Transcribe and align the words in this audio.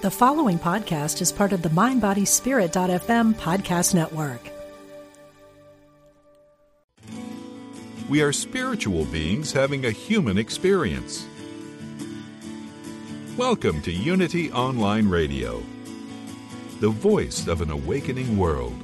The 0.00 0.12
following 0.12 0.60
podcast 0.60 1.20
is 1.20 1.32
part 1.32 1.52
of 1.52 1.62
the 1.62 1.70
MindBodySpirit.fm 1.70 3.34
podcast 3.34 3.96
network. 3.96 4.48
We 8.08 8.22
are 8.22 8.32
spiritual 8.32 9.06
beings 9.06 9.52
having 9.52 9.86
a 9.86 9.90
human 9.90 10.38
experience. 10.38 11.26
Welcome 13.36 13.82
to 13.82 13.90
Unity 13.90 14.52
Online 14.52 15.08
Radio, 15.08 15.64
the 16.78 16.90
voice 16.90 17.48
of 17.48 17.60
an 17.60 17.72
awakening 17.72 18.38
world. 18.38 18.80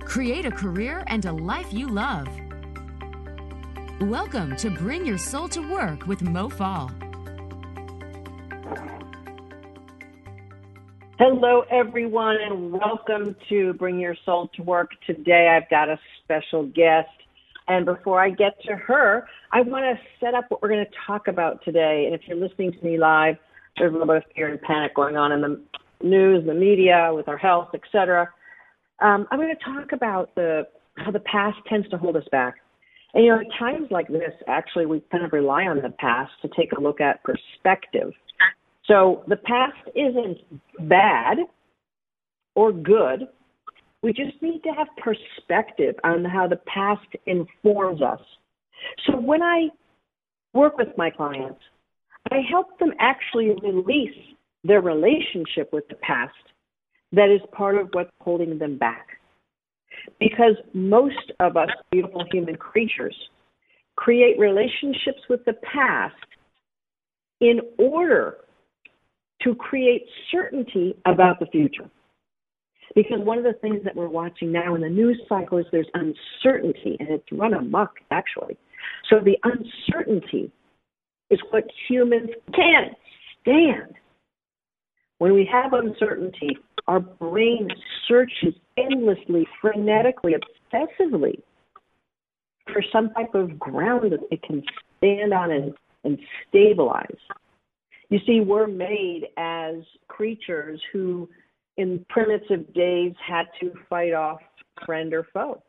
Create 0.00 0.44
a 0.44 0.50
career 0.50 1.04
and 1.06 1.24
a 1.24 1.32
life 1.32 1.72
you 1.72 1.86
love. 1.86 2.26
Welcome 4.00 4.56
to 4.56 4.70
Bring 4.70 5.04
Your 5.04 5.18
Soul 5.18 5.46
to 5.50 5.60
Work 5.60 6.06
with 6.06 6.22
Mo 6.22 6.48
Fall. 6.48 6.90
Hello, 11.18 11.64
everyone, 11.70 12.38
and 12.40 12.72
welcome 12.72 13.36
to 13.50 13.74
Bring 13.74 14.00
Your 14.00 14.16
Soul 14.24 14.48
to 14.56 14.62
Work. 14.62 14.92
Today, 15.06 15.54
I've 15.54 15.68
got 15.68 15.90
a 15.90 16.00
special 16.24 16.64
guest. 16.64 17.10
And 17.68 17.84
before 17.84 18.18
I 18.18 18.30
get 18.30 18.54
to 18.62 18.74
her, 18.74 19.28
I 19.52 19.60
want 19.60 19.84
to 19.84 20.00
set 20.18 20.32
up 20.32 20.46
what 20.48 20.62
we're 20.62 20.70
going 20.70 20.86
to 20.86 20.92
talk 21.06 21.28
about 21.28 21.62
today. 21.62 22.04
And 22.06 22.14
if 22.14 22.22
you're 22.26 22.38
listening 22.38 22.72
to 22.72 22.82
me 22.82 22.96
live, 22.96 23.36
there's 23.76 23.90
a 23.90 23.92
little 23.92 24.06
bit 24.06 24.16
of 24.16 24.24
fear 24.34 24.48
and 24.48 24.60
panic 24.62 24.94
going 24.94 25.18
on 25.18 25.30
in 25.30 25.42
the 25.42 25.62
news, 26.02 26.46
the 26.46 26.54
media, 26.54 27.10
with 27.14 27.28
our 27.28 27.36
health, 27.36 27.68
etc. 27.74 28.30
Um, 29.00 29.28
I'm 29.30 29.38
going 29.38 29.54
to 29.54 29.62
talk 29.62 29.92
about 29.92 30.34
the 30.36 30.66
how 30.96 31.10
the 31.10 31.20
past 31.20 31.58
tends 31.68 31.86
to 31.90 31.98
hold 31.98 32.16
us 32.16 32.24
back. 32.32 32.54
And 33.14 33.24
you 33.24 33.30
know, 33.30 33.40
at 33.40 33.46
times 33.58 33.88
like 33.90 34.08
this, 34.08 34.32
actually, 34.46 34.86
we 34.86 35.02
kind 35.10 35.24
of 35.24 35.32
rely 35.32 35.64
on 35.64 35.76
the 35.76 35.90
past 35.98 36.32
to 36.42 36.48
take 36.56 36.72
a 36.72 36.80
look 36.80 37.00
at 37.00 37.22
perspective. 37.24 38.12
So 38.86 39.24
the 39.28 39.36
past 39.36 39.76
isn't 39.94 40.38
bad 40.88 41.38
or 42.54 42.72
good. 42.72 43.28
We 44.02 44.12
just 44.12 44.40
need 44.40 44.62
to 44.62 44.70
have 44.70 44.88
perspective 44.96 45.94
on 46.04 46.24
how 46.24 46.46
the 46.48 46.60
past 46.72 47.06
informs 47.26 48.00
us. 48.02 48.20
So 49.06 49.18
when 49.18 49.42
I 49.42 49.68
work 50.54 50.78
with 50.78 50.88
my 50.96 51.10
clients, 51.10 51.60
I 52.30 52.40
help 52.48 52.78
them 52.78 52.92
actually 52.98 53.54
release 53.62 54.16
their 54.64 54.80
relationship 54.80 55.72
with 55.72 55.86
the 55.88 55.96
past 55.96 56.34
that 57.12 57.28
is 57.28 57.40
part 57.52 57.76
of 57.76 57.88
what's 57.92 58.10
holding 58.20 58.58
them 58.58 58.78
back. 58.78 59.19
Because 60.18 60.56
most 60.72 61.32
of 61.40 61.56
us 61.56 61.68
beautiful 61.90 62.24
human 62.30 62.56
creatures 62.56 63.16
create 63.96 64.38
relationships 64.38 65.20
with 65.28 65.44
the 65.44 65.54
past 65.72 66.14
in 67.40 67.60
order 67.78 68.38
to 69.42 69.54
create 69.54 70.02
certainty 70.30 70.94
about 71.06 71.40
the 71.40 71.46
future. 71.46 71.88
Because 72.94 73.20
one 73.20 73.38
of 73.38 73.44
the 73.44 73.54
things 73.60 73.80
that 73.84 73.94
we're 73.94 74.08
watching 74.08 74.50
now 74.50 74.74
in 74.74 74.80
the 74.80 74.88
news 74.88 75.20
cycle 75.28 75.58
is 75.58 75.66
there's 75.70 75.86
uncertainty, 75.94 76.96
and 76.98 77.08
it's 77.08 77.24
run 77.32 77.54
amok, 77.54 77.92
actually. 78.10 78.56
So 79.08 79.20
the 79.20 79.38
uncertainty 79.44 80.50
is 81.30 81.38
what 81.50 81.64
humans 81.88 82.30
can't 82.54 82.94
stand. 83.40 83.94
When 85.18 85.34
we 85.34 85.48
have 85.50 85.72
uncertainty, 85.72 86.58
our 86.90 86.98
brain 86.98 87.68
searches 88.08 88.52
endlessly, 88.76 89.46
frenetically, 89.62 90.34
obsessively 90.34 91.40
for 92.72 92.82
some 92.92 93.10
type 93.10 93.32
of 93.34 93.56
ground 93.60 94.10
that 94.10 94.18
it 94.32 94.42
can 94.42 94.60
stand 94.98 95.32
on 95.32 95.52
and, 95.52 95.72
and 96.02 96.18
stabilize. 96.48 97.04
You 98.08 98.18
see, 98.26 98.40
we're 98.40 98.66
made 98.66 99.28
as 99.36 99.76
creatures 100.08 100.80
who, 100.92 101.28
in 101.76 102.04
primitive 102.08 102.74
days, 102.74 103.12
had 103.24 103.44
to 103.60 103.72
fight 103.88 104.12
off 104.12 104.40
friend 104.84 105.14
or 105.14 105.28
foe. 105.32 105.62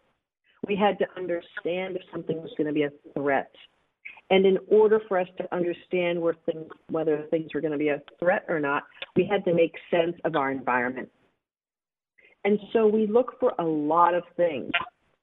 We 0.68 0.76
had 0.76 0.98
to 1.00 1.06
understand 1.16 1.98
if 1.98 2.02
something 2.12 2.42
was 2.42 2.50
going 2.58 2.68
to 2.68 2.74
be 2.74 2.84
a 2.84 2.92
threat. 3.14 3.52
And 4.32 4.46
in 4.46 4.58
order 4.70 5.02
for 5.08 5.20
us 5.20 5.28
to 5.38 5.56
understand 5.56 6.20
things, 6.46 6.66
whether 6.90 7.28
things 7.30 7.54
were 7.54 7.62
going 7.62 7.74
to 7.74 7.78
be 7.78 7.90
a 7.90 8.02
threat 8.18 8.46
or 8.48 8.60
not, 8.60 8.84
we 9.16 9.28
had 9.30 9.44
to 9.46 9.54
make 9.54 9.74
sense 9.92 10.16
of 10.24 10.36
our 10.36 10.50
environment. 10.50 11.10
And 12.44 12.60
so 12.74 12.88
we 12.88 13.08
look 13.08 13.40
for 13.40 13.54
a 13.60 13.64
lot 13.64 14.14
of 14.14 14.24
things 14.36 14.72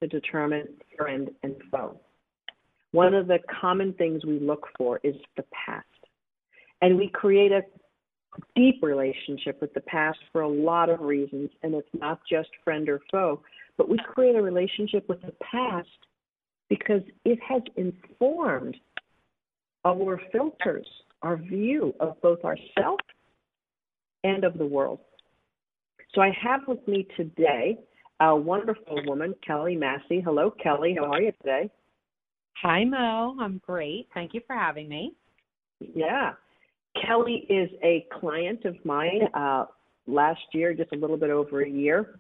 to 0.01 0.06
determine 0.06 0.69
friend 0.97 1.31
and 1.43 1.56
foe. 1.71 2.01
One 2.93 3.15
of 3.15 3.27
the 3.27 3.39
common 3.61 3.93
things 3.95 4.25
we 4.25 4.39
look 4.39 4.67
for 4.77 5.01
is 5.03 5.17
the 5.37 5.45
past. 5.67 5.84
And 6.81 6.97
we 6.97 7.09
create 7.09 7.53
a 7.53 7.62
deep 8.55 8.83
relationship 8.83 9.61
with 9.61 9.75
the 9.75 9.81
past 9.81 10.19
for 10.33 10.43
a 10.43 10.49
lot 10.49 10.89
of 10.89 11.01
reasons. 11.01 11.51
And 11.62 11.75
it's 11.75 11.89
not 11.93 12.21
just 12.31 12.49
friend 12.65 12.89
or 12.89 13.01
foe, 13.11 13.43
but 13.77 13.89
we 13.89 13.99
create 14.15 14.37
a 14.37 14.43
relationship 14.43 15.09
with 15.09 15.21
the 15.23 15.34
past 15.43 15.89
because 16.69 17.03
it 17.25 17.39
has 17.47 17.62
informed 17.77 18.77
our 19.84 20.21
filters, 20.33 20.87
our 21.23 21.37
view 21.37 21.95
of 22.01 22.21
both 22.21 22.45
ourselves 22.45 23.05
and 24.25 24.45
of 24.45 24.59
the 24.59 24.67
world. 24.67 25.01
So 26.19 26.23
I 26.23 26.37
have 26.43 26.62
with 26.67 26.81
me 26.89 27.06
today 27.17 27.79
a 28.19 28.34
wonderful 28.34 28.99
woman, 29.06 29.37
Kelly 29.47 29.77
Massey. 29.77 30.21
Hello, 30.21 30.53
Kelly. 30.61 30.97
How 30.99 31.12
are 31.12 31.23
you 31.23 31.31
today? 31.41 31.71
Hi, 32.61 32.84
Mo. 32.84 33.37
I'm 33.41 33.62
great. 33.65 34.09
Thank 34.15 34.34
you 34.34 34.41
for 34.45 34.57
having 34.57 34.89
me. 34.89 35.15
Yeah. 35.78 36.33
Kelly 37.07 37.47
is 37.49 37.71
a 37.84 38.05
client 38.19 38.65
of 38.65 38.75
mine 38.84 39.28
uh, 39.33 39.67
last 40.09 40.41
year, 40.53 40.75
just 40.75 40.91
a 40.93 40.97
little 40.97 41.17
bit 41.17 41.31
over 41.31 41.62
a 41.62 41.71
year. 41.71 42.19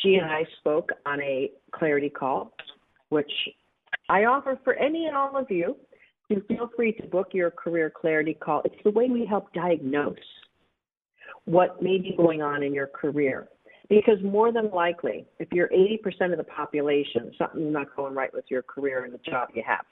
She 0.00 0.14
and 0.14 0.26
I 0.26 0.44
spoke 0.60 0.90
on 1.04 1.20
a 1.20 1.50
clarity 1.74 2.10
call, 2.10 2.52
which 3.08 3.32
I 4.08 4.26
offer 4.26 4.56
for 4.62 4.74
any 4.74 5.06
and 5.06 5.16
all 5.16 5.36
of 5.36 5.50
you. 5.50 5.74
You 6.28 6.44
feel 6.46 6.70
free 6.76 6.92
to 6.92 7.08
book 7.08 7.30
your 7.32 7.50
career 7.50 7.90
clarity 7.90 8.34
call. 8.34 8.62
It's 8.64 8.80
the 8.84 8.92
way 8.92 9.08
we 9.08 9.26
help 9.26 9.52
diagnose 9.52 10.14
what 11.44 11.82
may 11.82 11.98
be 11.98 12.14
going 12.16 12.42
on 12.42 12.62
in 12.62 12.72
your 12.72 12.86
career. 12.86 13.48
Because 13.88 14.18
more 14.22 14.50
than 14.50 14.70
likely, 14.70 15.26
if 15.38 15.48
you're 15.52 15.68
80% 15.68 16.32
of 16.32 16.38
the 16.38 16.44
population, 16.44 17.32
something's 17.36 17.72
not 17.72 17.94
going 17.94 18.14
right 18.14 18.32
with 18.32 18.46
your 18.48 18.62
career 18.62 19.04
and 19.04 19.12
the 19.12 19.18
job 19.18 19.48
you 19.54 19.62
have. 19.66 19.84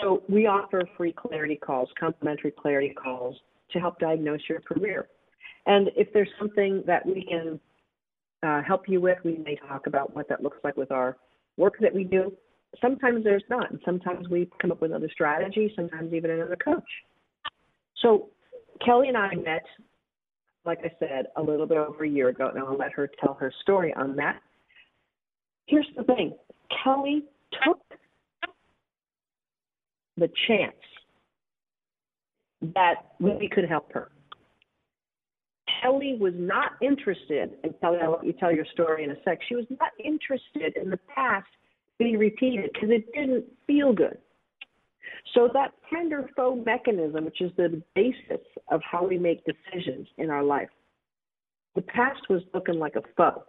So 0.00 0.22
we 0.28 0.46
offer 0.46 0.82
free 0.96 1.12
clarity 1.12 1.56
calls, 1.56 1.88
complimentary 1.98 2.50
clarity 2.50 2.92
calls 2.94 3.36
to 3.70 3.78
help 3.78 3.98
diagnose 3.98 4.40
your 4.48 4.60
career. 4.60 5.08
And 5.66 5.90
if 5.96 6.12
there's 6.12 6.28
something 6.38 6.82
that 6.86 7.06
we 7.06 7.24
can 7.24 7.60
uh, 8.42 8.62
help 8.62 8.88
you 8.88 9.00
with, 9.00 9.18
we 9.24 9.38
may 9.44 9.56
talk 9.68 9.86
about 9.86 10.14
what 10.14 10.28
that 10.28 10.42
looks 10.42 10.58
like 10.64 10.76
with 10.76 10.90
our 10.90 11.16
work 11.56 11.74
that 11.80 11.94
we 11.94 12.04
do. 12.04 12.32
Sometimes 12.80 13.22
there's 13.22 13.44
not, 13.48 13.70
and 13.70 13.80
sometimes 13.84 14.28
we 14.28 14.48
come 14.60 14.72
up 14.72 14.80
with 14.80 14.90
another 14.90 15.10
strategy, 15.12 15.72
sometimes 15.76 16.12
even 16.12 16.30
another 16.30 16.56
coach. 16.56 16.82
So 18.00 18.30
Kelly 18.84 19.08
and 19.08 19.16
I 19.16 19.34
met 19.34 19.62
like 20.64 20.80
I 20.84 20.92
said, 20.98 21.26
a 21.36 21.42
little 21.42 21.66
bit 21.66 21.78
over 21.78 22.04
a 22.04 22.08
year 22.08 22.28
ago, 22.28 22.48
and 22.48 22.58
I'll 22.58 22.76
let 22.76 22.92
her 22.92 23.10
tell 23.20 23.34
her 23.34 23.52
story 23.62 23.92
on 23.94 24.16
that. 24.16 24.40
Here's 25.66 25.86
the 25.96 26.04
thing 26.04 26.34
Kelly 26.82 27.24
took 27.64 27.80
the 30.16 30.30
chance 30.46 30.74
that 32.74 32.94
we 33.18 33.48
could 33.52 33.68
help 33.68 33.92
her. 33.92 34.10
Kelly 35.82 36.16
was 36.20 36.34
not 36.36 36.72
interested, 36.80 37.52
and 37.64 37.74
Kelly, 37.80 37.98
I'll 38.02 38.12
let 38.12 38.24
you 38.24 38.32
tell 38.32 38.52
your 38.52 38.66
story 38.72 39.04
in 39.04 39.10
a 39.10 39.16
sec. 39.24 39.40
She 39.48 39.56
was 39.56 39.64
not 39.80 39.90
interested 40.02 40.76
in 40.80 40.90
the 40.90 40.98
past 41.12 41.46
being 41.98 42.18
repeated 42.18 42.70
because 42.72 42.90
it 42.90 43.12
didn't 43.12 43.44
feel 43.66 43.92
good. 43.92 44.18
So 45.34 45.48
that 45.54 45.72
friend 45.88 46.12
or 46.12 46.28
foe 46.36 46.56
mechanism, 46.56 47.24
which 47.24 47.40
is 47.40 47.50
the 47.56 47.82
basis 47.94 48.44
of 48.70 48.80
how 48.88 49.06
we 49.06 49.18
make 49.18 49.42
decisions 49.44 50.08
in 50.18 50.30
our 50.30 50.42
life, 50.42 50.68
the 51.74 51.82
past 51.82 52.20
was 52.28 52.42
looking 52.52 52.78
like 52.78 52.96
a 52.96 53.02
foe 53.16 53.44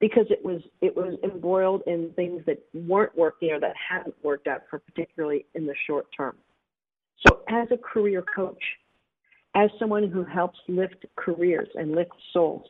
because 0.00 0.26
it 0.30 0.44
was 0.44 0.60
it 0.80 0.94
was 0.94 1.18
embroiled 1.22 1.82
in 1.86 2.10
things 2.14 2.42
that 2.46 2.58
weren't 2.74 3.16
working 3.16 3.52
or 3.52 3.60
that 3.60 3.74
hadn't 3.88 4.14
worked 4.22 4.48
out 4.48 4.62
for 4.68 4.80
particularly 4.80 5.46
in 5.54 5.66
the 5.66 5.74
short 5.86 6.06
term. 6.14 6.36
So 7.26 7.40
as 7.48 7.68
a 7.70 7.76
career 7.76 8.24
coach, 8.34 8.62
as 9.54 9.70
someone 9.78 10.10
who 10.10 10.24
helps 10.24 10.58
lift 10.68 11.06
careers 11.16 11.68
and 11.74 11.92
lift 11.92 12.12
souls, 12.32 12.66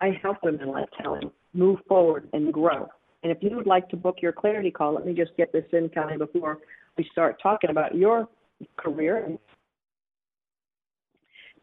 I 0.00 0.18
help 0.22 0.38
women 0.42 0.68
like 0.68 0.88
Kelly 1.02 1.30
move 1.52 1.80
forward 1.88 2.28
and 2.32 2.52
grow. 2.52 2.88
And 3.22 3.32
if 3.32 3.38
you 3.42 3.54
would 3.56 3.66
like 3.66 3.88
to 3.90 3.96
book 3.96 4.18
your 4.22 4.32
clarity 4.32 4.70
call, 4.70 4.94
let 4.94 5.04
me 5.04 5.12
just 5.12 5.36
get 5.36 5.52
this 5.52 5.64
in, 5.72 5.88
Kelly, 5.90 6.16
before 6.16 6.58
we 7.00 7.08
start 7.10 7.40
talking 7.42 7.70
about 7.70 7.94
your 7.94 8.28
career, 8.76 9.38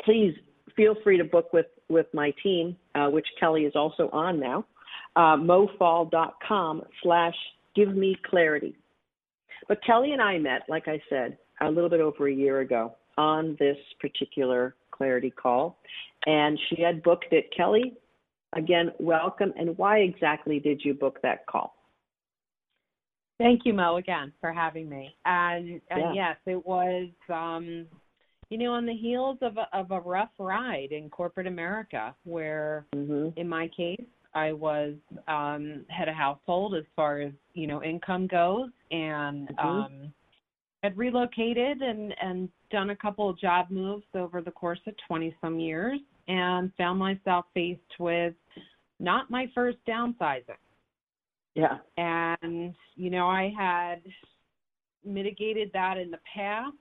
please 0.04 0.34
feel 0.76 0.96
free 1.04 1.16
to 1.16 1.24
book 1.24 1.54
with, 1.54 1.68
with 1.90 2.08
my 2.12 2.34
team, 2.42 2.76
uh, 2.96 3.08
which 3.08 3.28
Kelly 3.40 3.66
is 3.66 3.74
also 3.76 4.10
on 4.12 4.40
now, 4.40 4.66
uh, 5.16 5.38
mofall.com 5.38 6.82
slash 7.04 7.36
give 7.76 7.96
me 7.96 8.18
clarity. 8.28 8.76
But 9.68 9.84
Kelly 9.86 10.14
and 10.14 10.22
I 10.24 10.40
met, 10.40 10.64
like 10.68 10.88
I 10.88 11.00
said, 11.08 11.38
a 11.62 11.70
little 11.70 11.90
bit 11.90 12.02
over 12.02 12.28
a 12.28 12.34
year 12.34 12.62
ago 12.62 12.96
on 13.20 13.56
this 13.60 13.78
particular 14.00 14.74
clarity 14.90 15.30
call, 15.30 15.78
and 16.26 16.60
she 16.68 16.82
had 16.82 17.04
booked 17.04 17.32
it. 17.32 17.54
Kelly, 17.56 17.94
again, 18.54 18.92
welcome. 19.00 19.54
And 19.56 19.78
why 19.78 20.00
exactly 20.00 20.60
did 20.60 20.82
you 20.84 20.96
book 20.96 21.20
that 21.22 21.46
call? 21.46 21.77
Thank 23.38 23.66
you, 23.66 23.74
Mo, 23.74 23.98
again 23.98 24.34
for 24.42 24.52
having 24.52 24.90
me. 24.90 25.16
And, 25.26 25.82
and 25.92 26.00
Yeah. 26.00 26.14
yes, 26.14 26.38
it 26.46 26.66
was, 26.66 27.10
um, 27.30 27.88
you 28.50 28.58
know, 28.58 28.74
on 28.74 28.86
the 28.86 28.96
heels 28.96 29.38
of 29.42 29.58
a, 29.58 29.68
of 29.78 29.92
a 29.92 30.00
rough 30.00 30.32
ride 30.40 30.92
in 30.92 31.10
corporate 31.10 31.48
America, 31.48 32.16
where 32.24 32.86
hmm 32.94 33.30
in 33.36 33.48
my 33.48 33.68
case, 33.68 34.02
I 34.34 34.52
was 34.52 34.96
um, 35.28 35.86
head 35.90 36.08
of 36.08 36.16
household 36.16 36.76
as 36.76 36.84
far 36.96 37.22
as 37.22 37.32
you 37.54 37.68
know 37.68 37.84
income 37.84 38.28
goes, 38.28 38.70
and 38.92 39.50
Mhm. 39.50 39.64
um, 39.64 40.14
had 40.84 40.98
relocated 40.98 41.82
and 41.82 42.16
and 42.22 42.50
done 42.72 42.90
a 42.92 42.96
couple 42.96 43.30
of 43.30 43.38
job 43.38 43.70
moves 43.70 44.06
over 44.16 44.42
the 44.42 44.52
course 44.52 44.80
of 44.88 44.96
twenty 45.08 45.36
some 45.42 45.60
years, 45.60 46.00
and 46.28 46.74
found 46.76 47.00
myself 47.00 47.46
faced 47.54 48.00
with 48.00 48.34
not 49.00 49.30
my 49.30 49.48
first 49.54 49.78
downsizing. 49.88 50.58
Yeah. 51.58 51.80
and 51.98 52.76
you 52.96 53.10
know 53.10 53.28
i 53.28 53.52
had 53.58 54.02
mitigated 55.04 55.72
that 55.74 55.98
in 55.98 56.12
the 56.12 56.20
past 56.36 56.76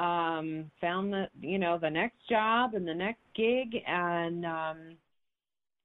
um 0.00 0.70
found 0.80 1.12
the 1.12 1.28
you 1.40 1.58
know 1.58 1.78
the 1.78 1.90
next 1.90 2.16
job 2.26 2.72
and 2.74 2.88
the 2.88 2.94
next 2.94 3.20
gig 3.36 3.76
and 3.86 4.46
um 4.46 4.78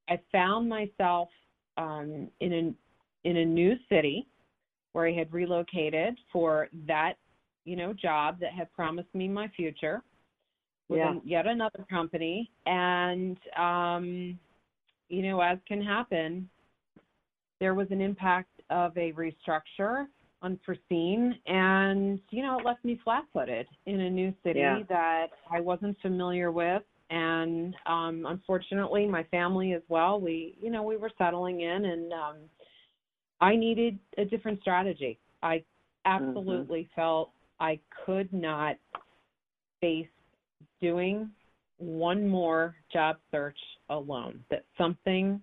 i 0.09 0.17
found 0.31 0.69
myself 0.69 1.27
um 1.77 2.29
in 2.39 2.53
a 2.53 3.27
in 3.29 3.37
a 3.37 3.45
new 3.45 3.75
city 3.89 4.25
where 4.93 5.05
i 5.07 5.11
had 5.11 5.31
relocated 5.33 6.17
for 6.31 6.69
that 6.87 7.15
you 7.65 7.75
know 7.75 7.91
job 7.91 8.39
that 8.39 8.53
had 8.53 8.71
promised 8.71 9.13
me 9.13 9.27
my 9.27 9.49
future 9.49 10.01
with 10.87 10.99
Yeah. 10.99 11.15
yet 11.25 11.45
another 11.45 11.85
company 11.89 12.49
and 12.65 13.37
um 13.57 14.39
you 15.09 15.21
know 15.23 15.41
as 15.41 15.57
can 15.67 15.81
happen 15.81 16.49
there 17.59 17.73
was 17.73 17.87
an 17.91 18.01
impact 18.01 18.61
of 18.69 18.95
a 18.97 19.13
restructure 19.13 20.05
unforeseen 20.43 21.35
and 21.47 22.19
you 22.29 22.43
know 22.43 22.59
it 22.59 22.65
left 22.65 22.83
me 22.85 22.99
flat 23.03 23.23
footed 23.33 23.65
in 23.87 24.01
a 24.01 24.09
new 24.09 24.31
city 24.43 24.59
Yeah. 24.59 24.83
that 24.87 25.27
i 25.49 25.59
wasn't 25.59 25.99
familiar 25.99 26.51
with 26.51 26.83
and 27.09 27.75
um 27.87 28.25
unfortunately 28.27 29.07
my 29.07 29.23
family 29.23 29.73
as 29.73 29.81
well 29.89 30.19
we 30.21 30.55
you 30.61 30.69
know 30.69 30.83
we 30.83 30.95
were 30.95 31.09
settling 31.17 31.61
in 31.61 31.85
and 31.85 32.13
um 32.13 32.35
i 33.41 33.55
needed 33.55 33.97
a 34.19 34.25
different 34.25 34.61
strategy 34.61 35.17
i 35.41 35.63
absolutely 36.05 36.87
felt 36.95 37.31
i 37.59 37.79
could 38.05 38.31
not 38.31 38.75
face 39.81 40.07
doing 40.81 41.29
one 41.77 42.27
more 42.27 42.75
job 42.93 43.17
search 43.31 43.57
alone 43.89 44.43
that 44.51 44.63
something 44.77 45.41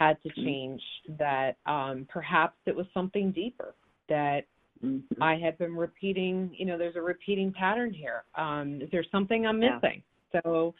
had 0.00 0.20
to 0.22 0.30
change 0.42 0.82
that 1.18 1.56
um 1.66 2.06
perhaps 2.08 2.56
it 2.66 2.74
was 2.74 2.86
something 2.94 3.30
deeper 3.30 3.74
that 4.08 4.46
Mhm. 4.82 5.04
I 5.20 5.36
had 5.36 5.58
been 5.58 5.76
repeating, 5.76 6.50
you 6.54 6.64
know, 6.64 6.78
there's 6.78 6.96
a 6.96 7.02
repeating 7.02 7.52
pattern 7.52 7.92
here. 7.92 8.24
Um, 8.34 8.80
is 8.80 8.90
there 8.90 9.04
something 9.04 9.46
I'm 9.46 9.62
Yeah. 9.62 9.74
missing? 9.74 10.02
So, 10.32 10.74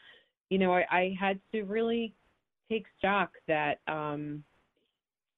you 0.48 0.58
know, 0.58 0.72
I, 0.72 0.86
I 0.90 1.16
had 1.20 1.38
to 1.52 1.64
really 1.64 2.14
take 2.70 2.86
stock 2.98 3.30
that, 3.46 3.80
um, 3.88 4.42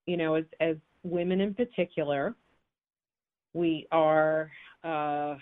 you 0.06 0.16
know, 0.16 0.34
as, 0.34 0.44
as 0.60 0.76
women 1.02 1.40
in 1.40 1.54
particular, 1.54 2.34
we 3.52 3.86
are, 3.90 4.50
uh, 4.84 5.36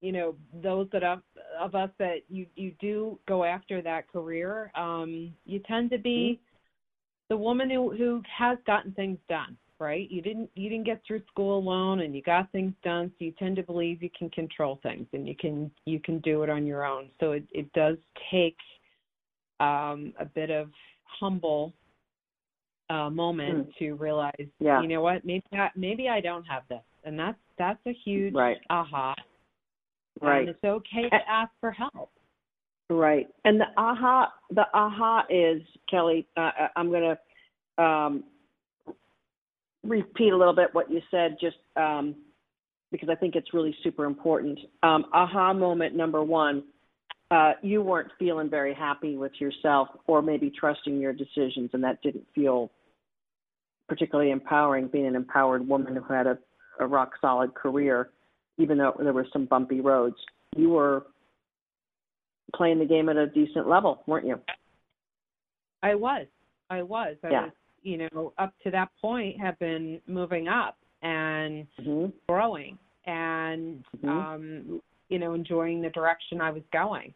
you 0.00 0.12
know, 0.12 0.36
those 0.54 0.88
that 0.92 1.02
of, 1.02 1.22
of 1.58 1.74
us 1.74 1.90
that 1.98 2.22
you, 2.28 2.46
you 2.54 2.72
do 2.80 3.18
go 3.26 3.44
after 3.44 3.82
that 3.82 4.08
career, 4.08 4.72
um, 4.74 5.34
you 5.44 5.58
tend 5.60 5.90
to 5.90 5.98
be 5.98 6.40
the 7.28 7.36
woman 7.36 7.70
who, 7.70 7.94
who 7.96 8.22
has 8.38 8.58
gotten 8.66 8.92
things 8.92 9.18
done 9.28 9.56
right? 9.78 10.10
You 10.10 10.22
didn't 10.22 10.50
you 10.54 10.68
didn't 10.70 10.86
get 10.86 11.02
through 11.06 11.22
school 11.28 11.58
alone 11.58 12.00
and 12.00 12.14
you 12.14 12.22
got 12.22 12.50
things 12.52 12.72
done, 12.82 13.10
so 13.18 13.24
you 13.24 13.32
tend 13.32 13.56
to 13.56 13.62
believe 13.62 14.02
you 14.02 14.10
can 14.16 14.30
control 14.30 14.80
things 14.82 15.06
and 15.12 15.28
you 15.28 15.36
can 15.36 15.70
you 15.84 16.00
can 16.00 16.18
do 16.20 16.42
it 16.42 16.50
on 16.50 16.66
your 16.66 16.84
own. 16.84 17.10
So 17.20 17.32
it, 17.32 17.44
it 17.52 17.70
does 17.72 17.96
take 18.30 18.56
um 19.60 20.12
a 20.18 20.24
bit 20.24 20.50
of 20.50 20.70
humble 21.04 21.72
uh 22.90 23.10
moment 23.10 23.70
to 23.78 23.94
realize, 23.94 24.32
Mm. 24.38 24.50
Yeah. 24.60 24.80
you 24.80 24.88
know 24.88 25.00
what, 25.00 25.24
maybe 25.24 25.44
I, 25.52 25.70
maybe 25.76 26.08
I 26.08 26.20
don't 26.20 26.44
have 26.44 26.62
this. 26.68 26.82
And 27.04 27.18
that's 27.18 27.38
that's 27.58 27.80
a 27.86 27.92
huge 27.92 28.34
Right. 28.34 28.58
aha. 28.70 29.14
Right. 30.20 30.40
And 30.40 30.48
it's 30.48 30.64
okay 30.64 31.08
to 31.10 31.28
ask 31.28 31.52
for 31.60 31.70
help. 31.70 32.10
Right. 32.88 33.26
And 33.44 33.60
the 33.60 33.66
aha, 33.76 34.32
the 34.50 34.64
aha 34.72 35.24
is 35.28 35.62
Kelly. 35.90 36.26
Uh, 36.36 36.40
I- 36.40 36.68
I'm 36.76 36.90
going 36.90 37.16
to 37.16 37.82
um, 37.82 38.24
repeat 39.82 40.32
a 40.32 40.36
little 40.36 40.54
bit 40.54 40.68
what 40.72 40.90
you 40.90 41.00
said, 41.10 41.36
just 41.40 41.56
um, 41.76 42.14
because 42.92 43.08
I 43.08 43.16
think 43.16 43.34
it's 43.34 43.52
really 43.52 43.74
super 43.82 44.04
important. 44.04 44.58
Um, 44.82 45.06
aha 45.12 45.52
moment 45.52 45.96
number 45.96 46.22
one: 46.22 46.62
uh, 47.32 47.52
you 47.60 47.82
weren't 47.82 48.12
feeling 48.20 48.48
very 48.48 48.72
happy 48.72 49.16
with 49.16 49.32
yourself, 49.40 49.88
or 50.06 50.22
maybe 50.22 50.50
trusting 50.50 51.00
your 51.00 51.12
decisions, 51.12 51.70
and 51.72 51.82
that 51.82 52.00
didn't 52.02 52.26
feel 52.34 52.70
particularly 53.88 54.30
empowering. 54.30 54.86
Being 54.86 55.06
an 55.06 55.16
empowered 55.16 55.66
woman 55.66 55.96
who 55.96 56.14
had 56.14 56.28
a, 56.28 56.38
a 56.78 56.86
rock 56.86 57.12
solid 57.20 57.52
career, 57.54 58.10
even 58.58 58.78
though 58.78 58.94
there 59.02 59.12
were 59.12 59.26
some 59.32 59.46
bumpy 59.46 59.80
roads, 59.80 60.16
you 60.56 60.70
were 60.70 61.06
playing 62.54 62.78
the 62.78 62.84
game 62.84 63.08
at 63.08 63.16
a 63.16 63.26
decent 63.26 63.68
level, 63.68 64.02
weren't 64.06 64.26
you? 64.26 64.40
I 65.82 65.94
was. 65.94 66.26
I 66.70 66.82
was. 66.82 67.16
I 67.22 67.30
Yeah. 67.30 67.42
was, 67.42 67.52
you 67.82 67.98
know, 67.98 68.32
up 68.38 68.52
to 68.64 68.70
that 68.70 68.88
point 69.00 69.40
have 69.40 69.58
been 69.58 70.00
moving 70.06 70.48
up 70.48 70.76
and 71.02 71.66
hmm 71.82 72.06
growing 72.28 72.78
and 73.06 73.84
Mhm. 74.02 74.08
um 74.08 74.82
you 75.08 75.18
know 75.18 75.34
enjoying 75.34 75.80
the 75.80 75.90
direction 75.90 76.40
I 76.40 76.50
was 76.50 76.62
going 76.72 77.14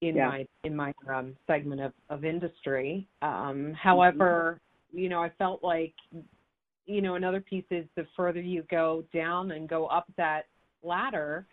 in 0.00 0.16
Yeah. 0.16 0.28
my 0.28 0.46
in 0.64 0.74
my 0.74 0.92
um 1.08 1.36
segment 1.46 1.80
of 1.80 1.92
of 2.08 2.24
industry 2.24 3.06
um 3.22 3.72
however 3.74 4.60
Mm-hmm. 4.92 4.98
you 4.98 5.08
know 5.08 5.22
I 5.22 5.30
felt 5.30 5.62
like 5.62 5.94
you 6.86 7.00
know 7.02 7.14
another 7.14 7.40
piece 7.40 7.64
is 7.70 7.86
the 7.96 8.06
further 8.16 8.40
you 8.40 8.62
go 8.70 9.04
down 9.12 9.52
and 9.52 9.68
go 9.68 9.86
up 9.86 10.06
that 10.16 10.46
ladder 10.82 11.46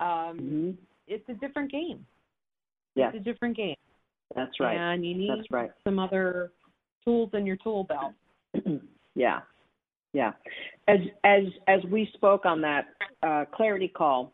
um 0.00 0.36
hmm 0.38 0.70
it's 1.06 1.28
a 1.28 1.34
different 1.34 1.70
game 1.70 2.04
Yes, 2.94 3.12
it's 3.14 3.20
a 3.20 3.24
different 3.24 3.56
game 3.56 3.76
that's 4.34 4.60
right. 4.60 4.76
and 4.76 5.04
you 5.04 5.14
need 5.14 5.30
That's 5.30 5.50
right. 5.50 5.70
some 5.84 5.98
other 5.98 6.52
tools 7.04 7.30
in 7.34 7.46
your 7.46 7.56
tool 7.56 7.84
belt 7.84 8.12
yeah, 9.14 9.40
yeah. 10.12 10.32
As 10.88 10.98
as 11.24 11.44
as 11.68 11.80
we 11.90 12.08
spoke 12.14 12.44
on 12.44 12.60
that 12.60 12.86
uh, 13.22 13.44
clarity 13.54 13.88
call, 13.88 14.32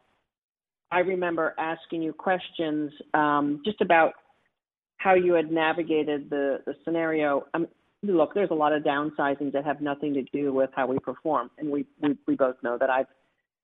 I 0.90 1.00
remember 1.00 1.54
asking 1.58 2.02
you 2.02 2.12
questions 2.12 2.92
um, 3.14 3.62
just 3.64 3.80
about 3.80 4.14
how 4.96 5.14
you 5.14 5.34
had 5.34 5.52
navigated 5.52 6.30
the 6.30 6.62
the 6.66 6.74
scenario. 6.84 7.46
Um, 7.54 7.68
look, 8.02 8.34
there's 8.34 8.50
a 8.50 8.54
lot 8.54 8.72
of 8.72 8.82
downsizings 8.82 9.52
that 9.52 9.64
have 9.64 9.80
nothing 9.80 10.14
to 10.14 10.22
do 10.32 10.52
with 10.52 10.70
how 10.74 10.88
we 10.88 10.98
perform, 10.98 11.50
and 11.58 11.70
we 11.70 11.86
we, 12.02 12.16
we 12.26 12.34
both 12.34 12.56
know 12.62 12.76
that 12.76 12.90
I've 12.90 13.06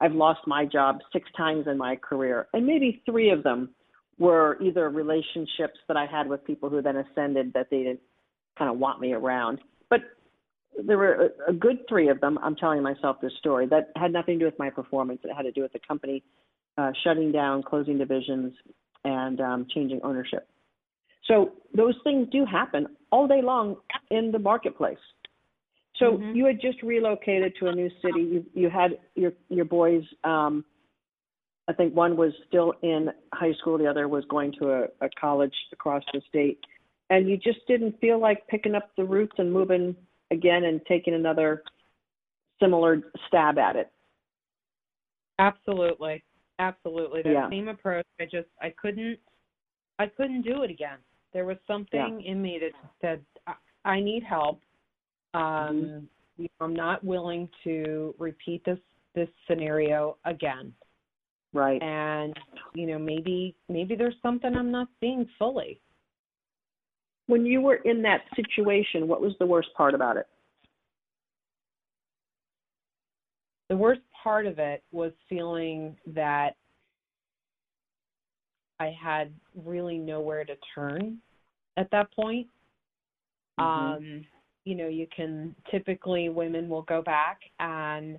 I've 0.01 0.13
lost 0.13 0.41
my 0.47 0.65
job 0.65 1.01
six 1.13 1.29
times 1.37 1.67
in 1.67 1.77
my 1.77 1.97
career, 1.97 2.47
and 2.53 2.65
maybe 2.65 3.03
three 3.07 3.31
of 3.31 3.43
them 3.43 3.71
were 4.19 4.59
either 4.63 4.89
relationships 4.91 5.79
that 5.89 5.97
I 5.97 6.07
had 6.07 6.29
with 6.29 6.45
people 6.45 6.69
who 6.71 6.81
then 6.83 6.97
ascended 6.97 7.53
that 7.55 7.69
they 7.71 7.79
didn't 7.79 8.01
kind 8.59 8.71
of 8.71 8.79
want 8.79 9.01
me 9.01 9.13
around. 9.13 9.61
But 9.91 10.01
there 10.87 10.99
were 10.99 11.31
a, 11.47 11.51
a 11.51 11.53
good 11.53 11.79
three 11.89 12.09
of 12.09 12.21
them. 12.21 12.39
I'm 12.43 12.57
telling 12.57 12.83
myself 12.83 13.21
this 13.21 13.33
story 13.39 13.67
that 13.67 13.91
had 13.97 14.13
nothing 14.13 14.39
to 14.39 14.45
do 14.45 14.45
with 14.47 14.59
my 14.59 14.71
performance. 14.71 15.21
It 15.25 15.35
had 15.35 15.43
to 15.43 15.53
do 15.53 15.63
with 15.63 15.73
the 15.73 15.81
company 15.87 16.23
uh, 16.79 16.93
shutting 17.03 17.33
down, 17.33 17.63
closing 17.63 17.99
divisions, 17.99 18.53
and 19.05 19.41
um, 19.41 19.67
changing 19.73 20.01
ownership. 20.03 20.49
So 21.27 21.53
those 21.75 21.95
things 22.05 22.29
do 22.31 22.45
happen 22.45 22.87
all 23.11 23.27
day 23.27 23.43
long 23.43 23.77
in 24.11 24.31
the 24.31 24.39
marketplace. 24.39 24.99
So 25.97 26.19
Mhm. 26.19 26.35
you 26.35 26.45
had 26.45 26.61
just 26.61 26.83
relocated 26.83 27.55
to 27.57 27.69
a 27.69 27.73
new 27.73 27.91
city. 28.03 28.21
You, 28.21 28.47
you 28.55 28.69
had 28.69 28.99
your 29.15 29.33
your 29.49 29.65
boys. 29.65 30.05
Um, 30.25 30.65
I 31.67 31.73
think 31.73 31.95
one 31.95 32.17
was 32.17 32.33
still 32.47 32.75
in 32.83 33.09
high 33.33 33.55
school, 33.55 33.79
the 33.79 33.87
other 33.87 34.07
was 34.07 34.25
going 34.27 34.53
to 34.61 34.71
a, 34.73 34.83
a 35.01 35.09
college 35.19 35.55
across 35.73 36.03
the 36.13 36.21
state, 36.29 36.59
and 37.11 37.29
you 37.29 37.37
just 37.37 37.61
didn't 37.67 37.99
feel 38.01 38.19
like 38.21 38.47
picking 38.49 38.75
up 38.75 38.91
the 38.97 39.05
roots 39.05 39.35
and 39.39 39.53
moving 39.53 39.97
again 40.31 40.65
and 40.65 40.81
taking 40.87 41.15
another 41.15 41.63
similar 42.61 43.03
stab 43.29 43.59
at 43.59 43.77
it. 43.77 43.91
Absolutely. 45.39 46.23
Absolutely. 46.59 47.23
That 47.23 47.33
Yeah. 47.33 47.51
same 47.51 47.69
approach. 47.69 48.07
I 48.21 48.25
just 48.25 48.49
I 48.61 48.71
couldn't 48.71 49.19
I 49.99 50.07
couldn't 50.07 50.43
do 50.43 50.63
it 50.63 50.71
again. 50.71 50.99
There 51.33 51.45
was 51.45 51.57
something 51.67 52.23
in 52.23 52.41
me 52.41 52.59
that 52.61 52.73
said 53.01 53.25
I, 53.47 53.55
I 53.85 54.01
need 54.01 54.23
help. 54.23 54.61
Um 55.35 55.43
Mhm. 55.43 56.09
you 56.37 56.45
know, 56.45 56.67
I'm 56.67 56.77
not 56.77 57.03
willing 57.05 57.49
to 57.65 58.15
repeat 58.19 58.65
this 58.65 58.79
this 59.15 59.29
scenario 59.47 60.17
again. 60.25 60.75
Right. 61.55 61.81
And 61.81 62.37
you 62.75 62.87
know, 62.87 62.99
maybe 62.99 63.55
maybe 63.69 63.95
there's 63.95 64.17
something 64.23 64.55
I'm 64.55 64.73
not 64.73 64.89
seeing 65.01 65.27
fully. 65.39 65.81
When 67.27 67.47
you 67.47 67.63
were 67.63 67.77
in 67.77 68.03
that 68.03 68.23
situation, 68.37 69.09
what 69.09 69.23
was 69.23 69.33
the 69.39 69.47
worst 69.47 69.69
part 69.77 69.95
about 69.95 70.17
it? 70.17 70.27
The 73.71 73.77
worst 73.77 74.03
part 74.23 74.47
of 74.47 74.59
it 74.59 74.83
was 74.93 75.13
feeling 75.29 75.97
that 76.09 76.57
I 78.81 78.95
had 79.01 79.33
really 79.65 79.97
nowhere 79.97 80.45
to 80.45 80.57
turn 80.75 81.19
at 81.77 81.91
that 81.93 82.13
point. 82.13 82.49
Mhm. 83.59 83.65
Um, 83.65 84.27
you 84.65 84.75
know, 84.75 84.89
you 84.89 85.07
can 85.07 85.55
typically 85.71 86.29
women 86.29 86.69
will 86.69 86.83
go 86.83 87.01
back 87.01 87.41
and 87.61 88.19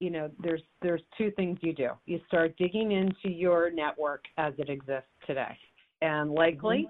you 0.00 0.10
know, 0.10 0.30
there's 0.42 0.62
there's 0.82 1.02
two 1.16 1.30
things 1.32 1.58
you 1.62 1.72
do. 1.72 1.90
You 2.06 2.20
start 2.26 2.56
digging 2.58 2.92
into 2.92 3.34
your 3.34 3.70
network 3.70 4.24
as 4.36 4.52
it 4.58 4.68
exists 4.68 5.08
today. 5.26 5.56
And 6.02 6.30
likely 6.32 6.88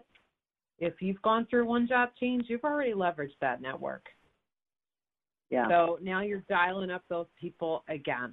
Mm-hmm. 0.79 0.87
if 0.87 1.01
you've 1.01 1.23
gone 1.23 1.47
through 1.49 1.67
one 1.67 1.87
job 1.87 2.11
change, 2.21 2.47
you've 2.49 2.65
already 2.65 2.93
leveraged 2.93 3.39
that 3.41 3.63
network. 3.63 4.07
Yeah. 5.51 5.69
So 5.69 5.99
now 6.03 6.23
you're 6.23 6.45
dialing 6.49 6.91
up 6.91 7.03
those 7.09 7.27
people 7.41 7.85
again 7.89 8.33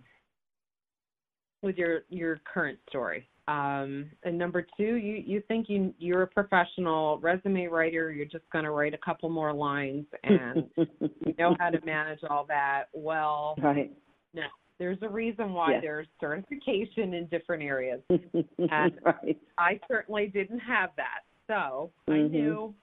with 1.61 1.77
your 1.77 2.01
your 2.09 2.41
current 2.51 2.79
story. 2.89 3.29
Um, 3.47 4.09
and 4.23 4.37
number 4.37 4.65
two, 4.77 4.95
you 4.95 5.21
you 5.25 5.43
think 5.47 5.69
you 5.69 5.93
you're 5.99 6.23
a 6.23 6.27
professional 6.27 7.19
resume 7.19 7.67
writer. 7.67 8.11
You're 8.11 8.25
just 8.25 8.49
going 8.51 8.65
to 8.65 8.71
write 8.71 8.93
a 8.93 8.97
couple 8.97 9.29
more 9.29 9.53
lines 9.53 10.05
and 10.23 10.63
you 10.77 11.33
know 11.37 11.55
how 11.59 11.69
to 11.69 11.79
manage 11.85 12.19
all 12.29 12.45
that. 12.47 12.85
Well, 12.93 13.55
right. 13.61 13.91
no, 14.33 14.43
there's 14.83 15.01
a 15.01 15.07
reason 15.07 15.53
why 15.53 15.71
Yes. 15.71 15.81
there's 15.81 16.07
certification 16.19 17.13
in 17.13 17.25
different 17.27 17.63
areas. 17.63 18.03
And- 18.59 18.99
right. 19.05 19.37
I 19.57 19.79
certainly 19.87 20.27
didn't 20.27 20.59
have 20.59 20.89
that. 20.97 21.21
So 21.47 21.93
I 22.09 22.11
Mhm. 22.11 22.31
knew, 22.31 22.75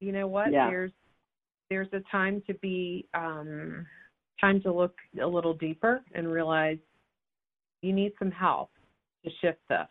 you 0.00 0.12
know 0.12 0.26
what, 0.26 0.52
Yeah. 0.52 0.68
there's 0.68 0.92
there's 1.70 1.90
a 1.94 2.00
time 2.10 2.42
to 2.42 2.52
be 2.54 3.06
um 3.14 3.86
time 4.38 4.60
to 4.62 4.72
look 4.72 4.98
a 5.20 5.26
little 5.26 5.54
deeper 5.54 6.02
and 6.12 6.30
realize 6.30 6.78
you 7.82 7.92
need 7.94 8.12
some 8.18 8.30
help 8.30 8.70
to 9.24 9.30
shift 9.40 9.66
this. 9.68 9.88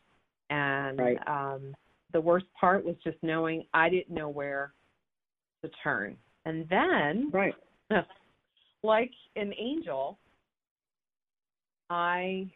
And 0.52 1.00
Right. 1.00 1.28
um 1.28 1.76
the 2.12 2.22
worst 2.22 2.46
part 2.54 2.86
was 2.86 2.96
just 2.98 3.22
knowing 3.24 3.66
I 3.74 3.90
didn't 3.90 4.14
know 4.14 4.30
where 4.30 4.74
to 5.64 5.70
turn. 5.84 6.16
And 6.46 6.68
then 6.70 7.32
Right. 7.32 7.56
like 8.84 9.14
an 9.36 9.52
angel, 9.58 10.20
I 11.90 12.50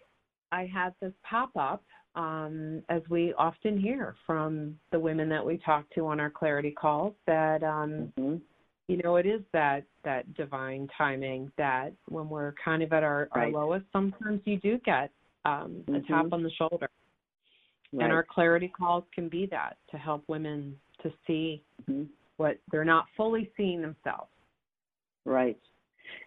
I 0.51 0.65
had 0.65 0.93
this 1.01 1.13
pop 1.23 1.51
up, 1.55 1.83
um, 2.15 2.83
as 2.89 3.01
we 3.09 3.33
often 3.37 3.79
hear 3.79 4.15
from 4.25 4.77
the 4.91 4.99
women 4.99 5.29
that 5.29 5.45
we 5.45 5.57
talk 5.57 5.85
to 5.95 6.07
on 6.07 6.19
our 6.19 6.29
clarity 6.29 6.71
calls, 6.71 7.13
that 7.25 7.63
um, 7.63 8.11
Mhm. 8.17 8.41
you 8.87 8.97
know 8.97 9.15
it 9.15 9.25
is 9.25 9.41
that 9.53 9.85
that 10.03 10.33
divine 10.33 10.87
timing 10.97 11.51
that 11.57 11.93
when 12.07 12.27
we're 12.29 12.53
kind 12.53 12.83
of 12.83 12.91
at 12.91 13.03
our, 13.03 13.29
our 13.31 13.49
lowest, 13.49 13.85
sometimes 13.93 14.41
you 14.45 14.59
do 14.59 14.77
get 14.79 15.11
um, 15.45 15.83
a 15.87 15.91
Mhm. 15.91 16.07
tap 16.07 16.33
on 16.33 16.43
the 16.43 16.51
shoulder, 16.51 16.89
Right. 17.93 18.03
and 18.03 18.13
our 18.13 18.23
clarity 18.23 18.67
calls 18.67 19.05
can 19.13 19.29
be 19.29 19.45
that 19.47 19.77
to 19.89 19.97
help 19.97 20.27
women 20.27 20.79
to 20.99 21.13
see 21.25 21.63
Mhm. 21.89 22.09
what 22.37 22.59
they're 22.71 22.85
not 22.85 23.09
fully 23.15 23.51
seeing 23.55 23.81
themselves. 23.81 24.31
Right. 25.25 25.59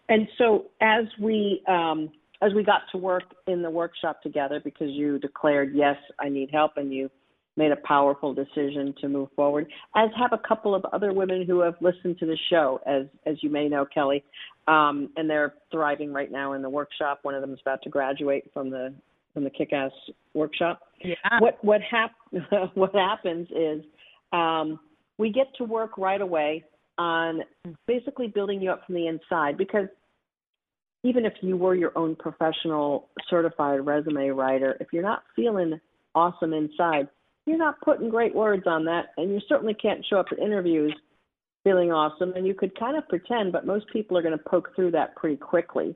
And 0.09 0.27
so 0.37 0.71
as 0.81 1.05
we 1.19 1.63
um, 1.67 2.11
as 2.41 2.53
we 2.53 2.63
got 2.63 2.81
to 2.91 2.97
work 2.97 3.23
in 3.47 3.61
the 3.61 3.69
workshop 3.69 4.21
together, 4.21 4.59
because 4.63 4.89
you 4.89 5.19
declared 5.19 5.71
yes, 5.73 5.95
I 6.19 6.29
need 6.29 6.49
help, 6.51 6.77
and 6.77 6.93
you 6.93 7.09
made 7.57 7.71
a 7.71 7.77
powerful 7.87 8.33
decision 8.33 8.93
to 8.99 9.07
move 9.07 9.29
forward, 9.35 9.65
as 9.95 10.09
have 10.19 10.33
a 10.33 10.47
couple 10.47 10.75
of 10.75 10.83
other 10.91 11.13
women 11.13 11.45
who 11.47 11.61
have 11.61 11.75
listened 11.79 12.19
to 12.19 12.25
the 12.25 12.37
show, 12.49 12.79
as 12.85 13.05
as 13.25 13.37
you 13.41 13.49
may 13.49 13.69
know, 13.69 13.85
Kelly, 13.85 14.23
um, 14.67 15.09
and 15.15 15.29
they're 15.29 15.53
thriving 15.71 16.11
right 16.11 16.31
now 16.31 16.53
in 16.53 16.61
the 16.61 16.69
workshop. 16.69 17.19
One 17.23 17.33
of 17.33 17.41
them 17.41 17.53
is 17.53 17.59
about 17.61 17.81
to 17.83 17.89
graduate 17.89 18.51
from 18.53 18.69
the 18.69 18.93
from 19.33 19.43
the 19.43 19.49
Kick-Ass 19.49 19.91
workshop 20.33 20.79
Yeah. 21.03 21.15
what 21.39 21.63
what 21.63 21.81
hap- 21.81 22.15
what 22.73 22.95
happens 22.95 23.47
is 23.51 23.83
um, 24.31 24.79
we 25.17 25.29
get 25.31 25.47
to 25.57 25.65
work 25.65 25.97
right 25.97 26.21
away 26.21 26.63
on 26.97 27.41
basically 27.85 28.27
building 28.27 28.61
you 28.61 28.71
up 28.71 28.85
from 28.85 28.95
the 28.95 29.07
inside 29.07 29.57
because 29.57 29.87
even 31.05 31.25
if 31.25 31.33
you 31.41 31.55
were 31.55 31.75
your 31.75 31.97
own 31.97 32.15
professional 32.15 33.09
certified 33.29 33.85
resume 33.85 34.29
writer 34.29 34.77
if 34.79 34.87
you're 34.91 35.03
not 35.03 35.23
feeling 35.35 35.79
awesome 36.13 36.53
inside 36.53 37.07
you're 37.45 37.57
not 37.57 37.79
putting 37.81 38.09
great 38.09 38.33
words 38.33 38.63
on 38.65 38.85
that 38.85 39.07
and 39.17 39.31
you 39.31 39.39
certainly 39.47 39.73
can't 39.73 40.05
show 40.09 40.17
up 40.17 40.27
at 40.31 40.39
interviews 40.39 40.93
feeling 41.63 41.91
awesome 41.91 42.33
and 42.33 42.45
you 42.45 42.53
could 42.53 42.77
kind 42.77 42.97
of 42.97 43.07
pretend 43.07 43.51
but 43.51 43.65
most 43.65 43.85
people 43.91 44.17
are 44.17 44.21
going 44.21 44.37
to 44.37 44.43
poke 44.49 44.69
through 44.75 44.91
that 44.91 45.15
pretty 45.15 45.37
quickly 45.37 45.95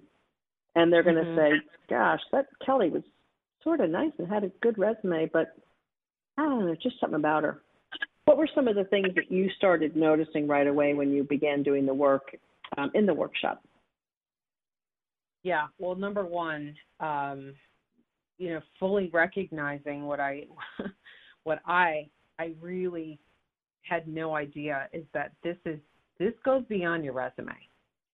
and 0.75 0.91
they're 0.91 1.03
going 1.03 1.15
to 1.15 1.23
Mhm. 1.23 1.35
say 1.35 1.61
gosh 1.89 2.21
that 2.31 2.47
kelly 2.65 2.89
was 2.89 3.03
sort 3.63 3.81
of 3.81 3.89
nice 3.89 4.11
and 4.17 4.27
had 4.27 4.43
a 4.43 4.51
good 4.61 4.77
resume, 4.77 5.29
but 5.31 5.55
I 6.37 6.43
don't 6.43 6.65
know, 6.65 6.75
just 6.81 6.99
something 6.99 7.19
about 7.19 7.43
her. 7.43 7.61
What 8.25 8.37
were 8.37 8.49
some 8.53 8.67
of 8.67 8.75
the 8.75 8.85
things 8.85 9.09
that 9.15 9.31
you 9.31 9.49
started 9.57 9.95
noticing 9.95 10.47
right 10.47 10.67
away 10.67 10.93
when 10.93 11.11
you 11.11 11.23
began 11.23 11.63
doing 11.63 11.85
the 11.85 11.93
work 11.93 12.35
um, 12.77 12.91
in 12.93 13.05
the 13.05 13.13
workshop? 13.13 13.61
Yeah. 15.43 15.67
Well, 15.77 15.95
number 15.95 16.25
one, 16.25 16.75
um, 16.99 17.53
you 18.37 18.49
know, 18.49 18.61
fully 18.79 19.09
recognizing 19.13 20.05
what 20.05 20.19
I, 20.19 20.45
what 21.43 21.59
I, 21.65 22.09
I 22.39 22.53
really 22.61 23.19
had 23.83 24.07
no 24.07 24.35
idea 24.35 24.87
is 24.93 25.05
that 25.13 25.31
this 25.43 25.57
is 25.65 25.79
this 26.19 26.33
goes 26.43 26.63
beyond 26.67 27.03
your 27.05 27.13
resume. 27.13 27.53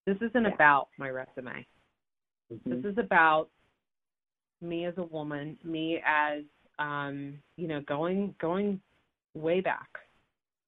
This 0.05 0.17
isn't 0.17 0.43
Yeah. 0.43 0.53
about 0.53 0.89
my 0.97 1.09
resume. 1.09 1.65
This 2.65 2.85
is 2.85 2.97
about 2.99 3.49
me 4.61 4.85
as 4.85 4.93
a 4.97 5.03
woman, 5.03 5.57
me 5.63 6.01
as 6.05 6.43
um, 6.77 7.41
you 7.57 7.67
know, 7.67 7.81
going 7.81 8.35
going 8.39 8.79
way 9.33 9.61
back 9.61 9.89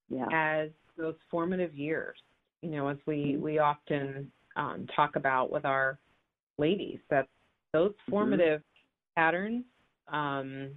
Yeah. 0.10 0.28
as 0.32 0.72
those 0.98 1.16
formative 1.30 1.76
years. 1.76 2.18
You 2.62 2.72
know, 2.72 2.88
as 2.88 2.98
we 3.06 3.34
Mhm. 3.34 3.42
we 3.42 3.60
often 3.60 4.32
um, 4.56 4.88
talk 4.88 5.16
about 5.16 5.52
with 5.52 5.66
our 5.66 6.00
ladies, 6.58 7.00
that 7.10 7.28
those 7.74 7.92
Mm-hmm. 7.92 8.12
formative 8.12 8.62
patterns, 9.16 9.64
um, 10.12 10.70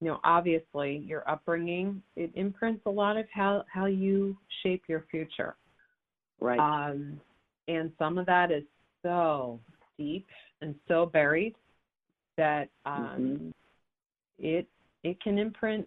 you 0.00 0.08
know, 0.08 0.20
obviously 0.24 0.98
your 1.06 1.28
upbringing 1.28 2.02
it 2.16 2.30
imprints 2.34 2.82
a 2.86 2.90
lot 2.90 3.16
of 3.16 3.26
how 3.32 3.64
how 3.72 3.86
you 3.86 4.36
shape 4.62 4.82
your 4.88 5.04
future. 5.10 5.56
Right. 6.40 6.58
Um, 6.58 7.20
and 7.68 7.92
some 7.98 8.16
of 8.16 8.26
that 8.26 8.50
is 8.50 8.62
so 9.02 9.60
deep 9.98 10.26
and 10.62 10.74
so 10.88 11.06
buried 11.06 11.54
that 12.36 12.68
um, 12.86 13.52
it 14.38 14.66
it 15.02 15.20
can 15.22 15.38
imprint 15.38 15.86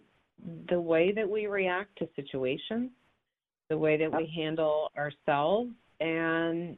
the 0.68 0.80
way 0.80 1.12
that 1.12 1.28
we 1.28 1.46
react 1.46 1.96
to 1.98 2.08
situations, 2.14 2.90
the 3.70 3.78
way 3.78 3.96
that 3.96 4.12
we 4.12 4.30
handle 4.34 4.90
ourselves, 4.96 5.70
and 6.00 6.76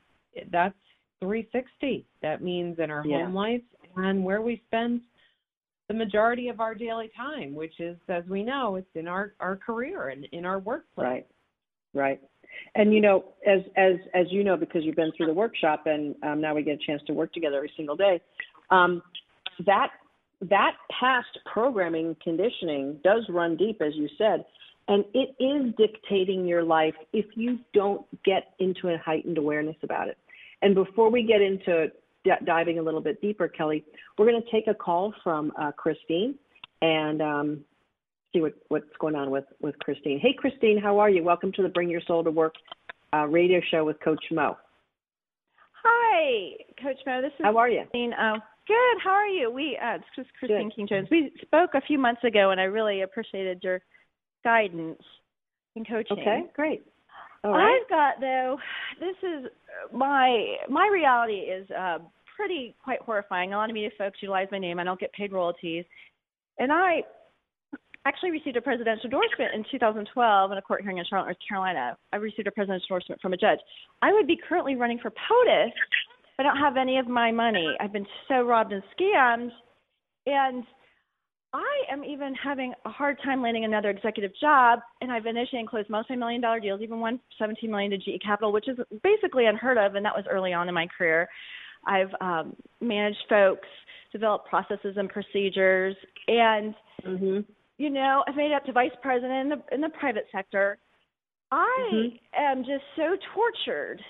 that's 0.52 0.74
360. 1.20 2.06
That 2.22 2.42
means 2.42 2.78
in 2.78 2.90
our 2.90 3.06
Yeah. 3.06 3.24
home 3.24 3.34
life 3.34 3.62
and 3.96 4.24
where 4.24 4.42
we 4.42 4.58
spend 4.66 5.02
the 5.88 5.94
majority 5.94 6.48
of 6.48 6.60
our 6.60 6.74
daily 6.74 7.08
time, 7.08 7.54
which 7.54 7.78
is, 7.80 7.96
as 8.08 8.24
we 8.26 8.42
know, 8.42 8.76
it's 8.76 8.94
in 8.96 9.06
our 9.06 9.34
our 9.40 9.56
career 9.56 10.08
and 10.08 10.24
in 10.26 10.44
our 10.44 10.58
workplace. 10.58 11.06
Right. 11.06 11.26
Right. 11.94 12.20
And 12.74 12.92
you 12.92 13.00
know, 13.00 13.24
as 13.46 13.60
as 13.76 13.96
as 14.14 14.26
you 14.30 14.44
know, 14.44 14.56
because 14.56 14.84
you've 14.84 14.96
been 14.96 15.12
through 15.16 15.26
the 15.26 15.34
workshop, 15.34 15.86
and 15.86 16.14
um, 16.22 16.40
now 16.40 16.54
we 16.54 16.62
get 16.62 16.74
a 16.74 16.86
chance 16.86 17.02
to 17.06 17.12
work 17.12 17.32
together 17.32 17.56
every 17.56 17.72
single 17.76 17.96
day. 17.96 18.20
Um, 18.70 19.02
that 19.64 19.90
that 20.42 20.72
past 20.90 21.38
programming 21.50 22.16
conditioning 22.22 22.98
does 23.02 23.24
run 23.28 23.56
deep, 23.56 23.80
as 23.80 23.94
you 23.94 24.08
said, 24.18 24.44
and 24.88 25.04
it 25.14 25.34
is 25.42 25.74
dictating 25.76 26.46
your 26.46 26.62
life 26.62 26.94
if 27.12 27.26
you 27.34 27.58
don't 27.72 28.04
get 28.24 28.54
into 28.58 28.88
a 28.88 28.98
heightened 28.98 29.38
awareness 29.38 29.76
about 29.82 30.08
it. 30.08 30.18
And 30.62 30.74
before 30.74 31.10
we 31.10 31.22
get 31.22 31.40
into 31.40 31.88
d- 32.24 32.30
diving 32.44 32.78
a 32.78 32.82
little 32.82 33.00
bit 33.00 33.20
deeper, 33.20 33.48
Kelly, 33.48 33.84
we're 34.18 34.30
going 34.30 34.42
to 34.42 34.50
take 34.50 34.66
a 34.66 34.74
call 34.74 35.12
from 35.22 35.52
uh, 35.60 35.72
Christine 35.72 36.36
and 36.82 37.22
um, 37.22 37.64
see 38.32 38.40
what, 38.40 38.54
what's 38.68 38.84
going 39.00 39.14
on 39.14 39.30
with, 39.30 39.44
with 39.60 39.78
Christine. 39.78 40.18
Hey, 40.20 40.34
Christine, 40.36 40.78
how 40.78 40.98
are 40.98 41.10
you? 41.10 41.22
Welcome 41.22 41.52
to 41.52 41.62
the 41.62 41.68
Bring 41.68 41.88
Your 41.88 42.00
Soul 42.06 42.24
to 42.24 42.30
Work 42.30 42.54
uh, 43.14 43.26
radio 43.26 43.60
show 43.70 43.84
with 43.84 43.98
Coach 44.00 44.24
Mo. 44.30 44.56
Hi, 45.84 46.50
Coach 46.82 46.98
Mo. 47.06 47.22
This 47.22 47.32
is 47.38 47.44
How 47.44 47.56
are 47.56 47.68
you? 47.68 47.82
Christine. 47.82 48.12
Uh, 48.12 48.34
good. 48.66 48.96
How 49.02 49.10
are 49.10 49.28
you? 49.28 49.50
We 49.50 49.78
uh, 49.80 49.98
this 49.98 50.24
is 50.24 50.26
Christine. 50.38 50.70
King 50.74 50.88
Jones. 50.88 51.08
We 51.10 51.32
spoke 51.42 51.70
a 51.74 51.80
few 51.80 51.98
months 51.98 52.24
ago, 52.24 52.50
and 52.50 52.60
I 52.60 52.64
really 52.64 53.02
appreciated 53.02 53.60
your 53.62 53.80
guidance 54.42 55.00
and 55.76 55.86
coaching. 55.86 56.18
Okay, 56.18 56.42
great. 56.54 56.82
Right. 57.52 57.80
I've 57.82 57.88
got 57.88 58.20
though. 58.20 58.58
This 59.00 59.16
is 59.22 59.50
my 59.92 60.56
my 60.68 60.88
reality 60.92 61.34
is 61.34 61.68
uh, 61.70 61.98
pretty 62.36 62.74
quite 62.82 63.00
horrifying. 63.00 63.52
A 63.52 63.56
lot 63.56 63.70
of 63.70 63.74
media 63.74 63.90
folks 63.98 64.18
utilize 64.20 64.48
my 64.50 64.58
name. 64.58 64.78
I 64.78 64.84
don't 64.84 65.00
get 65.00 65.12
paid 65.12 65.32
royalties, 65.32 65.84
and 66.58 66.72
I 66.72 67.02
actually 68.06 68.30
received 68.30 68.56
a 68.56 68.60
presidential 68.60 69.04
endorsement 69.04 69.52
in 69.54 69.64
2012 69.70 70.52
in 70.52 70.58
a 70.58 70.62
court 70.62 70.82
hearing 70.82 70.98
in 70.98 71.04
Charlotte, 71.10 71.26
North 71.26 71.38
Carolina. 71.48 71.96
I 72.12 72.16
received 72.16 72.46
a 72.46 72.52
presidential 72.52 72.86
endorsement 72.88 73.20
from 73.20 73.32
a 73.32 73.36
judge. 73.36 73.58
I 74.00 74.12
would 74.12 74.28
be 74.28 74.38
currently 74.48 74.76
running 74.76 74.98
for 74.98 75.10
POTUS. 75.10 75.72
But 76.36 76.44
I 76.44 76.50
don't 76.50 76.58
have 76.58 76.76
any 76.76 76.98
of 76.98 77.08
my 77.08 77.32
money. 77.32 77.66
I've 77.80 77.94
been 77.94 78.06
so 78.28 78.42
robbed 78.42 78.70
and 78.70 78.82
scammed, 78.92 79.48
and 80.26 80.64
I 81.52 81.92
am 81.92 82.04
even 82.04 82.34
having 82.34 82.74
a 82.84 82.90
hard 82.90 83.18
time 83.24 83.40
landing 83.42 83.64
another 83.64 83.90
executive 83.90 84.32
job, 84.40 84.80
and 85.00 85.10
I've 85.10 85.26
initiated 85.26 85.60
and 85.60 85.68
closed 85.68 85.88
multi-million 85.88 86.40
dollar 86.40 86.60
deals, 86.60 86.80
even 86.82 87.00
one 87.00 87.20
17 87.38 87.70
million 87.70 87.90
to 87.92 87.98
GE 87.98 88.20
Capital, 88.22 88.52
which 88.52 88.68
is 88.68 88.76
basically 89.02 89.46
unheard 89.46 89.78
of, 89.78 89.94
and 89.94 90.04
that 90.04 90.14
was 90.14 90.24
early 90.30 90.52
on 90.52 90.68
in 90.68 90.74
my 90.74 90.86
career. 90.98 91.28
I've 91.86 92.10
um, 92.20 92.56
managed 92.80 93.24
folks, 93.28 93.68
developed 94.12 94.48
processes 94.48 94.96
and 94.96 95.08
procedures, 95.08 95.96
and 96.28 96.74
Mm-hmm. 97.06 97.40
you 97.78 97.90
know, 97.90 98.24
I've 98.26 98.34
made 98.36 98.50
it 98.50 98.54
up 98.54 98.64
to 98.64 98.72
vice 98.72 98.90
president 99.02 99.32
in 99.32 99.48
the 99.50 99.74
in 99.74 99.80
the 99.80 99.90
private 99.90 100.26
sector. 100.32 100.78
I 101.52 101.88
Mhm. 101.92 102.20
am 102.34 102.64
just 102.64 102.82
so 102.96 103.16
tortured 103.34 104.02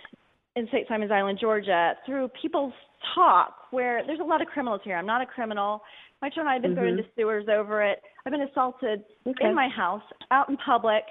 in 0.55 0.67
St. 0.69 0.89
Simons 0.89 1.11
Island, 1.13 1.39
Georgia, 1.39 1.95
through 2.07 2.29
people's 2.41 2.73
talk 3.15 3.55
where 3.73 4.03
there's 4.07 4.21
a 4.21 4.25
lot 4.25 4.41
of 4.41 4.49
criminals 4.49 4.81
here. 4.85 4.97
I'm 4.97 5.05
not 5.07 5.21
a 5.21 5.27
criminal. 5.27 5.83
My 6.23 6.29
children 6.31 6.47
and 6.47 6.51
I 6.51 6.53
have 6.55 6.63
been 6.63 6.75
thrown 6.75 6.87
Mhm. 6.95 6.99
into 6.99 7.11
sewers 7.15 7.49
over 7.49 7.83
it. 7.83 8.03
I've 8.25 8.33
been 8.33 8.43
assaulted 8.43 9.05
Okay. 9.27 9.49
in 9.49 9.55
my 9.55 9.69
house, 9.69 10.03
out 10.31 10.49
in 10.49 10.57
public. 10.57 11.05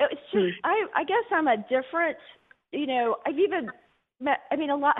It's 0.00 0.20
just 0.30 0.32
Hmm. 0.32 0.48
I 0.64 0.86
I 0.94 1.04
guess 1.04 1.24
I'm 1.32 1.48
a 1.48 1.56
different 1.56 2.16
you 2.72 2.86
know, 2.86 3.16
I've 3.26 3.38
even 3.38 3.70
met 4.20 4.42
I 4.50 4.56
mean 4.56 4.70
a 4.70 4.76
lot 4.76 4.96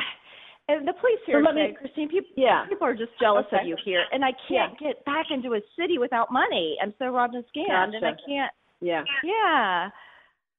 and 0.68 0.88
the 0.88 0.92
police 0.94 1.20
here 1.26 1.44
So 1.44 1.52
me- 1.52 1.72
Christine, 1.74 2.08
people 2.08 2.30
Yeah. 2.36 2.64
people 2.66 2.86
are 2.86 2.94
just 2.94 3.16
jealous 3.18 3.46
Okay. 3.46 3.60
of 3.60 3.66
you 3.66 3.76
here 3.76 4.06
and 4.10 4.24
I 4.24 4.32
can't 4.48 4.76
get 4.78 5.04
back 5.04 5.30
into 5.30 5.54
a 5.54 5.60
city 5.76 5.98
without 5.98 6.30
money. 6.32 6.78
I'm 6.80 6.94
so 6.98 7.10
robbed 7.10 7.34
and 7.34 7.44
scammed 7.48 7.94
and 7.94 8.04
I 8.06 8.14
can't 8.26 8.52
Yeah. 8.80 9.04
yeah. 9.22 9.90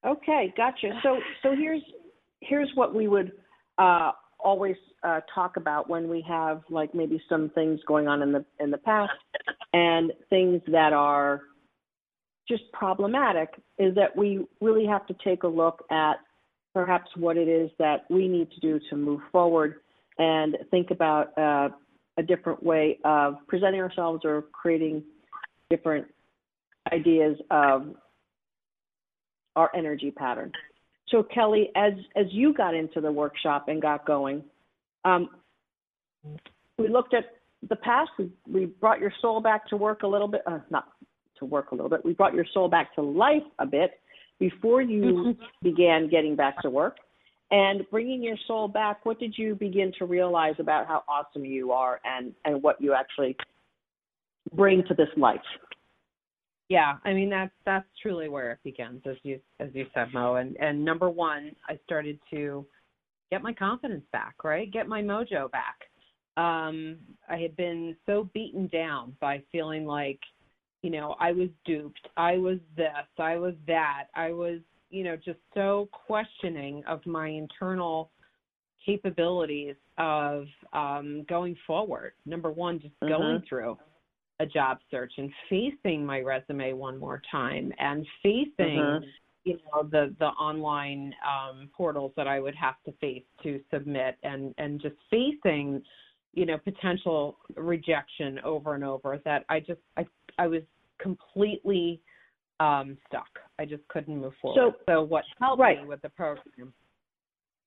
Okay, 0.04 0.48
gotcha. 0.56 0.98
So 1.02 1.20
so 1.42 1.54
here's 1.56 1.82
here's 2.40 2.74
what 2.76 2.94
we 2.94 3.08
would 3.08 3.32
uh, 3.78 4.12
always 4.44 4.76
uh, 5.02 5.20
talk 5.34 5.56
about 5.56 5.88
when 5.88 6.08
we 6.08 6.24
have 6.28 6.62
like 6.68 6.94
maybe 6.94 7.20
some 7.28 7.50
things 7.50 7.80
going 7.86 8.08
on 8.08 8.22
in 8.22 8.32
the 8.32 8.44
in 8.58 8.70
the 8.70 8.78
past 8.78 9.12
and 9.72 10.12
things 10.28 10.60
that 10.68 10.92
are 10.92 11.42
just 12.48 12.64
problematic 12.72 13.50
is 13.78 13.94
that 13.94 14.16
we 14.16 14.44
really 14.60 14.84
have 14.84 15.06
to 15.06 15.14
take 15.24 15.44
a 15.44 15.48
look 15.48 15.84
at 15.90 16.14
perhaps 16.74 17.10
what 17.16 17.36
it 17.36 17.48
is 17.48 17.70
that 17.78 18.04
we 18.10 18.28
need 18.28 18.50
to 18.50 18.60
do 18.60 18.80
to 18.90 18.96
move 18.96 19.20
forward 19.30 19.76
and 20.18 20.56
think 20.70 20.90
about 20.90 21.36
uh, 21.38 21.68
a 22.18 22.22
different 22.22 22.62
way 22.62 22.98
of 23.04 23.36
presenting 23.46 23.80
ourselves 23.80 24.24
or 24.24 24.42
creating 24.52 25.02
different 25.70 26.06
ideas 26.92 27.36
of 27.50 27.94
our 29.56 29.70
energy 29.74 30.10
pattern. 30.10 30.52
So 31.10 31.22
Kelly, 31.22 31.70
as 31.76 31.92
as 32.16 32.26
you 32.30 32.54
got 32.54 32.74
into 32.74 33.00
the 33.00 33.10
workshop 33.10 33.68
and 33.68 33.82
got 33.82 34.06
going, 34.06 34.44
um, 35.04 35.28
we 36.78 36.88
looked 36.88 37.14
at 37.14 37.24
the 37.68 37.76
past. 37.76 38.10
We, 38.18 38.30
we 38.50 38.66
brought 38.66 39.00
your 39.00 39.12
soul 39.20 39.40
back 39.40 39.68
to 39.68 39.76
work 39.76 40.02
a 40.02 40.06
little 40.06 40.28
bit, 40.28 40.42
uh, 40.46 40.60
not 40.70 40.88
to 41.38 41.44
work 41.44 41.72
a 41.72 41.74
little 41.74 41.90
bit. 41.90 42.04
We 42.04 42.12
brought 42.12 42.34
your 42.34 42.46
soul 42.52 42.68
back 42.68 42.94
to 42.94 43.02
life 43.02 43.42
a 43.58 43.66
bit 43.66 44.00
before 44.38 44.82
you 44.82 45.36
began 45.62 46.08
getting 46.08 46.36
back 46.36 46.60
to 46.62 46.70
work. 46.70 46.96
And 47.52 47.84
bringing 47.90 48.22
your 48.22 48.36
soul 48.46 48.68
back, 48.68 49.04
what 49.04 49.18
did 49.18 49.34
you 49.36 49.56
begin 49.56 49.92
to 49.98 50.04
realize 50.04 50.54
about 50.60 50.86
how 50.86 51.02
awesome 51.08 51.44
you 51.44 51.72
are 51.72 52.00
and 52.04 52.32
and 52.44 52.62
what 52.62 52.80
you 52.80 52.94
actually 52.94 53.36
bring 54.54 54.84
to 54.86 54.94
this 54.94 55.08
life? 55.16 55.40
Yeah, 56.70 56.98
I 57.04 57.12
mean 57.12 57.28
that's 57.28 57.52
that's 57.66 57.86
truly 58.00 58.28
where 58.28 58.52
it 58.52 58.60
begins, 58.62 59.02
as 59.04 59.16
you 59.24 59.40
as 59.58 59.70
you 59.74 59.86
said, 59.92 60.14
Mo. 60.14 60.36
And 60.36 60.56
and 60.58 60.82
number 60.82 61.10
one, 61.10 61.50
I 61.68 61.78
started 61.84 62.18
to 62.30 62.64
get 63.32 63.42
my 63.42 63.52
confidence 63.52 64.04
back, 64.12 64.44
right? 64.44 64.72
Get 64.72 64.86
my 64.86 65.02
mojo 65.02 65.50
back. 65.50 65.80
Um, 66.36 66.98
I 67.28 67.38
had 67.38 67.56
been 67.56 67.96
so 68.06 68.30
beaten 68.32 68.68
down 68.68 69.16
by 69.20 69.42
feeling 69.50 69.84
like, 69.84 70.20
you 70.82 70.90
know, 70.90 71.16
I 71.18 71.32
was 71.32 71.48
duped, 71.66 72.06
I 72.16 72.38
was 72.38 72.58
this, 72.76 72.86
I 73.18 73.36
was 73.36 73.54
that, 73.66 74.04
I 74.14 74.30
was, 74.30 74.60
you 74.90 75.02
know, 75.02 75.16
just 75.16 75.40
so 75.54 75.88
questioning 75.92 76.84
of 76.86 77.04
my 77.04 77.28
internal 77.28 78.12
capabilities 78.86 79.74
of 79.98 80.46
um, 80.72 81.24
going 81.28 81.56
forward. 81.66 82.12
Number 82.26 82.50
one, 82.50 82.78
just 82.78 82.94
Mhm. 83.00 83.08
going 83.08 83.40
through 83.42 83.76
a 84.40 84.46
job 84.46 84.78
search 84.90 85.12
and 85.18 85.30
facing 85.48 86.04
my 86.04 86.20
resume 86.20 86.72
one 86.72 86.98
more 86.98 87.22
time 87.30 87.72
and 87.78 88.06
facing 88.22 88.56
Mhm. 88.56 89.12
you 89.44 89.58
know 89.66 89.82
the 89.82 90.14
the 90.18 90.28
online 90.28 91.14
um 91.22 91.68
portals 91.68 92.12
that 92.16 92.26
I 92.26 92.40
would 92.40 92.54
have 92.54 92.82
to 92.84 92.92
face 92.92 93.24
to 93.42 93.62
submit 93.70 94.18
and 94.22 94.54
and 94.58 94.80
just 94.80 94.96
facing 95.10 95.82
you 96.32 96.46
know 96.46 96.58
potential 96.58 97.38
rejection 97.54 98.38
over 98.40 98.74
and 98.74 98.82
over 98.82 99.18
that 99.24 99.44
I 99.48 99.60
just 99.60 99.80
I 99.96 100.06
I 100.38 100.46
was 100.46 100.62
completely 100.98 102.00
um 102.60 102.96
stuck. 103.06 103.38
I 103.58 103.66
just 103.66 103.86
couldn't 103.88 104.16
move 104.16 104.34
forward. 104.40 104.74
So, 104.86 105.02
what 105.02 105.24
helped 105.38 105.60
right. 105.60 105.82
me 105.82 105.86
with 105.86 106.00
the 106.00 106.08
program 106.10 106.72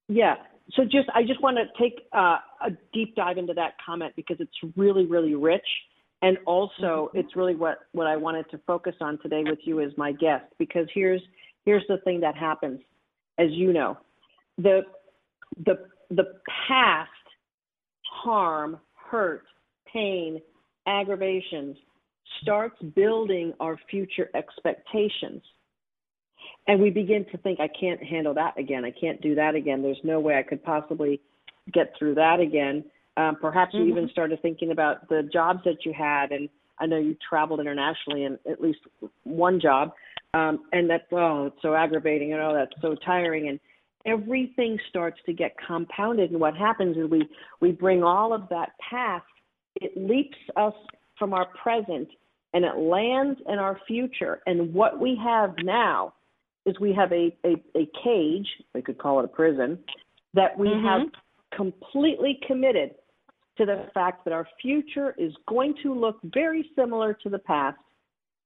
Yeah. 0.07 0.35
So 0.71 0.85
just 0.85 1.09
I 1.13 1.23
just 1.23 1.41
want 1.41 1.57
to 1.57 1.65
take 1.81 2.07
uh, 2.13 2.39
a 2.61 2.71
deep 2.93 3.15
dive 3.15 3.37
into 3.37 3.53
that 3.53 3.75
comment 3.85 4.15
because 4.15 4.39
it's 4.39 4.75
really 4.75 5.05
really 5.05 5.35
rich 5.35 5.67
and 6.23 6.37
also 6.45 6.71
mm-hmm. 6.81 7.17
it's 7.19 7.35
really 7.35 7.53
what 7.53 7.79
what 7.91 8.07
I 8.07 8.15
wanted 8.15 8.49
to 8.51 8.57
focus 8.65 8.95
on 9.01 9.19
today 9.19 9.43
with 9.45 9.59
you 9.63 9.81
as 9.81 9.91
my 9.97 10.11
guest 10.13 10.45
because 10.57 10.87
here's 10.93 11.21
here's 11.65 11.83
the 11.87 11.97
thing 11.97 12.21
that 12.21 12.35
happens 12.35 12.79
as 13.37 13.47
you 13.51 13.73
know. 13.73 13.97
The 14.57 14.81
the 15.65 15.85
the 16.09 16.33
past 16.67 17.09
harm, 18.23 18.79
hurt, 18.95 19.43
pain, 19.91 20.41
aggravations 20.87 21.75
starts 22.41 22.81
building 22.95 23.53
our 23.59 23.77
future 23.91 24.29
expectations. 24.33 25.41
And 26.67 26.81
we 26.81 26.89
begin 26.89 27.25
to 27.31 27.37
think 27.39 27.59
i 27.59 27.67
can't 27.67 28.01
handle 28.01 28.33
that 28.35 28.57
again. 28.57 28.85
I 28.85 28.91
can't 28.91 29.21
do 29.21 29.35
that 29.35 29.55
again. 29.55 29.81
There's 29.81 29.99
no 30.03 30.19
way 30.19 30.37
i 30.37 30.43
could 30.43 30.63
possibly 30.63 31.19
get 31.73 31.93
through 31.97 32.15
that 32.15 32.39
again 32.39 32.83
um, 33.17 33.37
perhaps 33.39 33.73
you 33.73 33.85
even 33.85 34.09
started 34.09 34.41
thinking 34.41 34.71
about 34.71 35.07
the 35.09 35.29
jobs 35.31 35.59
that 35.65 35.85
you 35.85 35.93
had 35.93 36.31
and 36.31 36.49
i 36.79 36.85
know 36.85 36.97
you 36.97 37.15
traveled 37.27 37.59
internationally 37.59 38.23
in 38.23 38.37
at 38.49 38.61
least 38.61 38.79
one 39.23 39.59
job 39.59 39.91
um, 40.33 40.63
and 40.71 40.89
that's 40.89 41.03
oh 41.11 41.47
it's 41.47 41.61
so 41.61 41.75
aggravating 41.75 42.33
and 42.33 42.41
oh 42.41 42.53
that's 42.53 42.73
so 42.81 42.95
tiring 43.05 43.49
and 43.49 43.59
everything 44.05 44.77
starts 44.89 45.19
to 45.25 45.33
get 45.33 45.55
compounded 45.65 46.31
and 46.31 46.39
what 46.39 46.55
happens 46.55 46.97
is 46.97 47.09
we 47.09 47.27
we 47.61 47.71
bring 47.71 48.03
all 48.03 48.33
of 48.33 48.47
that 48.49 48.71
past 48.89 49.25
it 49.75 49.91
leaps 49.95 50.37
us 50.55 50.73
from 51.17 51.33
our 51.33 51.47
present 51.61 52.07
and 52.53 52.65
it 52.65 52.77
lands 52.77 53.39
in 53.47 53.59
our 53.59 53.79
future 53.87 54.41
and 54.45 54.73
what 54.73 54.99
we 54.99 55.19
have 55.21 55.53
now 55.63 56.13
is 56.65 56.79
we 56.79 56.93
have 56.93 57.11
a, 57.11 57.35
a, 57.45 57.55
a 57.75 57.89
cage, 58.03 58.47
we 58.73 58.81
could 58.81 58.97
call 58.97 59.19
it 59.19 59.25
a 59.25 59.27
prison, 59.27 59.77
that 60.33 60.57
we 60.57 60.67
Mhm. 60.67 60.81
have 60.83 61.11
completely 61.51 62.35
committed 62.47 62.95
to 63.57 63.65
the 63.65 63.87
fact 63.93 64.25
that 64.25 64.33
our 64.33 64.47
future 64.61 65.13
is 65.17 65.31
going 65.47 65.75
to 65.83 65.93
look 65.93 66.17
very 66.23 66.69
similar 66.75 67.13
to 67.13 67.29
the 67.29 67.39
past. 67.39 67.77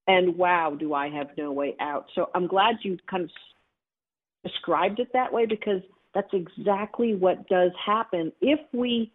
And 0.08 0.38
wow, 0.38 0.76
do 0.78 0.94
I 0.94 1.10
have 1.10 1.30
no 1.38 1.52
way 1.52 1.76
out. 1.80 2.06
So 2.16 2.30
I'm 2.34 2.48
glad 2.48 2.76
you 2.84 2.98
kind 3.10 3.24
of 3.24 3.30
described 4.44 5.00
it 5.00 5.10
that 5.14 5.32
way 5.32 5.46
because 5.46 5.82
that's 6.14 6.34
exactly 6.34 7.16
what 7.16 7.48
does 7.48 7.72
happen 7.86 8.32
if 8.42 8.60
we 8.74 9.12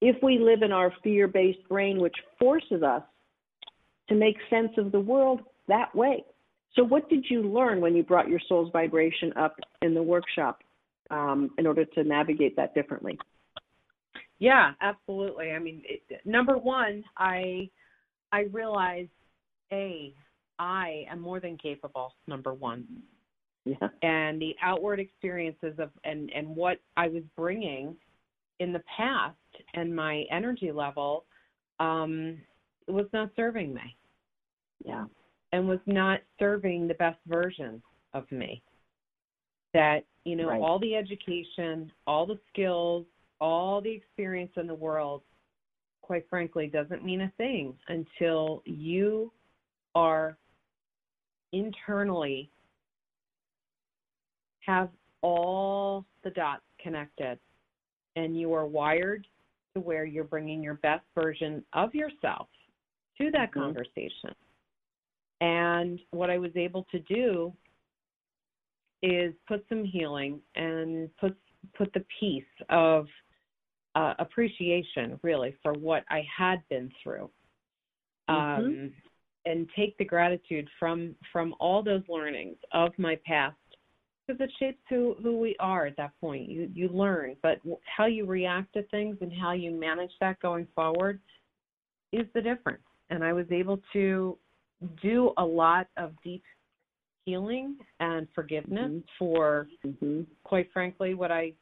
if 0.00 0.16
we 0.20 0.38
live 0.40 0.62
in 0.62 0.72
our 0.72 0.92
fear-based 1.04 1.66
brain 1.68 2.00
which 2.00 2.16
forces 2.40 2.82
us 2.82 3.02
to 4.08 4.16
make 4.16 4.36
sense 4.50 4.72
of 4.76 4.90
the 4.90 4.98
world 4.98 5.42
that 5.68 5.94
way. 5.94 6.24
So, 6.74 6.82
what 6.82 7.08
did 7.08 7.26
you 7.28 7.42
learn 7.42 7.80
when 7.80 7.94
you 7.94 8.02
brought 8.02 8.28
your 8.28 8.40
soul's 8.48 8.70
vibration 8.72 9.32
up 9.36 9.56
in 9.82 9.94
the 9.94 10.02
workshop 10.02 10.60
um, 11.10 11.50
in 11.58 11.66
order 11.66 11.84
to 11.84 12.04
navigate 12.04 12.56
that 12.56 12.74
differently? 12.74 13.18
Yeah, 14.42 14.72
absolutely. 14.80 15.52
I 15.52 15.60
mean, 15.60 15.82
it, 15.84 16.02
number 16.26 16.58
one, 16.58 17.04
I 17.16 17.70
I 18.32 18.40
realized 18.52 19.08
a 19.72 20.12
I 20.58 21.04
am 21.08 21.20
more 21.20 21.38
than 21.38 21.56
capable. 21.56 22.16
Number 22.26 22.52
one, 22.52 22.84
Yeah. 23.64 23.88
and 24.02 24.42
the 24.42 24.56
outward 24.60 24.98
experiences 24.98 25.78
of 25.78 25.90
and 26.02 26.28
and 26.34 26.56
what 26.56 26.80
I 26.96 27.06
was 27.06 27.22
bringing 27.36 27.96
in 28.58 28.72
the 28.72 28.82
past 28.96 29.36
and 29.74 29.94
my 29.94 30.24
energy 30.28 30.72
level 30.72 31.24
um, 31.78 32.36
was 32.88 33.06
not 33.12 33.30
serving 33.36 33.72
me 33.72 33.96
Yeah. 34.84 35.06
and 35.52 35.68
was 35.68 35.80
not 35.86 36.20
serving 36.40 36.88
the 36.88 36.94
best 36.94 37.20
version 37.26 37.80
of 38.12 38.30
me. 38.32 38.60
That, 39.72 40.04
you 40.24 40.34
know, 40.36 40.48
Right. 40.48 40.60
all 40.60 40.78
the 40.80 40.96
education, 40.96 41.92
all 42.06 42.26
the 42.26 42.38
skills, 42.48 43.06
all 43.42 43.80
the 43.80 43.90
experience 43.90 44.52
in 44.56 44.68
the 44.68 44.74
world, 44.74 45.22
quite 46.00 46.24
frankly, 46.30 46.68
doesn't 46.68 47.04
mean 47.04 47.22
a 47.22 47.32
thing 47.36 47.74
until 47.88 48.62
you 48.64 49.32
are 49.96 50.38
internally 51.52 52.48
have 54.60 54.88
all 55.22 56.06
the 56.22 56.30
dots 56.30 56.62
connected 56.80 57.36
and 58.14 58.38
you 58.38 58.54
are 58.54 58.64
wired 58.64 59.26
to 59.74 59.80
where 59.80 60.04
you're 60.04 60.22
bringing 60.22 60.62
your 60.62 60.74
best 60.74 61.04
version 61.12 61.64
of 61.72 61.92
yourself 61.94 62.48
to 63.18 63.30
that 63.32 63.50
Mhm. 63.50 63.54
conversation. 63.54 64.34
And 65.40 66.00
what 66.12 66.30
I 66.30 66.38
was 66.38 66.56
able 66.56 66.84
to 66.84 67.00
do 67.00 67.52
is 69.02 69.34
put 69.48 69.66
some 69.68 69.84
healing 69.84 70.40
and 70.54 71.14
put 71.16 71.36
put 71.74 71.92
the 71.92 72.04
piece 72.20 72.44
of 72.68 73.08
uh, 73.94 74.14
appreciation 74.18 75.18
really 75.22 75.54
for 75.62 75.72
what 75.74 76.04
I 76.10 76.26
had 76.36 76.62
been 76.68 76.90
through. 77.02 77.30
Um, 78.28 78.92
and 79.44 79.68
take 79.74 79.98
the 79.98 80.04
gratitude 80.04 80.68
from 80.78 81.14
from 81.32 81.54
all 81.58 81.82
those 81.82 82.02
learnings 82.08 82.56
of 82.72 82.92
my 82.96 83.18
past 83.26 83.56
because 84.26 84.40
it 84.40 84.50
shapes 84.58 84.80
who 84.88 85.16
who 85.22 85.38
we 85.38 85.56
are 85.58 85.86
at 85.86 85.96
that 85.96 86.12
point. 86.20 86.48
You 86.48 86.70
you 86.72 86.88
learn, 86.88 87.36
but 87.42 87.60
how 87.96 88.06
you 88.06 88.24
react 88.24 88.72
to 88.74 88.84
things 88.84 89.16
and 89.20 89.32
how 89.32 89.52
you 89.52 89.72
manage 89.72 90.12
that 90.20 90.40
going 90.40 90.66
forward 90.74 91.20
is 92.12 92.26
the 92.34 92.40
difference. 92.40 92.82
And 93.10 93.24
I 93.24 93.32
was 93.32 93.46
able 93.50 93.80
to 93.92 94.38
do 95.02 95.32
a 95.36 95.44
lot 95.44 95.88
of 95.96 96.12
deep 96.22 96.44
healing 97.24 97.76
and 98.00 98.28
forgiveness 98.34 98.90
Mhm. 98.90 99.04
for 99.18 99.68
hmm 99.82 100.22
quite 100.44 100.70
frankly 100.72 101.14
what 101.14 101.30
I 101.30 101.54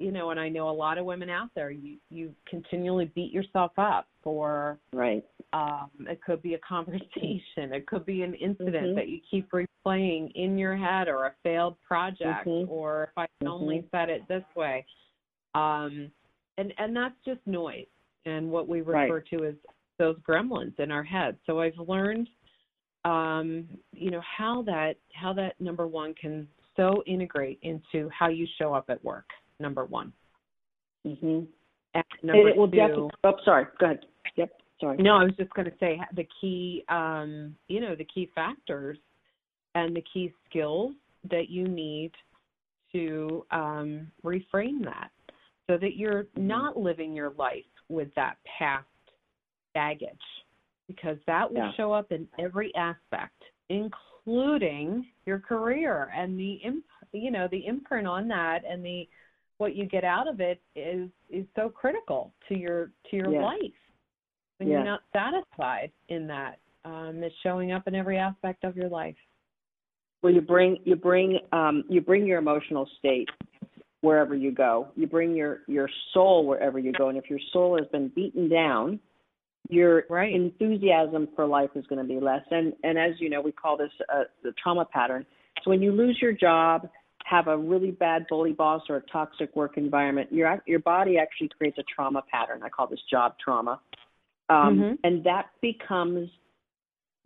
you 0.00 0.10
know, 0.10 0.30
and 0.30 0.40
I 0.40 0.48
know 0.48 0.70
a 0.70 0.72
lot 0.72 0.98
of 0.98 1.04
women 1.04 1.28
out 1.28 1.50
there 1.54 1.70
you 1.70 1.98
you 2.08 2.34
continually 2.48 3.12
beat 3.14 3.32
yourself 3.32 3.72
up 3.76 4.08
for 4.22 4.78
Right. 4.92 5.24
um, 5.52 5.90
it 6.00 6.22
could 6.22 6.42
be 6.42 6.54
a 6.54 6.58
conversation. 6.66 7.72
It 7.72 7.86
could 7.86 8.06
be 8.06 8.22
an 8.22 8.34
incident 8.34 8.92
Mhm. 8.92 8.94
that 8.94 9.08
you 9.08 9.20
keep 9.30 9.50
replaying 9.50 10.32
in 10.34 10.56
your 10.56 10.76
head 10.76 11.08
or 11.08 11.26
a 11.26 11.34
failed 11.42 11.80
project 11.82 12.46
Mhm. 12.46 12.68
or 12.68 13.04
if 13.04 13.18
I 13.18 13.26
had 13.40 13.48
only 13.48 13.86
said 13.90 14.08
it 14.08 14.26
this 14.26 14.44
way. 14.54 14.86
Um, 15.54 16.10
and, 16.56 16.72
and 16.78 16.96
that's 16.96 17.18
just 17.24 17.44
noise 17.46 17.86
and 18.24 18.50
what 18.50 18.68
we 18.68 18.80
Right. 18.80 19.10
refer 19.10 19.20
to 19.20 19.44
as 19.44 19.54
those 19.98 20.18
gremlins 20.20 20.78
in 20.78 20.90
our 20.90 21.02
head. 21.02 21.38
So 21.46 21.60
I've 21.60 21.78
learned 21.78 22.28
um, 23.04 23.66
you 23.92 24.10
know, 24.10 24.20
how 24.20 24.62
that 24.62 24.96
how 25.14 25.32
that 25.32 25.58
number 25.60 25.86
one 25.86 26.14
can 26.14 26.46
so 26.76 27.02
integrate 27.06 27.58
into 27.62 28.08
how 28.10 28.28
you 28.28 28.46
show 28.58 28.74
up 28.74 28.90
at 28.90 29.02
work, 29.04 29.28
number 29.60 29.84
one. 29.84 30.12
hmm 31.04 31.40
And 31.94 32.04
number 32.22 32.48
it 32.48 32.56
will 32.56 32.66
two, 32.66 32.76
definitely. 32.76 33.10
Oh, 33.24 33.32
sorry. 33.44 33.66
Go 33.78 33.86
ahead. 33.86 34.00
Yep. 34.36 34.50
Sorry. 34.80 34.96
No, 34.98 35.16
I 35.16 35.24
was 35.24 35.36
just 35.36 35.52
going 35.54 35.70
to 35.70 35.76
say 35.78 36.00
the 36.16 36.26
key, 36.40 36.84
um, 36.88 37.54
you 37.68 37.80
know, 37.80 37.94
the 37.94 38.06
key 38.12 38.30
factors 38.34 38.98
and 39.74 39.94
the 39.94 40.04
key 40.12 40.32
skills 40.48 40.92
that 41.30 41.48
you 41.48 41.68
need 41.68 42.12
to 42.92 43.44
um, 43.50 44.10
reframe 44.24 44.84
that 44.84 45.10
so 45.66 45.76
that 45.78 45.96
you're 45.96 46.24
Mm-hmm. 46.24 46.48
not 46.48 46.76
living 46.76 47.12
your 47.12 47.30
life 47.38 47.64
with 47.88 48.08
that 48.16 48.36
past 48.58 48.86
baggage 49.74 50.16
because 50.88 51.18
that 51.26 51.48
will 51.50 51.58
Yeah. 51.58 51.72
show 51.76 51.92
up 51.92 52.10
in 52.10 52.26
every 52.38 52.74
aspect, 52.74 53.40
including 53.68 55.06
your 55.26 55.38
career 55.38 56.10
and 56.16 56.38
the 56.38 56.54
imp, 56.64 56.84
you 57.12 57.30
know, 57.30 57.46
the 57.50 57.64
imprint 57.66 58.08
on 58.08 58.26
that 58.28 58.64
and 58.68 58.84
the 58.84 59.08
what 59.60 59.76
you 59.76 59.84
get 59.86 60.04
out 60.04 60.26
of 60.26 60.40
it 60.40 60.60
is 60.74 61.10
is 61.28 61.44
so 61.54 61.68
critical 61.68 62.32
to 62.48 62.56
your 62.58 62.92
to 63.10 63.16
your 63.16 63.30
Yeah. 63.30 63.42
life 63.42 63.60
when 64.58 64.68
Yeah. 64.68 64.76
you're 64.76 64.84
not 64.84 65.02
satisfied 65.12 65.92
in 66.08 66.26
that 66.26 66.58
um 66.84 67.22
it's 67.22 67.34
showing 67.42 67.70
up 67.72 67.86
in 67.86 67.94
every 67.94 68.16
aspect 68.18 68.64
of 68.64 68.74
your 68.76 68.88
life 68.88 69.16
Well, 70.22 70.32
you 70.32 70.40
bring 70.40 70.78
you 70.84 70.96
bring 70.96 71.38
um, 71.52 71.84
you 71.88 72.00
bring 72.00 72.26
your 72.26 72.38
emotional 72.38 72.88
state 72.98 73.28
wherever 74.02 74.34
you 74.34 74.52
go. 74.52 74.88
You 74.96 75.06
bring 75.06 75.34
your 75.36 75.60
your 75.66 75.88
soul 76.12 76.46
wherever 76.46 76.78
you 76.78 76.92
go, 76.92 77.08
and 77.08 77.18
if 77.18 77.28
your 77.30 77.40
soul 77.52 77.78
has 77.78 77.86
been 77.88 78.08
beaten 78.08 78.48
down, 78.48 79.00
your 79.68 80.04
Right. 80.08 80.34
enthusiasm 80.34 81.28
for 81.36 81.46
life 81.46 81.70
is 81.74 81.86
going 81.86 82.06
to 82.06 82.08
be 82.14 82.20
less. 82.20 82.42
And 82.50 82.72
and 82.82 82.98
as 82.98 83.12
you 83.18 83.30
know, 83.30 83.40
we 83.40 83.52
call 83.52 83.76
this 83.76 83.92
uh, 84.12 84.24
the 84.42 84.52
trauma 84.62 84.84
pattern. 84.84 85.24
So 85.64 85.70
when 85.70 85.82
you 85.82 85.92
lose 85.92 86.18
your 86.20 86.32
job, 86.32 86.88
have 87.30 87.46
a 87.46 87.56
really 87.56 87.92
bad 87.92 88.26
bully 88.28 88.52
boss 88.52 88.82
or 88.88 88.96
a 88.96 89.02
toxic 89.02 89.54
work 89.54 89.76
environment, 89.76 90.32
your 90.32 90.60
your 90.66 90.80
body 90.80 91.16
actually 91.16 91.48
creates 91.56 91.78
a 91.78 91.84
trauma 91.84 92.22
pattern. 92.30 92.60
I 92.64 92.68
call 92.68 92.88
this 92.88 93.02
job 93.08 93.36
trauma, 93.38 93.80
um, 94.48 94.80
Mhm. 94.80 94.98
and 95.04 95.24
that 95.24 95.50
becomes 95.60 96.28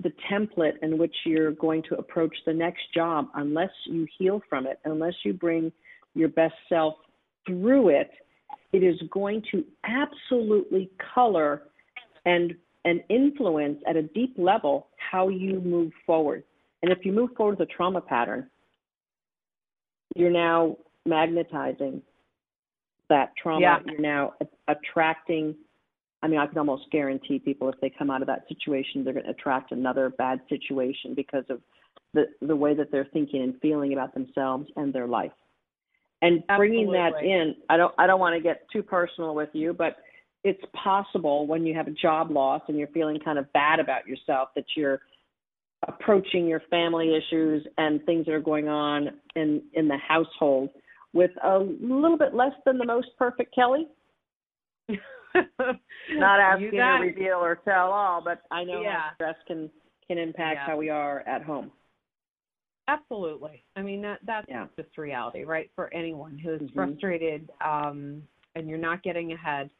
the 0.00 0.10
template 0.30 0.76
in 0.82 0.98
which 0.98 1.14
you're 1.24 1.52
going 1.52 1.82
to 1.84 1.96
approach 1.96 2.36
the 2.44 2.52
next 2.52 2.92
job 2.92 3.30
unless 3.34 3.70
you 3.86 4.06
heal 4.18 4.40
from 4.40 4.66
it, 4.66 4.78
unless 4.84 5.14
you 5.24 5.32
bring 5.32 5.72
your 6.14 6.28
best 6.28 6.56
self 6.68 6.96
through 7.46 7.88
it, 7.88 8.10
it 8.72 8.82
is 8.82 9.00
going 9.08 9.40
to 9.52 9.64
absolutely 9.84 10.90
color 11.14 11.62
and 12.26 12.54
and 12.84 13.02
influence 13.08 13.82
at 13.86 13.96
a 13.96 14.02
deep 14.02 14.34
level 14.36 14.88
how 14.98 15.28
you 15.28 15.60
move 15.60 15.92
forward. 16.04 16.44
And 16.82 16.92
if 16.92 17.06
you 17.06 17.12
move 17.12 17.34
forward 17.34 17.58
with 17.58 17.70
a 17.70 17.72
trauma 17.72 18.02
pattern, 18.02 18.50
you're 20.14 20.30
now 20.30 20.76
magnetizing 21.06 22.02
that 23.08 23.32
trauma. 23.40 23.60
Yeah. 23.60 23.78
You're 23.86 24.00
now 24.00 24.34
a- 24.40 24.72
attracting 24.72 25.54
I 26.24 26.26
mean, 26.26 26.40
I 26.40 26.46
can 26.46 26.56
almost 26.56 26.90
guarantee 26.90 27.38
people 27.38 27.68
if 27.68 27.78
they 27.82 27.90
come 27.90 28.10
out 28.10 28.22
of 28.22 28.26
that 28.28 28.48
situation, 28.48 29.04
they're 29.04 29.12
going 29.12 29.26
to 29.26 29.30
attract 29.30 29.72
another 29.72 30.08
bad 30.08 30.40
situation 30.48 31.14
because 31.14 31.44
of 31.50 31.60
the 32.14 32.24
the 32.40 32.56
way 32.56 32.74
that 32.74 32.90
they're 32.90 33.08
thinking 33.12 33.42
and 33.42 33.60
feeling 33.60 33.92
about 33.92 34.14
themselves 34.14 34.66
and 34.76 34.90
their 34.90 35.06
life. 35.06 35.32
And 36.22 36.42
bringing 36.56 36.90
that 36.92 37.22
in, 37.22 37.54
I 37.68 37.76
don't 37.76 37.94
I 37.98 38.06
don't 38.06 38.20
want 38.20 38.34
to 38.36 38.40
get 38.40 38.66
too 38.72 38.82
personal 38.82 39.34
with 39.34 39.50
you, 39.52 39.74
but 39.74 39.96
it's 40.44 40.62
possible 40.72 41.46
when 41.46 41.66
you 41.66 41.74
have 41.74 41.88
a 41.88 41.90
job 41.90 42.30
loss 42.30 42.62
and 42.68 42.78
you're 42.78 42.88
feeling 42.88 43.18
kind 43.20 43.38
of 43.38 43.52
bad 43.52 43.78
about 43.78 44.06
yourself 44.06 44.48
that 44.54 44.64
you're 44.74 45.00
approaching 45.88 46.46
your 46.46 46.60
family 46.70 47.14
issues 47.16 47.66
and 47.78 48.04
things 48.04 48.26
that 48.26 48.32
are 48.32 48.40
going 48.40 48.68
on 48.68 49.10
in 49.36 49.62
in 49.74 49.88
the 49.88 49.98
household 49.98 50.70
with 51.12 51.30
a 51.44 51.58
little 51.58 52.18
bit 52.18 52.34
less 52.34 52.52
than 52.66 52.78
the 52.78 52.84
most 52.86 53.08
perfect 53.18 53.54
Kelly. 53.54 53.86
Not 56.10 56.40
asking 56.40 56.70
to 56.72 56.98
reveal 57.00 57.36
or 57.38 57.56
tell 57.64 57.90
all, 57.90 58.22
but 58.22 58.42
I 58.50 58.64
know 58.64 58.82
Yeah. 58.82 59.00
how 59.00 59.14
stress 59.14 59.36
can 59.46 59.70
can 60.06 60.18
impact 60.18 60.60
Yeah. 60.60 60.66
how 60.66 60.76
we 60.76 60.90
are 60.90 61.20
at 61.26 61.42
home. 61.42 61.72
Absolutely. 62.86 63.64
I 63.76 63.82
mean 63.82 64.02
that 64.02 64.20
that's 64.24 64.46
Yeah. 64.48 64.66
just 64.76 64.96
reality, 64.98 65.44
right? 65.44 65.70
For 65.74 65.92
anyone 65.94 66.38
who 66.38 66.54
is 66.54 66.60
Mhm. 66.62 66.74
frustrated 66.74 67.50
um 67.60 68.26
and 68.54 68.68
you're 68.68 68.78
not 68.78 69.02
getting 69.02 69.32
ahead, 69.32 69.70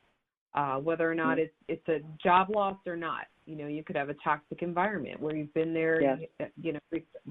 uh 0.54 0.78
whether 0.80 1.08
or 1.10 1.14
not 1.14 1.36
Mhm. 1.36 1.42
it's 1.42 1.54
it's 1.68 1.88
a 1.88 2.00
job 2.22 2.48
loss 2.50 2.78
or 2.86 2.96
not. 2.96 3.26
You 3.46 3.56
know, 3.56 3.66
you 3.66 3.84
could 3.84 3.96
have 3.96 4.08
a 4.08 4.14
toxic 4.14 4.62
environment 4.62 5.20
where 5.20 5.36
you've 5.36 5.52
been 5.54 5.74
there 5.74 6.00
Yes. 6.00 6.50
you 6.60 6.72
know 6.72 6.78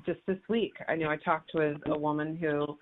just 0.05 0.19
this 0.27 0.37
week. 0.47 0.73
I 0.87 0.95
know 0.95 1.09
I 1.09 1.17
talked 1.17 1.51
with 1.53 1.77
a 1.87 1.97
woman 1.97 2.35
who 2.35 2.77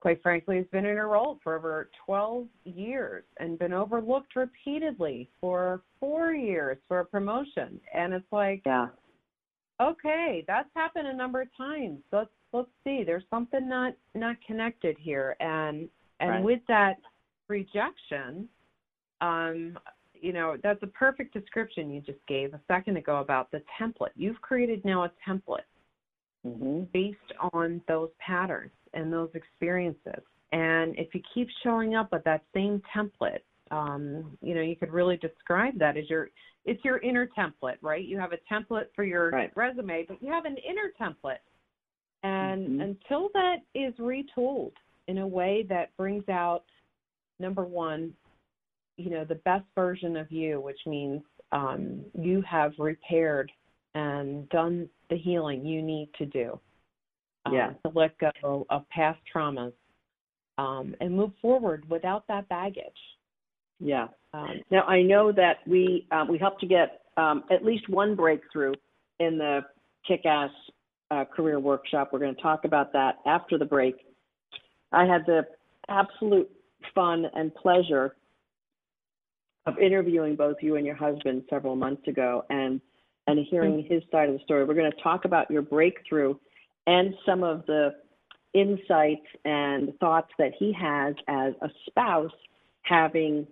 quite 0.00 0.22
frankly 0.22 0.56
has 0.56 0.66
been 0.72 0.86
in 0.86 0.96
her 0.96 1.08
role 1.08 1.38
for 1.44 1.54
over 1.56 1.90
12 2.06 2.46
years 2.64 3.24
and 3.38 3.58
been 3.58 3.74
overlooked 3.74 4.34
repeatedly 4.34 5.28
for 5.40 5.82
4 6.00 6.32
years 6.32 6.78
for 6.88 7.00
a 7.00 7.04
promotion 7.04 7.78
and 7.92 8.14
it's 8.14 8.32
like 8.32 8.62
Yeah. 8.64 8.88
okay 9.80 10.42
that's 10.46 10.70
happened 10.74 11.06
a 11.06 11.12
number 11.12 11.42
of 11.42 11.48
times 11.54 11.98
let's 12.12 12.30
let's 12.54 12.70
see 12.82 13.02
there's 13.04 13.24
something 13.28 13.68
not 13.68 13.92
not 14.14 14.36
connected 14.46 14.96
here 14.98 15.36
and 15.40 15.90
and 16.20 16.30
Right. 16.30 16.44
with 16.44 16.60
that 16.68 16.96
rejection 17.48 18.48
um 19.20 19.76
you 20.20 20.32
know 20.32 20.56
that's 20.62 20.82
a 20.82 20.86
perfect 20.88 21.32
description 21.32 21.90
you 21.90 22.00
just 22.00 22.18
gave 22.26 22.52
a 22.54 22.60
second 22.68 22.96
ago 22.96 23.18
about 23.18 23.50
the 23.50 23.62
template 23.80 24.10
you've 24.16 24.40
created 24.40 24.84
now 24.84 25.04
a 25.04 25.12
template 25.28 25.60
Mhm. 26.46 26.90
based 26.92 27.18
on 27.52 27.82
those 27.86 28.10
patterns 28.18 28.72
and 28.94 29.12
those 29.12 29.30
experiences 29.34 30.22
and 30.52 30.98
if 30.98 31.14
you 31.14 31.20
keep 31.34 31.48
showing 31.62 31.94
up 31.94 32.10
with 32.12 32.24
that 32.24 32.42
same 32.54 32.82
template 32.94 33.42
um 33.70 34.36
you 34.40 34.54
know 34.54 34.62
you 34.62 34.76
could 34.76 34.90
really 34.90 35.16
describe 35.18 35.78
that 35.78 35.96
as 35.96 36.08
your 36.08 36.30
it's 36.64 36.82
your 36.84 36.98
inner 36.98 37.26
template 37.38 37.76
right 37.82 38.04
you 38.04 38.18
have 38.18 38.32
a 38.32 38.38
template 38.52 38.86
for 38.94 39.04
your 39.04 39.30
Right. 39.30 39.54
resume 39.56 40.04
but 40.08 40.22
you 40.22 40.32
have 40.32 40.44
an 40.46 40.56
inner 40.58 40.92
template 40.98 41.38
and 42.22 42.68
Mhm. 42.68 42.82
until 42.82 43.28
that 43.34 43.58
is 43.74 43.94
retooled 43.96 44.74
in 45.08 45.18
a 45.18 45.26
way 45.26 45.62
that 45.64 45.94
brings 45.96 46.28
out 46.28 46.64
number 47.38 47.64
one 47.64 48.14
you 49.00 49.10
know 49.10 49.24
the 49.24 49.36
best 49.36 49.64
version 49.74 50.16
of 50.16 50.30
you 50.30 50.60
which 50.60 50.80
means 50.86 51.22
um 51.52 52.04
you 52.14 52.42
have 52.42 52.72
repaired 52.78 53.50
and 53.94 54.48
done 54.50 54.88
the 55.08 55.16
healing 55.16 55.64
you 55.64 55.82
need 55.82 56.08
to 56.16 56.26
do 56.26 56.58
um, 57.46 57.54
Yeah. 57.54 57.72
to 57.84 57.92
let 57.94 58.12
go 58.18 58.66
of 58.70 58.88
past 58.90 59.18
traumas 59.34 59.72
um, 60.58 60.94
and 61.00 61.16
move 61.16 61.32
forward 61.40 61.88
without 61.88 62.26
that 62.28 62.48
baggage. 62.48 62.84
Yeah. 63.78 64.08
Um, 64.34 64.60
now 64.70 64.82
I 64.82 65.02
know 65.02 65.32
that 65.32 65.58
we 65.66 66.06
uh, 66.12 66.24
we 66.28 66.38
helped 66.38 66.60
to 66.60 66.66
get 66.66 67.00
um, 67.16 67.44
at 67.50 67.64
least 67.64 67.88
one 67.88 68.14
breakthrough 68.14 68.74
in 69.18 69.38
the 69.38 69.60
Kick-Ass 70.06 70.50
uh, 71.10 71.24
Career 71.24 71.58
Workshop. 71.58 72.10
We're 72.12 72.20
going 72.20 72.34
to 72.34 72.42
talk 72.42 72.64
about 72.64 72.92
that 72.92 73.16
after 73.26 73.58
the 73.58 73.64
break. 73.64 73.96
I 74.92 75.04
had 75.04 75.24
the 75.26 75.46
absolute 75.88 76.50
fun 76.94 77.26
and 77.34 77.54
pleasure 77.54 78.14
of 79.66 79.78
interviewing 79.78 80.36
both 80.36 80.56
you 80.60 80.76
and 80.76 80.86
your 80.86 80.94
husband 80.94 81.44
several 81.50 81.76
months 81.76 82.06
ago, 82.08 82.44
and 82.50 82.80
and 83.26 83.38
hearing 83.50 83.82
mm-hmm. 83.82 83.94
his 83.94 84.02
side 84.10 84.28
of 84.28 84.34
the 84.34 84.44
story. 84.44 84.64
We're 84.64 84.74
going 84.74 84.90
to 84.90 85.02
talk 85.02 85.24
about 85.24 85.50
your 85.50 85.62
breakthrough 85.62 86.34
and 86.86 87.14
some 87.24 87.42
of 87.42 87.64
the 87.66 87.94
insights 88.52 89.26
and 89.44 89.96
thoughts 90.00 90.30
that 90.38 90.52
he 90.58 90.72
has 90.72 91.14
as 91.28 91.54
a 91.62 91.68
spouse 91.86 92.32
having 92.82 93.46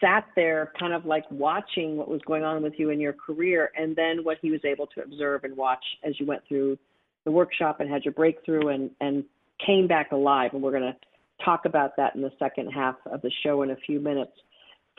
sat 0.00 0.26
there 0.34 0.72
kind 0.78 0.92
of 0.92 1.04
like 1.04 1.24
watching 1.30 1.96
what 1.96 2.08
was 2.08 2.20
going 2.26 2.42
on 2.42 2.62
with 2.62 2.72
you 2.78 2.90
in 2.90 2.98
your 2.98 3.12
career 3.12 3.70
and 3.76 3.94
then 3.94 4.24
what 4.24 4.38
he 4.40 4.50
was 4.50 4.60
able 4.64 4.86
to 4.86 5.02
observe 5.02 5.44
and 5.44 5.56
watch 5.56 5.84
as 6.02 6.18
you 6.18 6.26
went 6.26 6.42
through 6.48 6.78
the 7.24 7.30
workshop 7.30 7.80
and 7.80 7.90
had 7.90 8.04
your 8.04 8.12
breakthrough 8.12 8.68
and 8.68 8.90
and 9.00 9.24
came 9.64 9.86
back 9.86 10.10
alive 10.12 10.50
and 10.54 10.62
we're 10.62 10.72
going 10.72 10.82
to 10.82 10.96
talk 11.44 11.66
about 11.66 11.96
that 11.96 12.14
in 12.14 12.22
the 12.22 12.32
second 12.38 12.68
half 12.68 12.96
of 13.06 13.20
the 13.22 13.30
show 13.44 13.62
in 13.62 13.70
a 13.70 13.76
few 13.76 14.00
minutes 14.00 14.32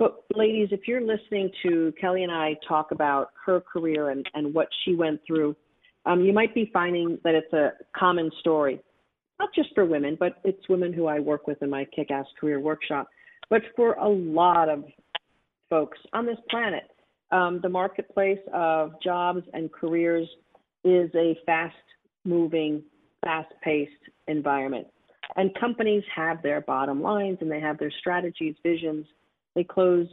but 0.04 0.38
ladies 0.38 0.70
if 0.72 0.88
you're 0.88 1.02
listening 1.02 1.50
to 1.64 1.94
kelly 2.00 2.24
and 2.24 2.32
i 2.32 2.56
talk 2.68 2.92
about 2.92 3.30
her 3.46 3.62
career 3.62 4.10
and 4.10 4.28
and 4.34 4.54
what 4.54 4.68
she 4.84 4.96
went 4.96 5.20
through 5.26 5.56
um, 6.06 6.22
you 6.22 6.34
might 6.34 6.54
be 6.54 6.70
finding 6.74 7.18
that 7.24 7.34
it's 7.34 7.54
a 7.54 7.72
common 7.98 8.30
story 8.40 8.82
not 9.40 9.50
just 9.56 9.70
for 9.74 9.86
women 9.86 10.18
but 10.20 10.38
it's 10.44 10.68
women 10.68 10.92
who 10.92 11.08
i 11.08 11.20
work 11.20 11.48
with 11.48 11.62
in 11.62 11.70
my 11.70 11.86
kick-ass 11.96 12.26
career 12.40 12.60
workshop 12.60 13.08
but 13.50 13.62
for 13.76 13.94
a 13.94 14.10
lot 14.10 14.70
of 14.70 14.84
folks 15.70 15.98
on 16.14 16.26
this 16.26 16.38
planet, 16.50 16.84
um, 17.32 17.60
the 17.64 17.70
marketplace 17.70 18.40
of 18.54 18.94
jobs 19.02 19.42
and 19.54 19.72
careers 19.72 20.28
is 20.84 21.10
a 21.16 21.38
fast 21.46 21.76
moving, 22.26 22.84
fast 23.24 23.52
paced 23.64 23.92
environment. 24.28 24.86
And 25.36 25.50
companies 25.60 26.04
have 26.16 26.44
their 26.44 26.62
bottom 26.62 27.02
lines 27.02 27.40
and 27.42 27.50
they 27.50 27.60
have 27.60 27.80
their 27.80 27.92
strategies, 28.00 28.56
visions. 28.62 29.06
They 29.56 29.64
close 29.64 30.08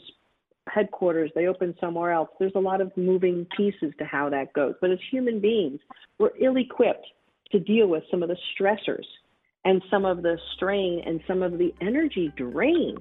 headquarters, 0.69 1.31
they 1.35 1.47
open 1.47 1.75
somewhere 1.81 2.13
else. 2.13 2.29
There's 2.39 2.55
a 2.55 2.61
lot 2.61 2.81
of 2.81 2.97
moving 2.97 3.47
pieces 3.57 3.93
to 3.99 4.05
how 4.05 4.29
that 4.31 4.53
goes. 4.53 4.75
But 4.81 4.91
as 4.91 4.99
human 5.11 5.41
beings, 5.41 5.81
we're 6.19 6.31
ill 6.41 6.57
equipped 6.57 7.07
to 7.53 7.59
deal 7.59 7.89
with 7.89 8.05
some 8.11 8.23
of 8.23 8.29
the 8.29 8.37
stressors 8.55 9.07
and 9.65 9.83
some 9.91 10.05
of 10.05 10.23
the 10.23 10.39
strain 10.55 11.03
and 11.07 11.21
some 11.27 11.43
of 11.43 11.59
the 11.59 11.75
energy 11.81 12.33
drain 12.37 12.97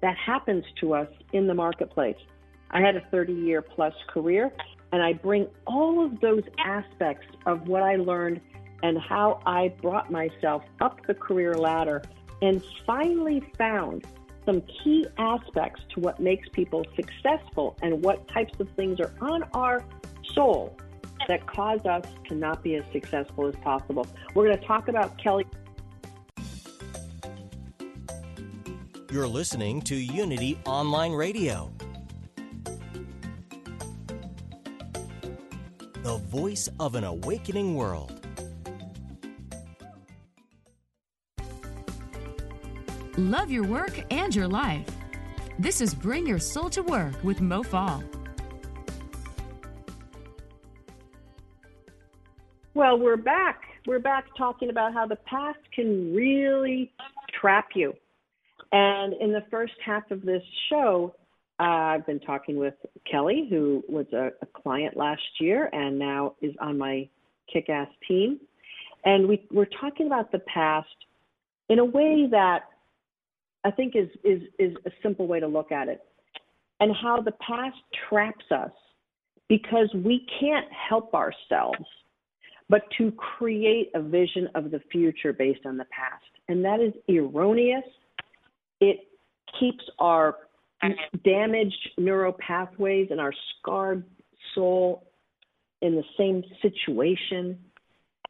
that 0.00 0.16
happens 0.16 0.64
to 0.80 0.94
us 0.94 1.08
in 1.32 1.46
the 1.46 1.54
marketplace. 1.54 2.16
I 2.70 2.80
had 2.80 2.96
a 2.96 3.02
30 3.10 3.32
year 3.32 3.62
plus 3.62 3.94
career, 4.08 4.50
and 4.92 5.02
I 5.02 5.12
bring 5.12 5.46
all 5.66 6.04
of 6.04 6.20
those 6.20 6.42
aspects 6.58 7.26
of 7.46 7.68
what 7.68 7.82
I 7.82 7.96
learned 7.96 8.40
and 8.82 8.98
how 8.98 9.40
I 9.46 9.68
brought 9.80 10.10
myself 10.10 10.64
up 10.80 11.06
the 11.06 11.14
career 11.14 11.54
ladder 11.54 12.02
and 12.40 12.62
finally 12.84 13.42
found 13.56 14.04
some 14.44 14.62
key 14.82 15.06
aspects 15.18 15.82
to 15.94 16.00
what 16.00 16.20
makes 16.20 16.48
people 16.50 16.84
successful 16.96 17.76
and 17.82 18.02
what 18.02 18.26
types 18.28 18.58
of 18.60 18.68
things 18.76 18.98
are 19.00 19.12
on 19.20 19.44
our 19.54 19.84
soul 20.34 20.76
that 21.28 21.46
cause 21.46 21.84
us 21.86 22.04
to 22.28 22.34
not 22.34 22.62
be 22.62 22.74
as 22.74 22.84
successful 22.92 23.46
as 23.46 23.54
possible. 23.56 24.06
We're 24.34 24.46
going 24.46 24.58
to 24.58 24.66
talk 24.66 24.88
about 24.88 25.16
Kelly. 25.18 25.46
You're 29.10 29.28
listening 29.28 29.82
to 29.82 29.94
Unity 29.94 30.58
Online 30.64 31.12
Radio, 31.12 31.70
the 36.02 36.16
voice 36.28 36.68
of 36.80 36.94
an 36.94 37.04
awakening 37.04 37.74
world. 37.74 38.21
Love 43.18 43.50
your 43.50 43.64
work 43.64 44.00
and 44.10 44.34
your 44.34 44.48
life. 44.48 44.86
This 45.58 45.82
is 45.82 45.94
Bring 45.94 46.26
Your 46.26 46.38
Soul 46.38 46.70
to 46.70 46.82
Work 46.82 47.12
with 47.22 47.42
Mo 47.42 47.62
Fall. 47.62 48.02
Well, 52.72 52.98
we're 52.98 53.18
back. 53.18 53.64
We're 53.86 53.98
back 53.98 54.24
talking 54.38 54.70
about 54.70 54.94
how 54.94 55.06
the 55.06 55.16
past 55.16 55.58
can 55.74 56.14
really 56.14 56.90
trap 57.38 57.68
you. 57.74 57.92
And 58.72 59.12
in 59.20 59.30
the 59.30 59.44
first 59.50 59.74
half 59.84 60.10
of 60.10 60.22
this 60.22 60.42
show, 60.70 61.14
uh, 61.60 61.64
I've 61.64 62.06
been 62.06 62.20
talking 62.20 62.56
with 62.56 62.74
Kelly, 63.10 63.46
who 63.50 63.84
was 63.90 64.06
a, 64.14 64.30
a 64.40 64.46
client 64.46 64.96
last 64.96 65.20
year 65.38 65.68
and 65.70 65.98
now 65.98 66.34
is 66.40 66.54
on 66.62 66.78
my 66.78 67.10
kick 67.52 67.68
ass 67.68 67.88
team. 68.08 68.40
And 69.04 69.28
we, 69.28 69.46
we're 69.50 69.66
talking 69.66 70.06
about 70.06 70.32
the 70.32 70.38
past 70.38 70.88
in 71.68 71.78
a 71.78 71.84
way 71.84 72.26
that 72.30 72.70
I 73.64 73.70
think 73.70 73.94
is, 73.94 74.08
is, 74.24 74.42
is 74.58 74.76
a 74.86 74.90
simple 75.02 75.26
way 75.26 75.40
to 75.40 75.46
look 75.46 75.72
at 75.72 75.88
it, 75.88 76.00
and 76.80 76.92
how 76.94 77.20
the 77.20 77.32
past 77.46 77.76
traps 78.08 78.44
us 78.50 78.72
because 79.48 79.88
we 79.94 80.26
can't 80.40 80.66
help 80.70 81.14
ourselves 81.14 81.84
but 82.68 82.82
to 82.96 83.12
create 83.12 83.90
a 83.94 84.00
vision 84.00 84.48
of 84.54 84.70
the 84.70 84.80
future 84.90 85.32
based 85.32 85.66
on 85.66 85.76
the 85.76 85.84
past. 85.86 86.24
And 86.48 86.64
that 86.64 86.80
is 86.80 86.94
erroneous 87.10 87.84
it 88.82 89.06
keeps 89.60 89.84
our 90.00 90.36
damaged 91.24 91.90
neural 91.96 92.32
pathways 92.44 93.08
and 93.10 93.20
our 93.20 93.32
scarred 93.60 94.04
soul 94.54 95.06
in 95.82 95.94
the 95.94 96.02
same 96.18 96.42
situation. 96.60 97.58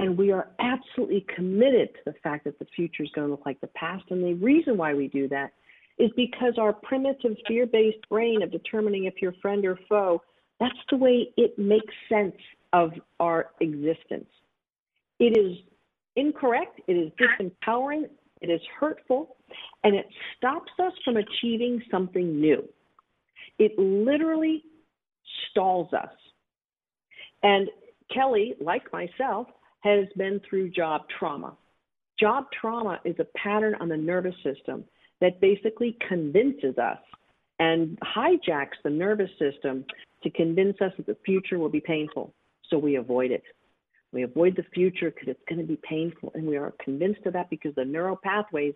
And 0.02 0.18
we 0.18 0.32
are 0.32 0.48
absolutely 0.58 1.24
committed 1.32 1.90
to 1.94 2.00
the 2.06 2.14
fact 2.24 2.42
that 2.46 2.58
the 2.58 2.64
future 2.74 3.04
is 3.04 3.10
going 3.14 3.28
to 3.28 3.30
look 3.30 3.46
like 3.46 3.60
the 3.60 3.68
past. 3.68 4.02
And 4.10 4.20
the 4.20 4.34
reason 4.34 4.76
why 4.76 4.94
we 4.94 5.06
do 5.06 5.28
that 5.28 5.52
is 5.96 6.10
because 6.16 6.54
our 6.58 6.72
primitive 6.72 7.36
fear 7.46 7.66
based 7.66 8.08
brain 8.08 8.42
of 8.42 8.50
determining 8.50 9.04
if 9.04 9.14
you're 9.22 9.32
friend 9.40 9.64
or 9.64 9.78
foe, 9.88 10.20
that's 10.58 10.74
the 10.90 10.96
way 10.96 11.28
it 11.36 11.56
makes 11.56 11.94
sense 12.08 12.34
of 12.72 12.90
our 13.20 13.50
existence. 13.60 14.26
It 15.20 15.38
is 15.38 15.56
incorrect, 16.16 16.80
it 16.88 16.94
is 16.94 17.12
disempowering, 17.12 18.06
it 18.40 18.50
is 18.50 18.60
hurtful, 18.80 19.36
and 19.84 19.94
it 19.94 20.06
stops 20.36 20.72
us 20.80 20.92
from 21.04 21.16
achieving 21.16 21.80
something 21.92 22.40
new. 22.40 22.68
It 23.60 23.78
literally 23.78 24.64
stalls 25.48 25.92
us. 25.92 26.16
And 27.44 27.68
Kelly, 28.12 28.56
like 28.60 28.92
myself, 28.92 29.46
has 29.82 30.06
been 30.16 30.40
through 30.48 30.70
job 30.70 31.02
trauma. 31.18 31.56
Job 32.18 32.46
trauma 32.58 33.00
is 33.04 33.16
a 33.18 33.26
pattern 33.36 33.74
on 33.80 33.88
the 33.88 33.96
nervous 33.96 34.34
system 34.42 34.84
that 35.20 35.40
basically 35.40 35.96
convinces 36.08 36.78
us 36.78 36.98
and 37.58 37.98
hijacks 38.00 38.78
the 38.84 38.90
nervous 38.90 39.30
system 39.38 39.84
to 40.22 40.30
convince 40.30 40.80
us 40.80 40.92
that 40.96 41.06
the 41.06 41.16
future 41.24 41.58
will 41.58 41.68
be 41.68 41.80
painful. 41.80 42.32
So 42.70 42.78
we 42.78 42.96
avoid 42.96 43.30
it. 43.30 43.42
We 44.12 44.22
avoid 44.22 44.56
the 44.56 44.64
future 44.74 45.10
because 45.10 45.28
it's 45.28 45.42
going 45.48 45.60
to 45.60 45.66
be 45.66 45.78
painful, 45.88 46.32
and 46.34 46.46
we 46.46 46.56
are 46.56 46.74
convinced 46.84 47.24
of 47.24 47.32
that 47.32 47.48
because 47.50 47.74
the 47.74 47.84
neural 47.84 48.16
pathways 48.16 48.74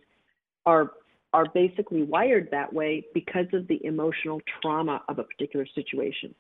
are 0.64 0.92
are 1.33 1.47
basically 1.53 2.03
wired 2.03 2.49
that 2.51 2.73
way 2.73 3.05
because 3.12 3.47
of 3.53 3.66
the 3.69 3.85
emotional 3.85 4.40
trauma 4.62 5.03
of 5.09 5.19
a 5.19 5.25
particular 5.25 5.66
situation. 5.75 6.35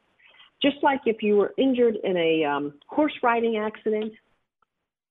Just 0.62 0.76
like 0.82 1.00
if 1.04 1.22
you 1.22 1.36
were 1.36 1.52
injured 1.58 1.96
in 2.02 2.16
a 2.16 2.44
um, 2.44 2.74
horse 2.86 3.12
riding 3.22 3.58
accident, 3.58 4.12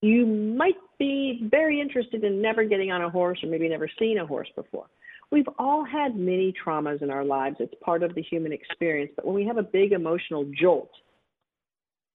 you 0.06 0.26
might 0.26 0.76
be 0.98 1.48
very 1.50 1.80
interested 1.80 2.24
in 2.24 2.40
never 2.40 2.64
getting 2.64 2.90
on 2.90 3.02
a 3.02 3.10
horse 3.10 3.42
or 3.42 3.48
maybe 3.48 3.68
never 3.68 3.88
seen 3.98 4.18
a 4.18 4.26
horse 4.26 4.48
before. 4.54 4.86
We've 5.32 5.48
all 5.58 5.84
had 5.84 6.16
many 6.16 6.54
traumas 6.64 7.02
in 7.02 7.10
our 7.10 7.24
lives. 7.24 7.56
It's 7.58 7.74
part 7.84 8.02
of 8.02 8.14
the 8.14 8.22
human 8.22 8.52
experience. 8.52 9.10
But 9.16 9.26
when 9.26 9.34
we 9.34 9.44
have 9.46 9.58
a 9.58 9.62
big 9.62 9.92
emotional 9.92 10.44
jolt, 10.58 10.90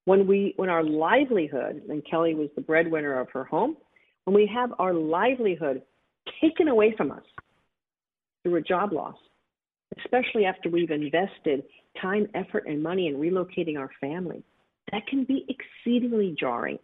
when 0.05 0.27
we 0.27 0.53
when 0.57 0.69
our 0.69 0.83
livelihood 0.83 1.81
and 1.89 2.03
kelly 2.09 2.33
was 2.33 2.49
the 2.55 2.61
breadwinner 2.61 3.19
of 3.19 3.29
her 3.31 3.43
home 3.43 3.77
when 4.25 4.35
we 4.35 4.49
have 4.51 4.71
our 4.79 4.93
livelihood 4.93 5.81
taken 6.41 6.67
away 6.67 6.93
from 6.97 7.11
us 7.11 7.23
through 8.43 8.55
a 8.55 8.61
job 8.61 8.91
loss 8.91 9.15
especially 9.99 10.45
after 10.45 10.69
we've 10.69 10.91
invested 10.91 11.63
time 12.01 12.27
effort 12.33 12.65
and 12.67 12.81
money 12.81 13.07
in 13.07 13.15
relocating 13.15 13.77
our 13.77 13.89
family 13.99 14.43
that 14.91 15.05
can 15.07 15.23
be 15.23 15.45
exceedingly 15.49 16.35
jarring 16.39 16.79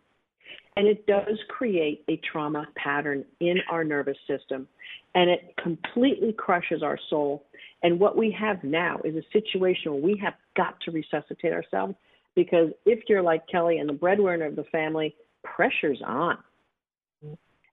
and 0.77 0.87
it 0.87 1.05
does 1.07 1.37
create 1.49 2.03
a 2.07 2.19
trauma 2.31 2.65
pattern 2.75 3.25
in 3.39 3.57
our 3.69 3.83
nervous 3.83 4.17
system 4.27 4.67
and 5.15 5.29
it 5.29 5.53
completely 5.61 6.31
crushes 6.31 6.83
our 6.83 6.99
soul 7.09 7.43
and 7.83 7.99
what 7.99 8.17
we 8.17 8.35
have 8.39 8.63
now 8.63 8.99
is 9.03 9.15
a 9.15 9.23
situation 9.31 9.91
where 9.91 10.01
we 10.01 10.19
have 10.23 10.33
got 10.55 10.79
to 10.81 10.91
resuscitate 10.91 11.53
ourselves 11.53 11.95
because 12.35 12.69
if 12.85 12.99
you're 13.07 13.21
like 13.21 13.47
Kelly 13.47 13.77
and 13.79 13.89
the 13.89 13.93
breadwinner 13.93 14.45
of 14.45 14.55
the 14.55 14.63
family, 14.65 15.15
pressure's 15.43 16.01
on. 16.05 16.37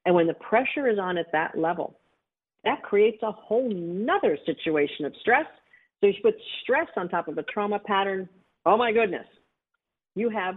And 0.06 0.14
when 0.14 0.26
the 0.26 0.34
pressure 0.34 0.88
is 0.88 0.98
on 0.98 1.16
at 1.18 1.32
that 1.32 1.56
level, 1.56 1.98
that 2.64 2.82
creates 2.82 3.22
a 3.22 3.32
whole 3.32 3.70
nother 3.70 4.38
situation 4.46 5.04
of 5.04 5.12
stress. 5.20 5.46
So 6.00 6.06
you 6.06 6.14
put 6.22 6.34
stress 6.62 6.88
on 6.96 7.08
top 7.08 7.28
of 7.28 7.38
a 7.38 7.42
trauma 7.44 7.78
pattern. 7.78 8.28
Oh 8.66 8.76
my 8.76 8.92
goodness, 8.92 9.26
you 10.14 10.30
have 10.30 10.56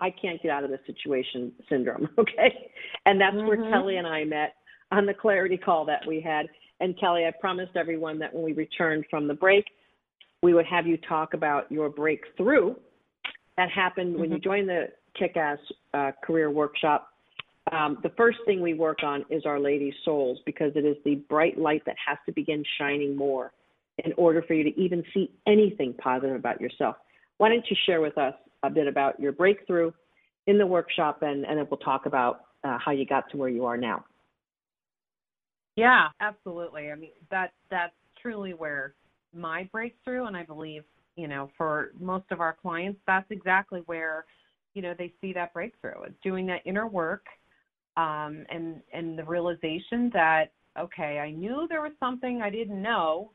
I 0.00 0.10
can't 0.10 0.42
get 0.42 0.50
out 0.50 0.64
of 0.64 0.70
this 0.70 0.80
situation 0.86 1.52
syndrome. 1.68 2.08
Okay, 2.18 2.70
and 3.06 3.20
that's 3.20 3.36
mm-hmm. 3.36 3.46
where 3.46 3.70
Kelly 3.70 3.96
and 3.96 4.06
I 4.06 4.24
met 4.24 4.54
on 4.90 5.06
the 5.06 5.14
clarity 5.14 5.56
call 5.56 5.84
that 5.86 6.00
we 6.06 6.20
had. 6.20 6.46
And 6.80 6.98
Kelly, 6.98 7.24
I 7.26 7.32
promised 7.40 7.76
everyone 7.76 8.18
that 8.18 8.34
when 8.34 8.44
we 8.44 8.52
returned 8.52 9.04
from 9.10 9.28
the 9.28 9.34
break, 9.34 9.64
we 10.42 10.54
would 10.54 10.66
have 10.66 10.86
you 10.86 10.96
talk 11.08 11.34
about 11.34 11.70
your 11.70 11.88
breakthrough 11.88 12.74
that 13.56 13.70
happened 13.70 14.12
mm-hmm. 14.12 14.20
when 14.20 14.30
you 14.30 14.36
mm-hmm. 14.36 14.44
joined 14.44 14.68
the 14.68 14.86
Kick 15.18 15.36
Ass 15.36 15.58
uh, 15.92 16.10
Career 16.24 16.50
Workshop. 16.50 17.08
Um, 17.72 17.98
the 18.02 18.10
first 18.10 18.38
thing 18.44 18.60
we 18.60 18.74
work 18.74 18.98
on 19.02 19.24
is 19.30 19.46
Our 19.46 19.58
Lady's 19.58 19.94
Souls 20.04 20.38
because 20.44 20.72
it 20.74 20.84
is 20.84 20.96
the 21.04 21.16
bright 21.28 21.58
light 21.58 21.82
that 21.86 21.96
has 22.06 22.18
to 22.26 22.32
begin 22.32 22.62
shining 22.78 23.16
more 23.16 23.52
in 24.04 24.12
order 24.16 24.42
for 24.42 24.54
you 24.54 24.64
to 24.64 24.80
even 24.80 25.02
see 25.14 25.30
anything 25.46 25.94
positive 25.94 26.36
about 26.36 26.60
yourself. 26.60 26.96
Why 27.38 27.48
don't 27.48 27.64
you 27.70 27.76
share 27.86 28.00
with 28.00 28.18
us 28.18 28.34
a 28.66 28.70
bit 28.70 28.86
about 28.86 29.18
your 29.20 29.32
breakthrough 29.32 29.90
in 30.46 30.58
the 30.58 30.66
workshop 30.66 31.22
and, 31.22 31.44
and 31.44 31.58
then 31.58 31.66
we'll 31.70 31.78
talk 31.78 32.06
about 32.06 32.46
uh, 32.64 32.78
how 32.84 32.92
you 32.92 33.06
got 33.06 33.28
to 33.30 33.36
where 33.36 33.48
you 33.48 33.64
are 33.64 33.76
now? 33.76 34.04
Yeah, 35.76 36.08
absolutely. 36.20 36.90
I 36.90 36.94
mean 36.94 37.10
that 37.30 37.52
that's 37.70 37.94
truly 38.20 38.54
where 38.54 38.94
my 39.34 39.68
breakthrough 39.72 40.26
and 40.26 40.36
I 40.36 40.44
believe, 40.44 40.84
you 41.16 41.28
know, 41.28 41.50
for 41.58 41.92
most 41.98 42.26
of 42.30 42.40
our 42.40 42.56
clients, 42.60 43.00
that's 43.06 43.30
exactly 43.30 43.80
where, 43.86 44.24
you 44.74 44.82
know, 44.82 44.94
they 44.96 45.12
see 45.20 45.32
that 45.32 45.52
breakthrough. 45.52 46.02
It's 46.06 46.14
doing 46.22 46.46
that 46.46 46.60
inner 46.64 46.86
work 46.86 47.26
um 47.96 48.44
and 48.50 48.80
and 48.92 49.18
the 49.18 49.24
realization 49.24 50.10
that 50.12 50.46
okay, 50.78 51.18
I 51.18 51.30
knew 51.30 51.66
there 51.68 51.82
was 51.82 51.92
something 52.00 52.40
I 52.42 52.50
didn't 52.50 52.82
know, 52.82 53.30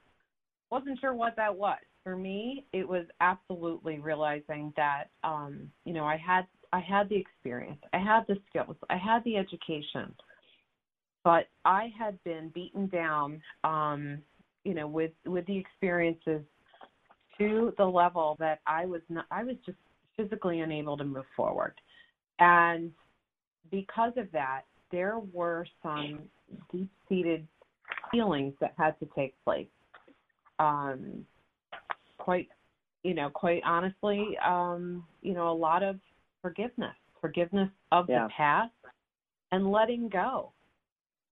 wasn't 0.72 1.00
sure 1.00 1.14
what 1.14 1.36
that 1.38 1.56
was. 1.56 1.78
For 2.04 2.16
me, 2.16 2.66
it 2.74 2.88
was 2.88 3.06
absolutely 3.22 4.00
realizing 4.00 4.74
that 4.78 5.06
um, 5.24 5.70
you 5.86 5.94
know, 5.94 6.06
I 6.06 6.18
had 6.18 6.46
I 6.72 6.80
had 6.80 7.10
the 7.10 7.16
experience, 7.16 7.80
I 7.94 7.98
had 7.98 8.26
the 8.28 8.38
skills, 8.50 8.76
I 8.90 8.98
had 8.98 9.24
the 9.24 9.38
education 9.38 10.14
but 11.24 11.48
I 11.66 11.92
had 11.98 12.22
been 12.24 12.50
beaten 12.54 12.88
down, 12.88 13.42
um, 13.64 14.20
you 14.64 14.74
know, 14.74 14.88
with 14.88 15.12
with 15.26 15.46
the 15.46 15.58
experiences 15.58 16.42
to 17.38 17.74
the 17.78 17.86
level 17.86 18.36
that 18.40 18.60
I 18.66 18.86
was 18.86 19.02
not, 19.10 19.26
I 19.32 19.44
was 19.44 19.56
just 19.66 19.78
physically 20.18 20.62
unable 20.62 20.98
to 20.98 21.04
move 21.04 21.26
forward, 21.36 21.74
and 22.40 22.92
because 23.72 24.14
of 24.18 24.32
that, 24.32 24.62
there 24.92 25.20
were 25.34 25.66
some 25.84 26.20
deep 26.72 26.90
seated 27.08 27.48
feelings 28.12 28.54
that 28.60 28.74
had 28.78 29.00
to 29.00 29.08
take 29.16 29.36
place. 29.44 29.68
Um, 30.58 31.26
quite, 32.20 32.48
you 33.04 33.14
know, 33.14 33.30
quite 33.30 33.62
honestly, 33.66 34.38
um, 34.46 35.04
you 35.22 35.34
know, 35.34 35.50
a 35.50 35.54
lot 35.54 35.84
of 35.84 35.98
forgiveness, 36.42 36.96
forgiveness 37.20 37.70
of 37.92 38.08
yeah. 38.10 38.24
the 38.24 38.30
past, 38.36 38.72
and 39.52 39.72
letting 39.72 40.10
go 40.10 40.52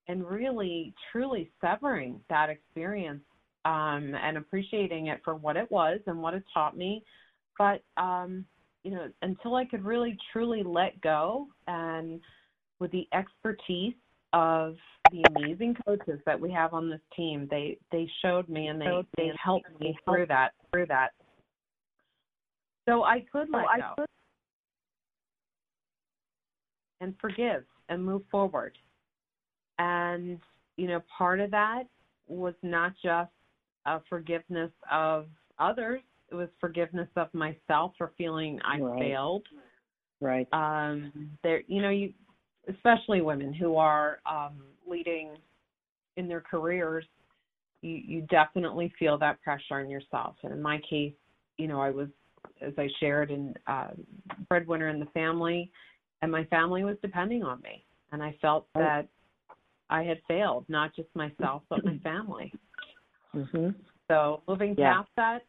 and 0.07 0.25
really 0.25 0.93
truly 1.11 1.51
severing 1.61 2.19
that 2.29 2.49
experience 2.49 3.21
um, 3.65 4.15
and 4.15 4.37
appreciating 4.37 5.07
it 5.07 5.21
for 5.23 5.35
what 5.35 5.57
it 5.57 5.69
was 5.69 5.99
and 6.07 6.21
what 6.21 6.33
it 6.33 6.43
taught 6.53 6.77
me. 6.77 7.03
But 7.57 7.83
um, 7.97 8.45
you 8.83 8.91
know, 8.91 9.09
until 9.21 9.55
I 9.55 9.65
could 9.65 9.83
really 9.83 10.17
truly 10.31 10.63
let 10.63 10.99
go 11.01 11.47
and 11.67 12.21
with 12.79 12.91
the 12.91 13.07
expertise 13.13 13.93
of 14.33 14.75
the 15.11 15.23
amazing 15.35 15.75
coaches 15.85 16.19
that 16.25 16.39
we 16.39 16.51
have 16.51 16.73
on 16.73 16.89
this 16.89 17.01
team, 17.15 17.47
they 17.49 17.77
they 17.91 18.09
showed 18.21 18.49
me 18.49 18.67
and 18.67 18.79
they 18.79 19.03
they 19.17 19.31
helped 19.41 19.69
me 19.79 19.97
through 20.05 20.25
that 20.27 20.51
through 20.71 20.85
that. 20.87 21.11
So 22.87 23.03
I 23.03 23.25
could 23.31 23.49
let 23.51 23.65
go 23.77 23.93
could... 23.97 24.05
and 27.01 27.13
forgive 27.19 27.63
and 27.89 28.03
move 28.03 28.23
forward. 28.31 28.77
And, 29.79 30.39
you 30.77 30.87
know, 30.87 31.01
part 31.15 31.39
of 31.39 31.51
that 31.51 31.83
was 32.27 32.55
not 32.63 32.93
just 33.03 33.31
a 33.85 33.99
forgiveness 34.09 34.71
of 34.91 35.27
others, 35.59 36.01
it 36.29 36.35
was 36.35 36.49
forgiveness 36.59 37.07
of 37.15 37.33
myself 37.33 37.93
for 37.97 38.11
feeling 38.17 38.59
I 38.65 38.79
right. 38.79 38.99
failed. 38.99 39.43
Right. 40.19 40.47
Um 40.51 41.31
there 41.43 41.61
you 41.67 41.81
know, 41.81 41.89
you 41.89 42.13
especially 42.69 43.21
women 43.21 43.53
who 43.53 43.75
are 43.75 44.19
um 44.29 44.61
leading 44.87 45.31
in 46.15 46.27
their 46.27 46.41
careers, 46.41 47.05
you 47.81 47.95
you 47.95 48.21
definitely 48.29 48.93
feel 48.97 49.17
that 49.17 49.41
pressure 49.41 49.75
on 49.75 49.89
yourself. 49.89 50.35
And 50.43 50.53
in 50.53 50.61
my 50.61 50.79
case, 50.89 51.13
you 51.57 51.67
know, 51.67 51.81
I 51.81 51.91
was 51.91 52.09
as 52.61 52.73
I 52.77 52.87
shared 52.99 53.31
in 53.31 53.53
uh 53.67 53.89
breadwinner 54.49 54.89
in 54.89 54.99
the 54.99 55.05
family 55.07 55.71
and 56.21 56.31
my 56.31 56.43
family 56.45 56.83
was 56.83 56.97
depending 57.01 57.43
on 57.43 57.61
me. 57.61 57.83
And 58.11 58.23
I 58.23 58.35
felt 58.41 58.67
oh. 58.75 58.79
that 58.79 59.07
I 59.89 60.03
had 60.03 60.19
failed, 60.27 60.65
not 60.67 60.95
just 60.95 61.09
myself, 61.15 61.63
but 61.69 61.85
my 61.85 61.97
family. 62.03 62.53
Mm-hmm. 63.35 63.69
So 64.07 64.41
moving 64.47 64.75
yeah. 64.77 64.93
past 64.93 65.09
that 65.17 65.45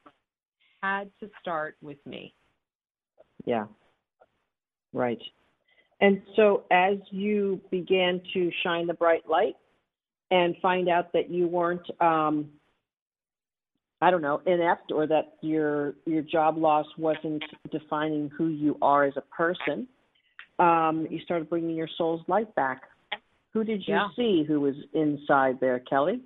had 0.83 1.11
to 1.21 1.31
start 1.41 1.77
with 1.81 1.99
me. 2.07 2.35
Yeah. 3.45 3.67
Right. 4.93 5.21
And 6.01 6.23
so 6.37 6.65
as 6.71 6.97
you 7.11 7.61
began 7.71 8.21
to 8.35 8.51
shine 8.63 8.87
the 8.87 8.95
bright 8.95 9.29
light 9.29 9.57
and 10.31 10.55
find 10.63 10.89
out 10.89 11.13
that 11.13 11.31
you 11.31 11.49
weren't 11.49 11.89
um 12.01 12.51
I 14.01 14.13
don't 14.13 14.23
know, 14.23 14.41
inept 14.47 14.93
or 14.93 15.09
that 15.09 15.39
your 15.41 15.95
your 16.07 16.23
job 16.23 16.57
loss 16.57 16.87
wasn't 16.97 17.43
defining 17.73 18.31
who 18.37 18.49
you 18.49 18.77
are 18.81 19.05
as 19.05 19.15
a 19.17 19.23
person, 19.23 19.89
um, 20.59 21.07
you 21.11 21.19
started 21.25 21.51
bringing 21.51 21.75
your 21.75 21.89
soul's 21.99 22.23
light 22.29 22.55
back. 22.55 22.83
Who 23.55 23.65
did 23.65 23.83
you 23.89 23.95
yeah. 23.95 24.09
see 24.15 24.45
who 24.47 24.61
was 24.61 24.75
inside 24.93 25.59
there, 25.61 25.81
Kelly? 25.81 26.21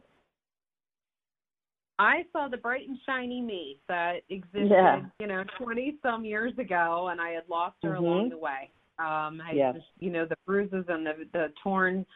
I 1.99 2.25
saw 2.33 2.49
the 2.49 2.57
bright 2.57 2.89
and 2.89 2.99
shiny 3.07 3.41
me 3.41 3.79
that 3.89 4.23
existed, 4.29 4.71
yeah. 4.71 5.03
you 5.21 5.27
know, 5.27 5.45
20 5.59 5.99
some 6.03 6.25
years 6.25 6.53
ago, 6.59 7.09
and 7.11 7.21
I 7.21 7.31
had 7.31 7.45
lost 7.49 7.77
her 7.85 7.91
mm-hmm. 7.91 8.05
along 8.05 8.29
the 8.31 8.39
way. 8.39 8.71
Um, 8.98 9.40
I 9.40 9.52
yes. 9.55 9.74
just, 9.76 9.87
you 9.98 10.11
know, 10.11 10.26
the 10.26 10.37
bruises 10.46 10.85
and 10.88 11.07
the 11.07 11.12
the 11.33 11.46
torn 11.62 12.07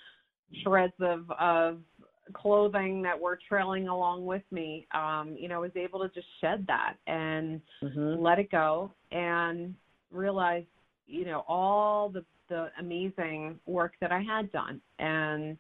shreds 0.63 0.93
of 1.01 1.31
of 1.39 1.79
clothing 2.33 3.03
that 3.03 3.19
were 3.19 3.39
trailing 3.49 3.89
along 3.89 4.27
with 4.27 4.43
me. 4.51 4.87
Um, 4.95 5.37
you 5.39 5.49
know, 5.49 5.57
I 5.57 5.59
was 5.59 5.71
able 5.77 6.01
to 6.01 6.09
just 6.09 6.27
shed 6.41 6.65
that 6.69 6.95
and 7.07 7.61
mm-hmm. 7.83 8.21
let 8.21 8.39
it 8.39 8.51
go 8.51 8.93
and 9.13 9.75
realize, 10.11 10.65
you 11.07 11.25
know, 11.25 11.45
all 11.49 12.09
the 12.09 12.25
the 12.49 12.71
amazing 12.79 13.59
work 13.67 13.95
that 14.01 14.13
I 14.13 14.21
had 14.21 14.53
done 14.53 14.81
and 14.99 15.57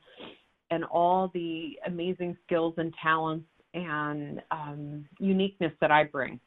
and 0.70 0.84
all 0.84 1.30
the 1.34 1.78
amazing 1.86 2.36
skills 2.46 2.74
and 2.76 2.92
talents 3.02 3.46
and 3.74 4.42
um, 4.50 5.04
uniqueness 5.18 5.72
that 5.80 5.90
I 5.90 6.04
bring 6.04 6.40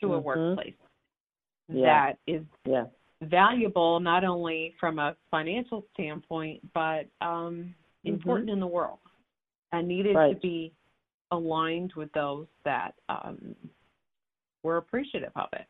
to 0.00 0.06
mm-hmm. 0.06 0.14
a 0.14 0.18
workplace 0.20 0.74
yeah. 1.68 2.10
that 2.10 2.18
is 2.26 2.42
yeah. 2.64 2.84
Valuable 3.24 4.00
not 4.00 4.24
only 4.24 4.74
from 4.78 4.98
a 4.98 5.16
financial 5.30 5.84
standpoint 5.94 6.60
but 6.72 7.06
um, 7.20 7.74
mm-hmm. 8.04 8.14
important 8.14 8.50
in 8.50 8.60
the 8.60 8.66
world 8.66 8.98
and 9.72 9.88
needed 9.88 10.14
right. 10.14 10.34
to 10.34 10.40
be 10.40 10.72
aligned 11.30 11.92
with 11.96 12.12
those 12.12 12.46
that 12.64 12.94
um, 13.08 13.54
were 14.62 14.76
appreciative 14.76 15.32
of 15.36 15.48
it. 15.52 15.66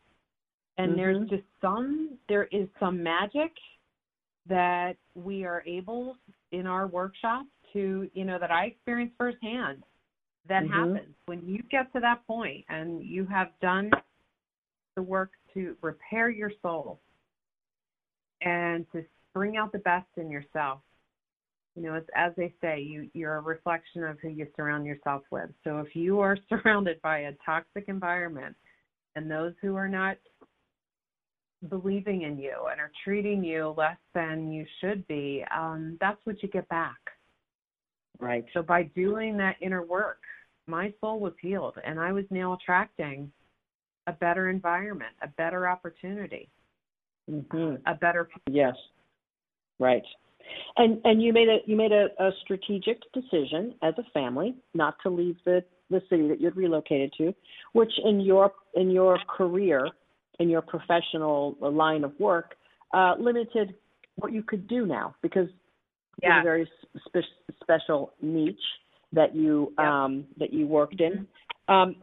And 0.78 0.90
mm-hmm. 0.90 0.98
there's 0.98 1.28
just 1.28 1.42
some 1.60 2.18
there 2.28 2.48
is 2.50 2.68
some 2.80 3.02
magic 3.02 3.52
that 4.48 4.96
we 5.14 5.44
are 5.44 5.62
able 5.66 6.16
in 6.52 6.66
our 6.66 6.86
workshops 6.86 7.48
to, 7.72 8.08
you 8.12 8.24
know, 8.24 8.38
that 8.38 8.50
I 8.50 8.66
experience 8.66 9.12
firsthand 9.16 9.82
that 10.48 10.64
mm-hmm. 10.64 10.72
happens 10.72 11.14
when 11.26 11.42
you 11.46 11.62
get 11.70 11.92
to 11.94 12.00
that 12.00 12.26
point 12.26 12.64
and 12.68 13.02
you 13.02 13.24
have 13.26 13.48
done 13.62 13.90
the 14.96 15.02
work 15.02 15.30
to 15.54 15.76
repair 15.80 16.28
your 16.30 16.52
soul 16.62 17.00
and 18.44 18.86
to 18.92 19.04
bring 19.32 19.56
out 19.56 19.72
the 19.72 19.78
best 19.78 20.06
in 20.16 20.30
yourself. 20.30 20.80
You 21.74 21.82
know, 21.82 21.94
it's 21.94 22.08
as 22.14 22.32
they 22.36 22.54
say, 22.60 22.80
you 22.80 23.10
you're 23.14 23.36
a 23.36 23.40
reflection 23.40 24.04
of 24.04 24.18
who 24.20 24.28
you 24.28 24.46
surround 24.54 24.86
yourself 24.86 25.22
with. 25.30 25.50
So 25.64 25.80
if 25.80 25.96
you 25.96 26.20
are 26.20 26.38
surrounded 26.48 27.02
by 27.02 27.20
a 27.20 27.32
toxic 27.44 27.86
environment 27.88 28.54
and 29.16 29.30
those 29.30 29.54
who 29.60 29.74
are 29.74 29.88
not 29.88 30.16
believing 31.68 32.22
in 32.22 32.38
you 32.38 32.54
and 32.70 32.80
are 32.80 32.92
treating 33.02 33.42
you 33.42 33.74
less 33.76 33.96
than 34.14 34.52
you 34.52 34.66
should 34.80 35.06
be, 35.08 35.44
um, 35.56 35.96
that's 36.00 36.20
what 36.24 36.42
you 36.42 36.48
get 36.48 36.68
back. 36.68 36.98
Right. 38.20 38.44
So 38.52 38.62
by 38.62 38.84
doing 38.94 39.36
that 39.38 39.56
inner 39.60 39.82
work, 39.82 40.20
my 40.66 40.92
soul 41.00 41.20
was 41.20 41.32
healed 41.40 41.76
and 41.84 41.98
I 41.98 42.12
was 42.12 42.24
now 42.30 42.54
attracting 42.54 43.32
a 44.06 44.12
better 44.12 44.50
environment, 44.50 45.12
a 45.22 45.28
better 45.28 45.68
opportunity, 45.68 46.48
mm-hmm. 47.30 47.76
a 47.86 47.94
better 47.94 48.28
Yes. 48.50 48.74
Right. 49.78 50.02
And 50.76 51.00
and 51.04 51.22
you 51.22 51.32
made 51.32 51.48
a 51.48 51.58
you 51.66 51.76
made 51.76 51.92
a, 51.92 52.06
a 52.18 52.30
strategic 52.42 53.00
decision 53.12 53.74
as 53.82 53.94
a 53.98 54.04
family 54.12 54.54
not 54.74 54.96
to 55.02 55.10
leave 55.10 55.36
the 55.44 55.64
the 55.90 56.00
city 56.08 56.28
that 56.28 56.40
you'd 56.40 56.56
relocated 56.56 57.12
to, 57.18 57.34
which 57.72 57.92
in 58.04 58.20
your 58.20 58.52
in 58.74 58.90
your 58.90 59.18
career, 59.36 59.88
in 60.38 60.48
your 60.48 60.62
professional 60.62 61.56
line 61.60 62.04
of 62.04 62.12
work, 62.18 62.54
uh, 62.92 63.14
limited 63.18 63.74
what 64.16 64.32
you 64.32 64.42
could 64.42 64.68
do 64.68 64.86
now 64.86 65.14
because 65.22 65.48
yeah. 66.22 66.40
a 66.40 66.42
very 66.42 66.68
spe- 67.06 67.56
special 67.62 68.12
niche 68.22 68.56
that 69.12 69.34
you 69.34 69.72
um, 69.78 70.24
that 70.38 70.52
you 70.52 70.66
worked 70.66 71.00
in. 71.00 71.26
Um, 71.68 71.96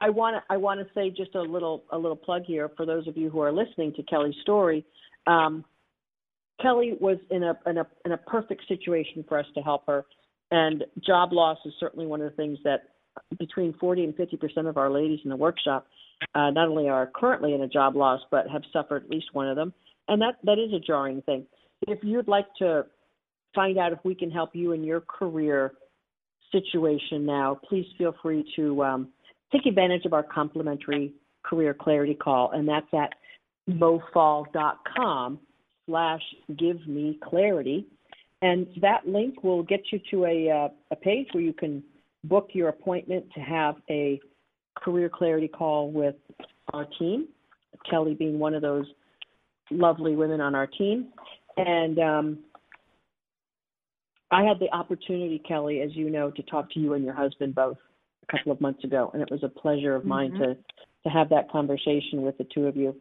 I 0.00 0.10
want 0.10 0.36
to 0.36 0.42
I 0.52 0.56
want 0.56 0.80
to 0.80 0.86
say 0.94 1.10
just 1.10 1.34
a 1.34 1.40
little 1.40 1.84
a 1.90 1.98
little 1.98 2.16
plug 2.16 2.42
here 2.44 2.70
for 2.76 2.84
those 2.84 3.06
of 3.08 3.16
you 3.16 3.30
who 3.30 3.40
are 3.40 3.52
listening 3.52 3.92
to 3.94 4.02
Kelly's 4.02 4.34
story. 4.42 4.84
Um, 5.26 5.64
Kelly 6.60 6.94
was 7.00 7.18
in 7.30 7.42
a, 7.42 7.58
in 7.66 7.78
a 7.78 7.86
in 8.04 8.12
a 8.12 8.16
perfect 8.16 8.66
situation 8.68 9.24
for 9.28 9.38
us 9.38 9.46
to 9.54 9.60
help 9.60 9.86
her, 9.86 10.04
and 10.50 10.84
job 11.04 11.32
loss 11.32 11.58
is 11.64 11.72
certainly 11.80 12.06
one 12.06 12.20
of 12.20 12.30
the 12.30 12.36
things 12.36 12.58
that 12.64 12.90
between 13.38 13.74
40 13.80 14.04
and 14.04 14.16
50 14.16 14.36
percent 14.36 14.66
of 14.66 14.76
our 14.76 14.90
ladies 14.90 15.20
in 15.24 15.30
the 15.30 15.36
workshop 15.36 15.86
uh, 16.34 16.50
not 16.50 16.68
only 16.68 16.88
are 16.88 17.10
currently 17.14 17.54
in 17.54 17.62
a 17.62 17.68
job 17.68 17.96
loss 17.96 18.20
but 18.30 18.48
have 18.48 18.62
suffered 18.72 19.04
at 19.04 19.10
least 19.10 19.26
one 19.32 19.48
of 19.48 19.56
them, 19.56 19.72
and 20.08 20.20
that 20.20 20.36
that 20.44 20.58
is 20.58 20.72
a 20.74 20.80
jarring 20.80 21.22
thing. 21.22 21.46
If 21.88 22.00
you'd 22.02 22.28
like 22.28 22.46
to 22.58 22.86
find 23.54 23.78
out 23.78 23.92
if 23.92 23.98
we 24.04 24.14
can 24.14 24.30
help 24.30 24.54
you 24.54 24.72
in 24.72 24.84
your 24.84 25.00
career 25.00 25.72
situation 26.52 27.26
now, 27.26 27.58
please 27.68 27.86
feel 27.98 28.14
free 28.22 28.44
to 28.56 28.84
um, 28.84 29.08
take 29.52 29.66
advantage 29.66 30.04
of 30.04 30.12
our 30.12 30.22
complimentary 30.22 31.12
career 31.44 31.74
clarity 31.74 32.14
call, 32.14 32.50
and 32.52 32.68
that's 32.68 32.86
at 32.92 33.12
mofall.com 33.70 35.38
slash 35.86 36.22
give 36.58 36.86
me 36.86 37.18
clarity. 37.22 37.86
And 38.42 38.66
that 38.82 39.06
link 39.06 39.42
will 39.42 39.62
get 39.62 39.80
you 39.90 40.00
to 40.10 40.24
a, 40.26 40.50
uh, 40.50 40.68
a 40.90 40.96
page 40.96 41.28
where 41.32 41.42
you 41.42 41.52
can 41.52 41.82
book 42.24 42.50
your 42.52 42.68
appointment 42.68 43.24
to 43.34 43.40
have 43.40 43.76
a 43.88 44.20
career 44.76 45.08
clarity 45.08 45.48
call 45.48 45.90
with 45.90 46.16
our 46.72 46.86
team, 46.98 47.28
Kelly 47.88 48.14
being 48.14 48.38
one 48.38 48.54
of 48.54 48.62
those 48.62 48.86
lovely 49.70 50.14
women 50.14 50.40
on 50.40 50.54
our 50.54 50.66
team. 50.66 51.08
And 51.56 51.98
um, 51.98 52.38
I 54.30 54.42
had 54.42 54.58
the 54.58 54.70
opportunity, 54.72 55.40
Kelly, 55.46 55.80
as 55.80 55.94
you 55.94 56.10
know, 56.10 56.30
to 56.30 56.42
talk 56.42 56.70
to 56.72 56.80
you 56.80 56.94
and 56.94 57.04
your 57.04 57.14
husband 57.14 57.54
both 57.54 57.78
a 58.28 58.36
couple 58.36 58.52
of 58.52 58.60
months 58.60 58.84
ago, 58.84 59.10
and 59.12 59.22
it 59.22 59.30
was 59.30 59.42
a 59.42 59.48
pleasure 59.48 59.94
of 59.94 60.04
mine 60.04 60.32
Mm-hmm. 60.32 60.42
to 60.42 60.56
to 61.04 61.10
have 61.10 61.28
that 61.28 61.48
conversation 61.50 62.22
with 62.22 62.36
the 62.36 62.46
two 62.52 62.66
of 62.66 62.76
you. 62.76 62.96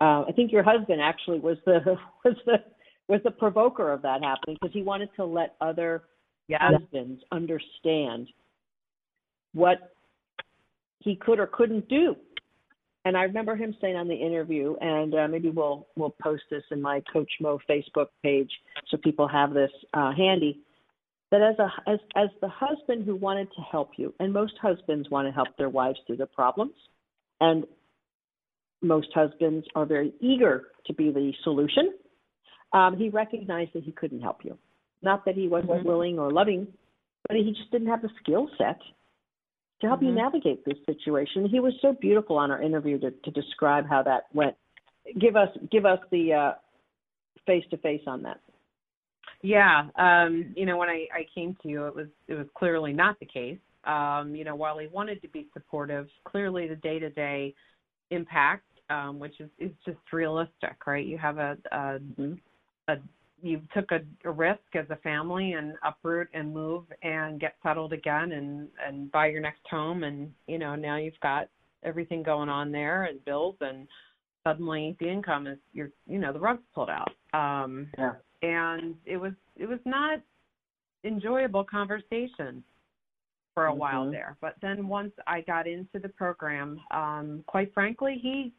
Uh, 0.00 0.24
I 0.26 0.32
think 0.34 0.50
your 0.50 0.64
husband 0.64 1.00
actually 1.00 1.38
was 1.38 1.56
the 1.64 1.80
was 2.24 2.34
the 2.46 2.56
was 3.08 3.20
the 3.24 3.30
provoker 3.30 3.92
of 3.92 4.02
that 4.02 4.22
happening 4.22 4.56
because 4.60 4.72
he 4.72 4.82
wanted 4.82 5.08
to 5.16 5.24
let 5.24 5.54
other 5.60 6.02
husbands 6.52 7.22
understand 7.32 8.28
what 9.54 9.92
he 11.00 11.16
could 11.16 11.38
or 11.38 11.46
couldn't 11.46 11.88
do. 11.88 12.16
And 13.04 13.16
I 13.16 13.22
remember 13.22 13.56
him 13.56 13.74
saying 13.80 13.96
on 13.96 14.08
the 14.08 14.14
interview, 14.14 14.76
and 14.80 15.14
uh, 15.14 15.28
maybe 15.28 15.50
we'll 15.50 15.86
we'll 15.96 16.14
post 16.22 16.42
this 16.50 16.64
in 16.70 16.82
my 16.82 17.02
Coach 17.12 17.30
Mo 17.40 17.58
Facebook 17.68 18.08
page 18.22 18.50
so 18.88 18.96
people 18.96 19.26
have 19.28 19.54
this 19.54 19.70
uh, 19.94 20.12
handy. 20.12 20.60
That 21.30 21.42
as 21.42 21.58
a 21.58 21.90
as 21.90 21.98
as 22.16 22.28
the 22.40 22.48
husband 22.48 23.04
who 23.04 23.14
wanted 23.14 23.48
to 23.52 23.60
help 23.60 23.90
you, 23.98 24.14
and 24.18 24.32
most 24.32 24.54
husbands 24.62 25.10
want 25.10 25.28
to 25.28 25.32
help 25.32 25.48
their 25.58 25.68
wives 25.68 25.98
through 26.06 26.16
their 26.16 26.26
problems, 26.26 26.72
and 27.40 27.66
most 28.80 29.08
husbands 29.14 29.66
are 29.74 29.84
very 29.84 30.14
eager 30.20 30.68
to 30.86 30.94
be 30.94 31.10
the 31.10 31.32
solution. 31.44 31.92
Um, 32.72 32.96
he 32.96 33.10
recognized 33.10 33.72
that 33.74 33.82
he 33.82 33.92
couldn't 33.92 34.20
help 34.20 34.44
you, 34.44 34.56
not 35.02 35.24
that 35.26 35.34
he 35.34 35.48
wasn't 35.48 35.72
Mhm. 35.72 35.84
willing 35.84 36.18
or 36.18 36.30
loving, 36.30 36.72
but 37.26 37.36
he 37.36 37.52
just 37.52 37.70
didn't 37.70 37.88
have 37.88 38.02
the 38.02 38.10
skill 38.20 38.48
set 38.56 38.80
to 39.80 39.86
help 39.86 40.02
you 40.02 40.10
Mhm. 40.10 40.14
navigate 40.14 40.64
this 40.64 40.82
situation. 40.86 41.46
He 41.46 41.60
was 41.60 41.78
so 41.80 41.92
beautiful 41.92 42.38
on 42.38 42.50
our 42.50 42.60
interview 42.62 42.98
to, 43.00 43.10
to 43.10 43.30
describe 43.30 43.86
how 43.86 44.02
that 44.02 44.26
went. 44.32 44.56
Give 45.18 45.36
us 45.36 45.54
give 45.70 45.84
us 45.84 46.00
the 46.10 46.56
face 47.46 47.66
to 47.68 47.76
face 47.78 48.06
on 48.06 48.22
that. 48.22 48.40
Yeah, 49.42 49.88
um, 49.96 50.52
you 50.56 50.66
know, 50.66 50.76
when 50.76 50.88
I, 50.88 51.06
I 51.14 51.26
came 51.34 51.56
to 51.62 51.68
you, 51.68 51.86
it 51.86 51.94
was 51.94 52.08
it 52.26 52.34
was 52.34 52.46
clearly 52.54 52.92
not 52.92 53.18
the 53.20 53.26
case. 53.26 53.58
Um, 53.84 54.34
you 54.34 54.44
know, 54.44 54.56
while 54.56 54.78
he 54.78 54.88
wanted 54.88 55.22
to 55.22 55.28
be 55.28 55.46
supportive, 55.52 56.08
clearly 56.24 56.66
the 56.66 56.76
day 56.76 56.98
to 56.98 57.08
day 57.10 57.54
impact, 58.10 58.64
um, 58.90 59.18
which 59.18 59.38
is, 59.40 59.48
is 59.58 59.70
just 59.84 59.98
realistic, 60.12 60.86
right? 60.86 61.06
You 61.06 61.18
have 61.18 61.38
a, 61.38 61.56
a, 61.72 61.98
Mm-hmm. 62.20 62.34
a 62.88 62.96
you 63.42 63.62
took 63.72 63.92
a, 63.92 64.00
a 64.24 64.32
risk 64.32 64.60
as 64.74 64.86
a 64.90 64.96
family 64.96 65.52
and 65.52 65.74
uproot 65.84 66.28
and 66.34 66.52
move 66.52 66.84
and 67.02 67.40
get 67.40 67.54
settled 67.62 67.92
again 67.92 68.32
and 68.32 68.68
and 68.84 69.12
buy 69.12 69.28
your 69.28 69.40
next 69.40 69.60
home 69.70 70.02
and 70.02 70.32
you 70.46 70.58
know 70.58 70.74
now 70.74 70.96
you've 70.96 71.20
got 71.22 71.48
everything 71.84 72.22
going 72.22 72.48
on 72.48 72.72
there 72.72 73.04
and 73.04 73.24
bills 73.24 73.54
and 73.60 73.86
suddenly 74.44 74.96
the 74.98 75.08
income 75.08 75.46
is 75.46 75.58
you're 75.72 75.90
you 76.08 76.18
know 76.18 76.32
the 76.32 76.38
rug's 76.38 76.62
pulled 76.74 76.90
out 76.90 77.12
um 77.32 77.86
Yeah. 77.96 78.12
And 78.42 78.94
it 79.04 79.16
was 79.16 79.32
it 79.56 79.66
was 79.68 79.80
not 79.84 80.20
enjoyable 81.04 81.64
conversation 81.64 82.62
for 83.54 83.66
a 83.66 83.74
while 83.74 84.06
Mhm. 84.06 84.12
there 84.12 84.36
but 84.40 84.54
then 84.60 84.88
once 84.88 85.12
i 85.26 85.40
got 85.40 85.66
into 85.66 85.98
the 85.98 86.08
program 86.10 86.80
um 86.90 87.42
quite 87.46 87.72
frankly 87.74 88.18
he 88.18 88.52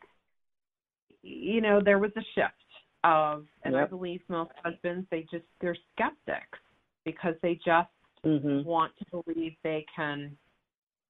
you 1.21 1.61
know 1.61 1.81
there 1.81 1.99
was 1.99 2.11
a 2.17 2.23
shift 2.35 2.53
of 3.03 3.45
and 3.63 3.75
i 3.77 3.85
believe 3.85 4.21
most 4.27 4.51
husbands 4.63 5.07
they 5.11 5.21
just 5.31 5.45
they're 5.61 5.77
skeptics 5.93 6.59
because 7.05 7.35
they 7.41 7.55
just 7.55 7.89
Mm-hmm. 8.25 8.67
want 8.67 8.91
to 8.97 9.23
believe 9.23 9.53
they 9.63 9.85
can 9.95 10.37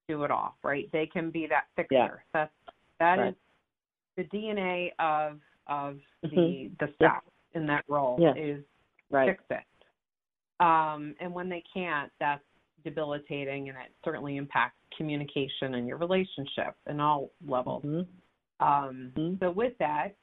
do 0.08 0.22
it 0.22 0.30
all 0.30 0.56
right 0.62 0.88
they 0.92 1.06
can 1.06 1.28
be 1.28 1.48
that 1.48 1.64
fixer 1.74 1.90
Yeah. 1.90 2.08
that's 2.32 2.52
that 3.00 3.18
is 3.18 3.24
Right. 3.24 3.36
the 4.16 4.24
dna 4.24 4.90
of 5.00 5.40
of 5.66 5.98
the 6.22 6.28
Mhm. 6.36 6.78
the 6.78 6.92
staff 6.94 7.24
in 7.54 7.66
that 7.66 7.84
role 7.88 8.18
is 8.36 8.64
Right. 9.10 9.26
fix 9.26 9.44
it. 9.50 10.64
Um, 10.64 11.14
and 11.20 11.32
when 11.32 11.48
they 11.48 11.62
can't, 11.72 12.12
that's 12.20 12.44
debilitating, 12.84 13.68
and 13.68 13.78
it 13.78 13.92
certainly 14.04 14.36
impacts 14.36 14.78
communication 14.96 15.74
and 15.74 15.86
your 15.88 15.96
relationship 15.96 16.76
in 16.86 17.00
all 17.00 17.30
levels. 17.46 17.82
Mhm. 17.84 18.06
Um, 18.60 19.12
Mhm. 19.16 19.38
So 19.40 19.50
with 19.50 19.76
that, 19.78 20.14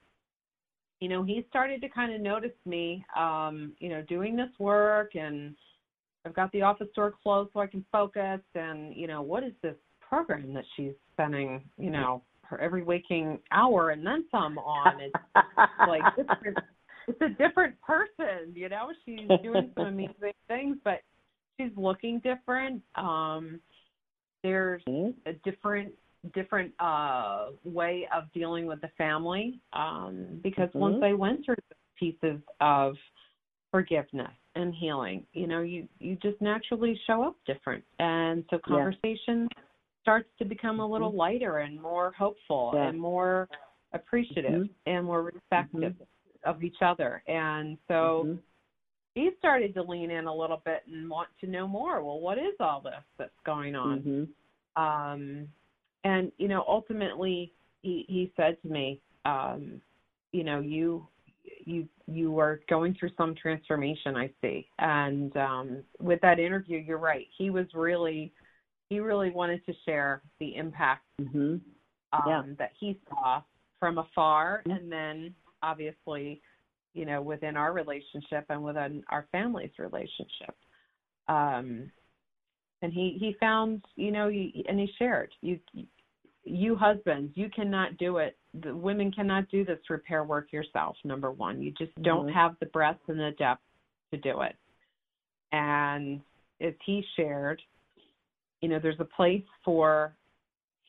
you 1.00 1.10
know, 1.10 1.24
he 1.24 1.44
started 1.44 1.82
to 1.82 1.90
kind 1.90 2.14
of 2.14 2.22
notice 2.22 2.56
me, 2.66 3.04
um, 3.16 3.76
you 3.80 3.90
know, 3.90 4.02
doing 4.04 4.36
this 4.36 4.58
work, 4.60 5.16
and 5.16 5.56
I've 6.26 6.34
got 6.34 6.52
the 6.52 6.62
office 6.62 6.92
door 6.94 7.12
closed 7.12 7.52
so 7.54 7.60
I 7.60 7.68
can 7.68 7.84
focus. 7.92 8.42
And 8.56 8.96
you 8.96 9.08
know, 9.08 9.22
what 9.22 9.44
is 9.44 9.54
this 9.62 9.78
program 10.00 10.54
that 10.54 10.66
she's 10.76 10.94
spending, 11.14 11.70
you 11.78 11.90
know, 11.90 12.24
her 12.44 12.60
every 12.60 12.84
waking 12.84 13.42
hour 13.52 13.90
and 13.90 14.06
then 14.06 14.28
some 14.30 14.58
on? 14.58 15.00
It's 15.02 15.16
like 15.88 16.04
different, 16.16 16.58
it's 17.08 17.22
a 17.22 17.30
different 17.30 17.76
person, 17.82 18.53
you 18.53 18.70
know. 18.70 18.91
She's 19.05 19.30
doing 19.41 19.72
some 19.76 19.86
amazing 19.86 20.34
things, 20.47 20.78
but 20.84 21.01
she's 21.60 21.72
looking 21.76 22.20
different. 22.20 22.82
Um 22.95 23.60
there's 24.43 24.82
Mhm. 24.88 25.14
a 25.26 25.34
different 25.43 25.91
different 26.34 26.74
uh 26.80 27.47
way 27.64 28.08
of 28.16 28.32
dealing 28.34 28.66
with 28.66 28.82
the 28.82 28.89
family 28.97 29.60
um 29.74 30.39
because 30.43 30.70
once 30.74 30.97
Mhm. 30.97 31.03
I 31.03 31.14
went 31.14 31.45
through 31.45 31.55
the 31.70 31.76
pieces 31.97 32.41
of 32.62 32.95
forgiveness 33.72 34.32
and 34.55 34.74
healing, 34.74 35.26
you 35.34 35.47
know, 35.47 35.62
you 35.62 35.88
you 35.99 36.16
just 36.18 36.39
naturally 36.41 36.99
show 37.05 37.24
up 37.24 37.36
different. 37.45 37.84
And 37.99 38.43
so 38.49 38.60
conversation 38.60 39.47
starts 40.01 40.30
to 40.39 40.45
become 40.45 40.80
a 40.80 40.88
little 40.88 41.12
lighter 41.14 41.58
and 41.60 41.82
more 41.82 42.12
hopeful 42.18 42.72
Yeah. 42.74 42.88
and 42.88 42.99
more 42.99 43.49
appreciative 43.93 44.64
Mhm. 44.64 44.70
and 44.86 45.05
more 45.05 45.22
respectful 45.24 45.82
of 46.48 46.64
each 46.64 46.82
other. 46.82 47.22
And 47.28 47.78
so 47.88 48.24
Mhm. 48.26 48.39
he 49.14 49.32
started 49.38 49.74
to 49.74 49.84
lean 49.84 50.12
in 50.12 50.26
a 50.26 50.34
little 50.34 50.62
bit 50.64 50.84
and 50.88 51.10
want 51.10 51.30
to 51.41 51.48
know 51.48 51.68
more. 51.68 52.04
Well, 52.04 52.20
what 52.20 52.38
is 52.38 52.56
all 52.60 52.82
this 52.82 53.04
that's 53.18 53.39
going 53.45 53.76
on? 53.76 54.02
Mhm. 54.02 54.82
Um, 54.82 55.54
and 56.04 56.32
you 56.38 56.48
know, 56.48 56.64
ultimately, 56.68 57.54
he 57.82 58.06
he 58.08 58.32
said 58.36 58.62
to 58.62 58.68
me, 58.68 59.02
um, 59.26 59.82
you 60.32 60.43
know, 60.43 60.60
you 60.60 61.08
you 61.66 61.88
you 62.08 62.39
are 62.39 62.62
going 62.70 62.93
through 62.93 63.12
some 63.18 63.36
transformation, 63.36 64.16
I 64.16 64.32
see. 64.41 64.70
And 64.80 65.36
um, 65.36 65.84
with 66.00 66.22
that 66.22 66.39
interview, 66.39 66.78
you're 66.78 66.98
right. 66.98 67.28
He 67.38 67.50
was 67.50 67.66
really 67.74 68.34
he 68.89 69.00
really 69.00 69.32
wanted 69.32 69.66
to 69.66 69.74
share 69.84 70.22
the 70.39 70.56
impact 70.56 71.04
Mhm. 71.20 71.60
um, 72.14 72.24
Yeah. 72.28 72.43
that 72.58 72.72
he 72.80 73.00
saw 73.10 73.41
from 73.80 73.98
afar, 73.98 74.64
Mhm. 74.66 74.78
and 74.78 74.91
then 74.91 75.36
obviously, 75.62 76.41
you 76.93 77.05
know, 77.05 77.22
within 77.22 77.58
our 77.58 77.74
relationship 77.74 78.45
and 78.49 78.64
within 78.64 79.03
our 79.10 79.28
family's 79.32 79.78
relationship. 79.78 80.55
Um, 81.28 81.91
and 82.82 82.93
he 82.93 83.18
he 83.20 83.36
found, 83.39 83.84
you 83.95 84.12
know, 84.12 84.30
he, 84.30 84.66
and 84.68 84.80
he 84.80 84.89
shared 84.97 85.32
you. 85.41 85.60
You 86.43 86.78
husbands, 86.78 87.34
you 87.36 87.49
cannot 87.49 87.97
do 87.97 88.18
it. 88.18 88.38
The 88.62 88.74
women 88.74 89.12
cannot 89.12 89.49
do 89.49 89.66
this 89.66 89.80
repair 89.89 90.24
work 90.24 90.53
yourself. 90.53 90.95
Number 91.03 91.32
one, 91.32 91.62
you 91.62 91.72
just 91.72 91.93
don't 92.03 92.28
Mhm. 92.28 92.34
have 92.34 92.58
the 92.60 92.68
breadth 92.68 93.01
and 93.10 93.20
the 93.20 93.32
depth 93.32 93.62
to 94.12 94.18
do 94.18 94.41
it. 94.41 94.55
And 95.51 96.22
as 96.62 96.74
he 96.86 97.01
shared, 97.16 97.62
you 98.62 98.70
know, 98.70 98.80
there's 98.80 98.99
a 98.99 99.05
place 99.05 99.45
for 99.64 100.16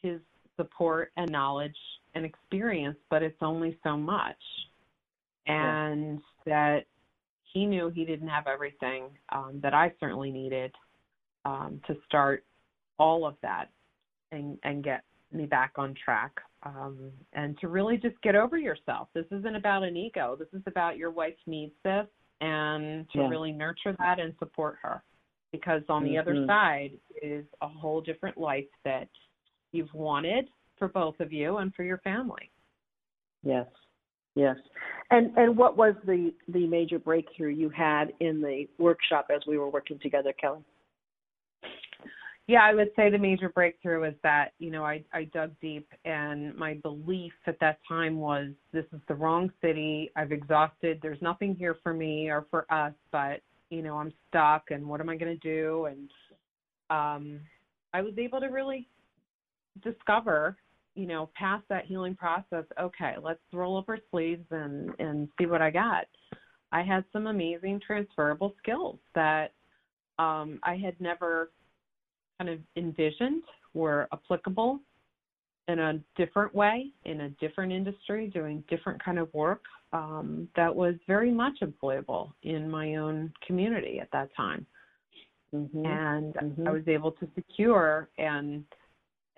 his 0.00 0.20
support 0.56 1.12
and 1.16 1.30
knowledge 1.30 1.97
and 2.14 2.24
experience, 2.24 2.96
but 3.11 3.22
it's 3.22 3.42
only 3.42 3.78
so 3.82 3.96
much. 3.96 4.36
And 5.46 6.20
yeah. 6.46 6.52
that 6.52 6.86
he 7.52 7.66
knew 7.66 7.88
he 7.88 8.04
didn't 8.04 8.28
have 8.28 8.46
everything 8.46 9.04
um, 9.30 9.61
that 9.62 9.74
I 9.74 9.92
certainly 9.98 10.30
needed 10.30 10.72
um, 11.44 11.80
to 11.86 11.96
start 12.06 12.44
all 12.98 13.26
of 13.26 13.36
that 13.42 13.66
and, 14.32 14.59
and 14.64 14.84
get 14.84 15.02
me 15.32 15.46
back 15.46 15.72
on 15.76 15.94
track 16.04 16.32
um, 16.64 17.11
and 17.32 17.59
to 17.61 17.68
really 17.68 17.96
just 17.96 18.20
get 18.22 18.34
over 18.34 18.59
yourself. 18.59 19.09
This 19.14 19.26
isn't 19.30 19.56
about 19.56 19.82
an 19.82 19.96
ego. 19.96 20.36
This 20.38 20.48
is 20.52 20.62
about 20.66 20.96
your 20.98 21.11
wife 21.11 21.34
needs 21.46 21.72
this 21.84 22.06
and 22.40 23.09
to 23.12 23.18
yeah. 23.18 23.28
really 23.28 23.52
nurture 23.52 23.94
that 23.98 24.20
and 24.20 24.34
support 24.38 24.76
her 24.82 25.02
because 25.52 25.82
on 25.88 26.04
the 26.04 26.11
mm-hmm. 26.11 26.20
other 26.20 26.46
side 26.46 26.90
is 27.22 27.44
a 27.62 27.68
whole 27.68 28.00
different 28.00 28.36
life 28.36 28.66
that 28.84 29.09
you've 29.72 29.92
wanted 29.94 30.48
for 30.78 30.88
both 30.88 31.18
of 31.20 31.32
you 31.32 31.58
and 31.58 31.74
for 31.74 31.84
your 31.84 31.98
family. 31.98 32.50
Yes. 33.42 33.66
Yes. 34.34 34.56
And 35.10 35.36
and 35.36 35.56
what 35.56 35.76
was 35.76 35.94
the 36.06 36.32
the 36.48 36.66
major 36.66 36.98
breakthrough 36.98 37.50
you 37.50 37.70
had 37.70 38.12
in 38.20 38.40
the 38.40 38.68
workshop 38.78 39.30
as 39.34 39.42
we 39.46 39.58
were 39.58 39.68
working 39.68 39.98
together, 40.00 40.32
Kelly? 40.40 40.60
Yeah, 42.46 42.62
I 42.62 42.72
would 42.72 42.88
say 42.96 43.10
the 43.10 43.18
major 43.18 43.50
breakthrough 43.50 44.04
is 44.04 44.14
that, 44.22 44.52
you 44.58 44.70
know, 44.70 44.82
I, 44.82 45.04
I 45.12 45.24
dug 45.24 45.50
deep 45.60 45.86
and 46.06 46.56
my 46.56 46.74
belief 46.82 47.34
at 47.46 47.60
that 47.60 47.78
time 47.86 48.16
was 48.16 48.48
this 48.72 48.86
is 48.94 49.00
the 49.06 49.14
wrong 49.14 49.52
city. 49.60 50.10
I've 50.16 50.32
exhausted. 50.32 50.98
There's 51.02 51.20
nothing 51.20 51.54
here 51.54 51.76
for 51.82 51.92
me 51.92 52.30
or 52.30 52.46
for 52.50 52.64
us, 52.72 52.94
but, 53.12 53.42
you 53.68 53.82
know, 53.82 53.98
I'm 53.98 54.14
stuck 54.28 54.70
and 54.70 54.86
what 54.88 55.02
am 55.02 55.10
I 55.10 55.16
going 55.16 55.38
to 55.38 55.46
do? 55.46 55.88
And 55.90 56.08
um, 56.88 57.40
I 57.92 58.00
was 58.00 58.14
able 58.16 58.40
to 58.40 58.46
really 58.46 58.88
discover, 59.84 60.56
you 60.95 61.07
know, 61.07 61.30
past 61.34 61.64
that 61.68 61.86
healing 61.86 62.14
process, 62.14 62.64
okay, 62.80 63.14
let's 63.22 63.41
roll 63.53 63.78
up 63.78 63.89
our 63.89 63.99
sleeves 64.11 64.45
and, 64.51 64.91
and 64.99 65.28
see 65.39 65.47
what 65.47 65.62
I 65.62 65.70
got. 65.70 66.07
I 66.72 66.82
had 66.82 67.05
some 67.12 67.26
amazing 67.26 67.80
transferable 67.86 68.55
skills 68.59 68.99
that 69.14 69.53
um, 70.18 70.59
I 70.62 70.76
had 70.76 71.01
never 71.01 71.51
kind 72.39 72.51
of 72.51 72.59
envisioned 72.76 73.43
were 73.74 74.09
applicable 74.12 74.80
in 75.68 75.78
a 75.78 76.01
different 76.16 76.55
way 76.55 76.86
in 77.05 77.22
a 77.22 77.28
different 77.41 77.72
industry 77.72 78.28
doing 78.28 78.64
different 78.68 79.03
kind 79.05 79.18
of 79.18 79.32
work 79.34 79.62
um, 79.93 80.49
that 80.57 80.74
was 80.74 80.95
very 81.07 81.30
much 81.30 81.59
employable 81.62 82.32
in 82.43 82.68
my 82.68 82.97
own 82.97 83.32
community 83.47 83.99
at 84.01 84.09
that 84.12 84.28
time 84.36 84.64
mm-hmm. 85.55 85.84
and 85.84 86.34
mm-hmm. 86.34 86.68
i 86.68 86.70
was 86.70 86.86
able 86.86 87.12
to 87.12 87.28
secure 87.34 88.09
and 88.18 88.64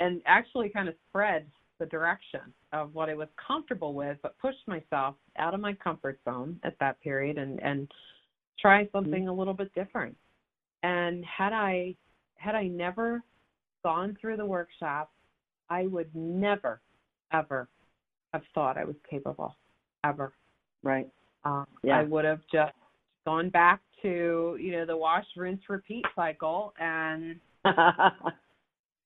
and 0.00 0.20
actually 0.26 0.68
kind 0.68 0.88
of 0.88 0.94
spread 1.08 1.46
the 1.78 1.86
direction 1.86 2.40
of 2.72 2.94
what 2.94 3.08
i 3.08 3.14
was 3.14 3.28
comfortable 3.46 3.94
with 3.94 4.18
but 4.22 4.36
pushed 4.38 4.66
myself 4.66 5.14
out 5.38 5.54
of 5.54 5.60
my 5.60 5.72
comfort 5.74 6.18
zone 6.24 6.58
at 6.64 6.78
that 6.80 7.00
period 7.00 7.38
and 7.38 7.62
and 7.62 7.90
try 8.60 8.84
mm-hmm. 8.84 8.96
something 8.96 9.28
a 9.28 9.32
little 9.32 9.54
bit 9.54 9.72
different 9.74 10.16
and 10.82 11.24
had 11.24 11.52
i 11.52 11.94
had 12.40 12.54
I 12.54 12.66
never 12.66 13.22
gone 13.84 14.16
through 14.20 14.38
the 14.38 14.46
workshop, 14.46 15.10
I 15.68 15.86
would 15.86 16.08
never, 16.14 16.80
ever 17.32 17.68
have 18.32 18.42
thought 18.54 18.78
I 18.78 18.84
was 18.84 18.96
capable, 19.08 19.56
ever. 20.04 20.32
Right. 20.82 21.08
Um, 21.44 21.66
yeah. 21.82 21.98
I 21.98 22.04
would 22.04 22.24
have 22.24 22.40
just 22.50 22.72
gone 23.26 23.50
back 23.50 23.80
to 24.02 24.56
you 24.58 24.72
know 24.72 24.86
the 24.86 24.96
wash, 24.96 25.26
rinse, 25.36 25.60
repeat 25.68 26.04
cycle, 26.16 26.72
and 26.80 27.36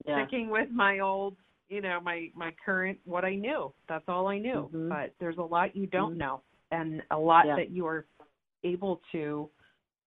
yeah. 0.04 0.24
sticking 0.26 0.50
with 0.50 0.70
my 0.70 1.00
old, 1.00 1.36
you 1.68 1.80
know, 1.80 2.00
my 2.00 2.30
my 2.34 2.52
current 2.64 2.98
what 3.04 3.24
I 3.24 3.34
knew. 3.34 3.72
That's 3.88 4.04
all 4.08 4.26
I 4.28 4.38
knew. 4.38 4.70
Mm-hmm. 4.72 4.88
But 4.88 5.14
there's 5.20 5.38
a 5.38 5.42
lot 5.42 5.74
you 5.76 5.86
don't 5.86 6.12
mm-hmm. 6.12 6.20
know, 6.20 6.40
and 6.70 7.02
a 7.10 7.18
lot 7.18 7.46
yeah. 7.46 7.56
that 7.56 7.70
you 7.70 7.86
are 7.86 8.06
able 8.62 9.00
to 9.12 9.48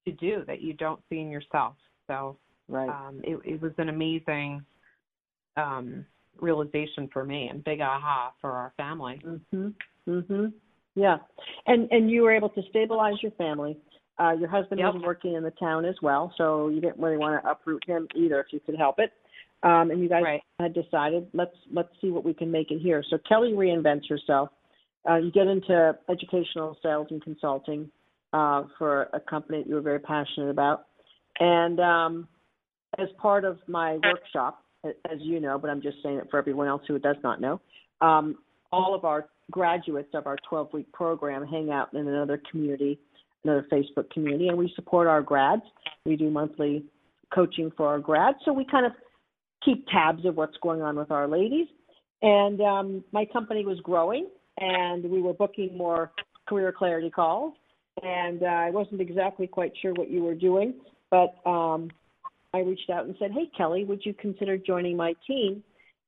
to 0.06 0.12
do 0.14 0.43
that 0.48 0.62
you 0.62 0.74
don't 0.74 1.02
see 1.10 1.20
in 1.20 1.30
yourself. 1.30 1.76
So 2.08 2.38
Right. 2.68 2.89
Um, 2.89 3.22
it, 3.24 3.39
it 3.45 3.62
was 3.62 3.72
an 3.78 3.89
amazing 3.89 4.64
um, 5.56 6.06
realization 6.39 7.10
for 7.12 7.24
me 7.24 7.48
and 7.50 7.64
big 7.64 7.82
aha 7.82 8.34
for 8.41 8.52
our 8.52 8.74
family. 8.78 9.22
Mhm. 9.26 9.74
Mhm. 10.08 10.54
Yeah. 10.95 11.18
And 11.66 11.88
and 11.91 12.12
you 12.12 12.24
were 12.24 12.32
able 12.32 12.50
to 12.50 12.62
stabilize 12.70 13.22
your 13.22 13.32
family. 13.34 13.78
Uh, 14.20 14.32
your 14.32 14.50
husband 14.50 14.80
yep. 14.80 14.95
was 14.95 15.04
working 15.04 15.36
in 15.36 15.43
the 15.43 15.52
town 15.52 15.86
as 15.86 15.95
well, 16.02 16.34
so 16.38 16.70
you 16.70 16.82
didn't 16.82 16.98
really 16.98 17.18
want 17.18 17.41
to 17.41 17.50
uproot 17.50 17.84
him 17.86 18.08
either 18.16 18.39
if 18.39 18.48
you 18.52 18.60
could 18.60 18.76
help 18.76 18.98
it. 18.98 19.14
Um, 19.68 19.91
and 19.91 20.01
you 20.01 20.07
guys 20.07 20.24
right. 20.24 20.41
had 20.59 20.74
decided 20.74 21.28
let's 21.34 21.55
let's 21.74 21.89
see 21.99 22.09
what 22.09 22.24
we 22.24 22.34
can 22.34 22.49
make 22.49 22.72
in 22.72 22.80
here. 22.80 23.03
So 23.09 23.18
Kelly 23.28 23.51
reinvents 23.51 24.07
herself. 24.07 24.49
Uh, 25.09 25.18
you 25.18 25.30
get 25.32 25.47
into 25.47 25.97
educational 26.09 26.78
sales 26.82 27.07
and 27.09 27.22
consulting 27.22 27.89
uh, 28.32 28.63
for 28.78 29.09
a 29.13 29.20
company 29.20 29.59
that 29.59 29.68
you 29.68 29.76
were 29.76 29.82
very 29.82 29.99
passionate 29.99 30.49
about, 30.49 30.86
and 31.39 31.80
um, 31.82 32.28
as 32.97 33.09
part 33.22 33.43
of 33.43 33.57
my 33.68 33.97
workshop, 34.03 34.63
as 34.86 35.20
you 35.20 35.41
know, 35.41 35.57
but 35.59 35.70
I'm 35.70 35.82
just 35.82 35.97
saying 36.01 36.18
it 36.18 36.28
for 36.32 36.38
everyone 36.38 36.68
else 36.68 36.84
who 36.88 36.97
does 36.97 37.18
not 37.22 37.41
know, 37.41 37.59
um, 37.99 38.38
all 38.72 38.95
of 38.95 39.03
our 39.03 39.28
graduates 39.51 40.09
of 40.13 40.28
our 40.28 40.38
12 40.49 40.74
week 40.74 40.91
program 40.93 41.45
hang 41.45 41.72
out 41.72 41.93
in 41.93 42.07
another 42.07 42.41
community, 42.51 42.99
another 43.43 43.65
Facebook 43.72 44.09
community, 44.11 44.47
and 44.47 44.57
we 44.57 44.72
support 44.76 45.07
our 45.07 45.22
grads. 45.22 45.63
We 46.05 46.15
do 46.15 46.30
monthly 46.30 46.86
coaching 47.34 47.72
for 47.76 47.88
our 47.88 47.99
grads. 47.99 48.38
So 48.45 48.53
we 48.53 48.65
kind 48.65 48.86
of 48.86 48.93
keep 49.64 49.88
tabs 49.88 50.26
of 50.26 50.36
what's 50.36 50.58
going 50.62 50.82
on 50.82 50.95
with 50.95 51.12
our 51.12 51.28
ladies. 51.28 51.68
And 52.22 52.62
um, 52.62 53.03
my 53.12 53.26
company 53.26 53.66
was 53.66 53.80
growing, 53.82 54.28
and 54.58 55.03
we 55.03 55.22
were 55.22 55.34
booking 55.34 55.78
more 55.78 56.12
career 56.47 56.72
clarity 56.72 57.10
calls. 57.10 57.53
And 58.01 58.43
uh, 58.43 58.45
I 58.45 58.70
wasn't 58.70 59.01
exactly 59.01 59.47
quite 59.47 59.74
sure 59.82 59.93
what 59.93 60.10
you 60.10 60.24
were 60.24 60.36
doing, 60.36 60.76
but 61.10 61.36
um, 61.45 61.89
I 62.53 62.60
reached 62.60 62.89
out 62.89 63.05
and 63.05 63.16
said, 63.20 63.32
"Hey, 63.32 63.49
Kelly, 63.58 63.86
would 63.86 64.05
you 64.05 64.14
consider 64.14 64.58
joining 64.58 64.95
my 64.95 65.14
team 65.26 65.64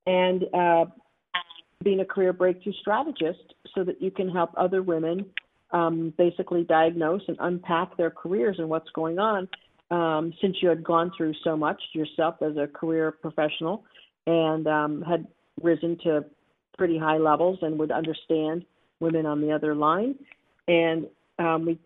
and 0.06 0.44
uh, 0.54 0.86
being 1.84 2.00
a 2.00 2.06
career 2.06 2.34
breakthrough 2.34 2.74
strategist 2.82 3.54
so 3.76 3.84
that 3.84 4.02
you 4.02 4.12
can 4.12 4.30
help 4.30 4.52
other 4.56 4.84
women 4.84 5.26
um, 5.72 6.14
basically 6.18 6.64
diagnose 6.64 7.22
and 7.28 7.38
unpack 7.40 7.98
their 7.98 8.12
careers 8.12 8.58
and 8.60 8.70
what's 8.70 8.90
going 8.92 9.18
on?" 9.20 9.48
Um, 9.92 10.34
since 10.40 10.58
you 10.62 10.70
had 10.70 10.84
gone 10.84 11.12
through 11.18 11.34
so 11.44 11.58
much 11.58 11.82
yourself 11.94 12.36
as 12.42 12.58
a 12.58 12.68
career 12.68 13.12
professional 13.12 13.84
and 14.28 14.68
um, 14.68 15.02
had 15.02 15.26
risen 15.62 15.98
to 16.04 16.26
pretty 16.78 16.98
high 16.98 17.18
levels 17.18 17.58
and 17.62 17.80
would 17.80 17.92
understand 17.92 18.66
women 19.00 19.26
on 19.26 19.42
the 19.42 19.52
other 19.52 19.74
line. 19.74 20.16
And 20.68 21.08
um, 21.40 21.66
we 21.66 21.80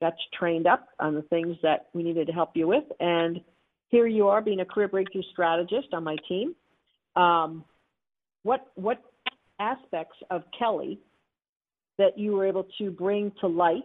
got 0.00 0.14
you 0.14 0.38
trained 0.38 0.66
up 0.66 0.88
on 0.98 1.14
the 1.14 1.22
things 1.22 1.56
that 1.62 1.86
we 1.94 2.02
needed 2.02 2.26
to 2.26 2.32
help 2.32 2.50
you 2.54 2.66
with. 2.66 2.84
And 2.98 3.40
here 3.88 4.06
you 4.06 4.28
are 4.28 4.40
being 4.40 4.60
a 4.60 4.64
career 4.64 4.88
breakthrough 4.88 5.22
strategist 5.30 5.88
on 5.92 6.04
my 6.04 6.16
team. 6.28 6.54
Um, 7.16 7.64
what 8.42 8.68
what 8.74 9.02
aspects 9.58 10.16
of 10.30 10.42
Kelly 10.58 10.98
that 11.98 12.18
you 12.18 12.32
were 12.32 12.46
able 12.46 12.66
to 12.78 12.90
bring 12.90 13.30
to 13.40 13.46
light 13.46 13.82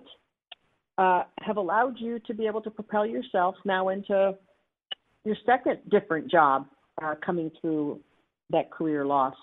uh, 0.97 1.23
have 1.41 1.57
allowed 1.57 1.99
you 1.99 2.19
to 2.19 2.33
be 2.33 2.47
able 2.47 2.61
to 2.61 2.71
propel 2.71 3.05
yourself 3.05 3.55
now 3.65 3.89
into 3.89 4.35
your 5.23 5.35
second 5.45 5.79
different 5.89 6.29
job 6.29 6.67
uh, 7.03 7.15
coming 7.25 7.51
through 7.59 7.99
that 8.49 8.71
career 8.71 9.05
loss 9.05 9.35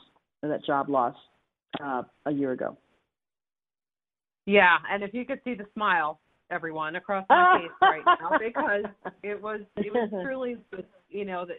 or 0.43 0.49
that 0.49 0.65
job 0.65 0.89
loss 0.89 1.15
uh, 1.83 2.03
a 2.27 2.33
year 2.33 2.53
ago? 2.53 2.77
Yeah, 4.47 4.79
and 4.91 5.03
if 5.03 5.15
you 5.15 5.25
could 5.25 5.41
see 5.45 5.55
the 5.55 5.67
smile 5.75 6.19
everyone 6.51 6.97
across 6.97 7.25
my 7.31 7.61
face 7.61 7.71
right 7.81 8.03
now 8.21 8.39
because 8.39 8.85
it 9.23 9.41
was 9.41 9.61
it 9.77 9.93
was 9.93 10.09
truly 10.23 10.57
you 11.09 11.25
know 11.25 11.47
the, 11.47 11.55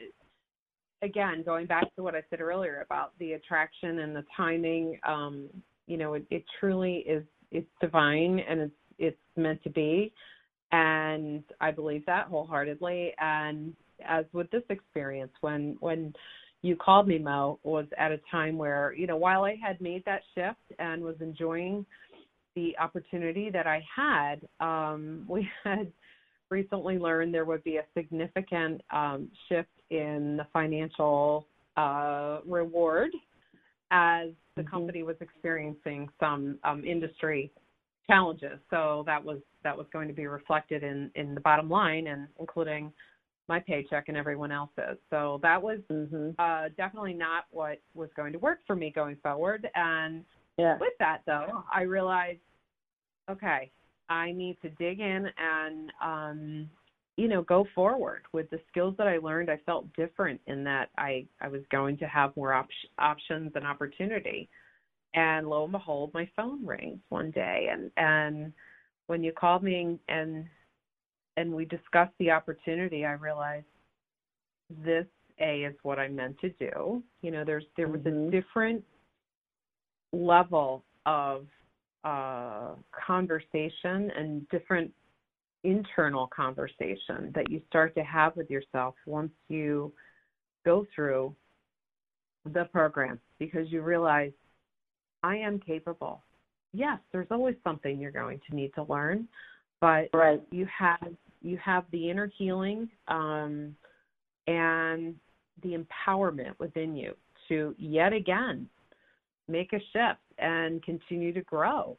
again 1.05 1.43
going 1.43 1.65
back 1.65 1.83
to 1.95 2.03
what 2.03 2.13
I 2.13 2.21
said 2.29 2.41
earlier 2.41 2.85
about 2.85 3.13
the 3.19 3.33
attraction 3.33 3.99
and 3.99 4.15
the 4.15 4.23
timing 4.37 4.99
um 5.07 5.49
you 5.87 5.97
know 5.97 6.13
it, 6.13 6.25
it 6.29 6.43
truly 6.59 6.97
is 7.07 7.23
it's 7.51 7.67
divine 7.81 8.39
and 8.47 8.59
it's 8.61 8.73
it's 8.97 9.17
meant 9.35 9.63
to 9.63 9.69
be 9.69 10.11
and 10.71 11.43
I 11.61 11.71
believe 11.71 12.05
that 12.07 12.27
wholeheartedly 12.27 13.13
and 13.19 13.73
as 14.07 14.25
with 14.33 14.49
this 14.51 14.63
experience 14.69 15.31
when 15.41 15.77
when 15.79 16.13
you 16.61 16.75
called 16.75 17.07
me 17.07 17.19
Mo 17.19 17.59
was 17.63 17.85
at 17.97 18.11
a 18.11 18.19
time 18.31 18.57
where 18.57 18.93
you 18.93 19.05
know 19.05 19.17
while 19.17 19.43
I 19.43 19.55
had 19.61 19.79
made 19.81 20.03
that 20.05 20.21
shift 20.35 20.79
and 20.79 21.03
was 21.03 21.15
enjoying 21.21 21.85
the 22.55 22.77
opportunity 22.77 23.49
that 23.49 23.65
I 23.67 23.83
had, 23.95 24.47
um, 24.59 25.25
we 25.29 25.47
had 25.63 25.91
recently 26.49 26.97
learned 26.97 27.33
there 27.33 27.45
would 27.45 27.63
be 27.63 27.77
a 27.77 27.83
significant 27.95 28.81
um, 28.91 29.29
shift 29.49 29.69
in 29.89 30.37
the 30.37 30.47
financial 30.53 31.47
uh, 31.77 32.39
reward 32.45 33.11
as 33.91 34.29
the 34.55 34.61
mm-hmm. 34.61 34.71
company 34.71 35.03
was 35.03 35.15
experiencing 35.19 36.09
some 36.19 36.59
um, 36.63 36.83
industry 36.83 37.51
challenges. 38.07 38.59
So 38.69 39.03
that 39.05 39.23
was 39.23 39.39
that 39.63 39.77
was 39.77 39.87
going 39.93 40.07
to 40.07 40.13
be 40.13 40.27
reflected 40.27 40.83
in 40.83 41.11
in 41.15 41.33
the 41.35 41.41
bottom 41.41 41.69
line 41.69 42.07
and 42.07 42.27
including 42.39 42.91
my 43.49 43.59
paycheck 43.59 44.05
and 44.07 44.17
everyone 44.17 44.51
else's. 44.51 44.97
So 45.09 45.39
that 45.43 45.61
was 45.61 45.79
Mm-hmm. 45.91 46.31
uh, 46.39 46.69
definitely 46.77 47.13
not 47.13 47.45
what 47.51 47.81
was 47.93 48.09
going 48.15 48.33
to 48.33 48.39
work 48.39 48.59
for 48.65 48.75
me 48.75 48.91
going 48.91 49.17
forward. 49.17 49.69
And 49.75 50.23
Yeah. 50.57 50.77
with 50.79 50.93
that 50.99 51.21
though, 51.25 51.63
I 51.73 51.81
realized, 51.81 52.39
okay, 53.29 53.71
I 54.09 54.31
need 54.31 54.57
to 54.61 54.69
dig 54.69 54.99
in 54.99 55.29
and 55.37 55.91
um, 56.01 56.69
you 57.17 57.27
know 57.27 57.41
go 57.43 57.65
forward 57.75 58.23
with 58.31 58.49
the 58.49 58.59
skills 58.69 58.95
that 58.97 59.07
I 59.07 59.17
learned. 59.17 59.49
I 59.49 59.57
felt 59.65 59.91
different 59.93 60.39
in 60.47 60.63
that 60.63 60.89
I 60.97 61.25
I 61.41 61.47
was 61.47 61.61
going 61.69 61.97
to 61.97 62.07
have 62.07 62.35
more 62.35 62.53
op- 62.53 62.67
options 62.97 63.51
and 63.55 63.65
opportunity. 63.65 64.49
And 65.15 65.47
lo 65.47 65.63
and 65.63 65.71
behold, 65.71 66.11
my 66.13 66.27
phone 66.35 66.65
rings 66.65 66.99
one 67.09 67.31
day, 67.31 67.69
and 67.71 67.91
and 67.97 68.53
when 69.07 69.23
you 69.23 69.31
called 69.31 69.63
me 69.63 69.99
and 70.09 70.45
and 71.37 71.53
we 71.53 71.65
discussed 71.65 72.13
the 72.19 72.31
opportunity, 72.31 73.05
I 73.05 73.13
realized 73.13 73.65
this 74.83 75.05
a 75.39 75.63
is 75.65 75.75
what 75.83 75.99
I'm 75.99 76.15
meant 76.15 76.39
to 76.39 76.49
do. 76.51 77.03
You 77.21 77.31
know, 77.31 77.43
there's 77.43 77.65
there 77.75 77.87
was 77.87 78.01
Mhm. 78.01 78.27
a 78.27 78.31
different 78.31 78.83
level 80.11 80.83
of 81.05 81.47
uh, 82.03 82.75
conversation 82.91 84.11
and 84.11 84.47
different 84.49 84.93
internal 85.63 86.27
conversation 86.27 87.31
that 87.33 87.49
you 87.49 87.61
start 87.67 87.95
to 87.95 88.03
have 88.03 88.35
with 88.35 88.49
yourself 88.49 88.95
once 89.05 89.31
you 89.47 89.93
go 90.65 90.85
through 90.93 91.35
the 92.45 92.65
program 92.65 93.19
because 93.39 93.71
you 93.71 93.81
realize 93.81 94.33
I 95.23 95.37
am 95.37 95.59
capable. 95.59 96.21
Yes, 96.73 96.99
there's 97.11 97.27
always 97.31 97.55
something 97.63 97.99
you're 97.99 98.11
going 98.11 98.41
to 98.49 98.55
need 98.55 98.73
to 98.75 98.83
learn, 98.83 99.27
but 99.79 100.09
Right. 100.13 100.41
you 100.51 100.65
have 100.77 101.13
you 101.41 101.57
have 101.57 101.83
the 101.91 102.09
inner 102.09 102.31
healing 102.37 102.89
um, 103.09 103.75
and 104.47 105.15
the 105.61 105.77
empowerment 105.77 106.57
within 106.59 106.95
you 106.95 107.15
to 107.49 107.75
yet 107.77 108.13
again 108.13 108.67
make 109.47 109.73
a 109.73 109.79
shift 109.91 110.21
and 110.37 110.81
continue 110.83 111.33
to 111.33 111.41
grow. 111.41 111.97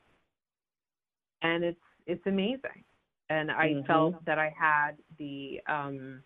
And 1.43 1.63
it's 1.63 1.79
it's 2.07 2.27
amazing. 2.27 2.85
And 3.31 3.51
I 3.51 3.75
Mhm. 3.75 3.87
felt 3.87 4.25
that 4.25 4.39
I 4.39 4.51
had 4.51 4.93
the 5.19 5.61
um, 5.67 6.23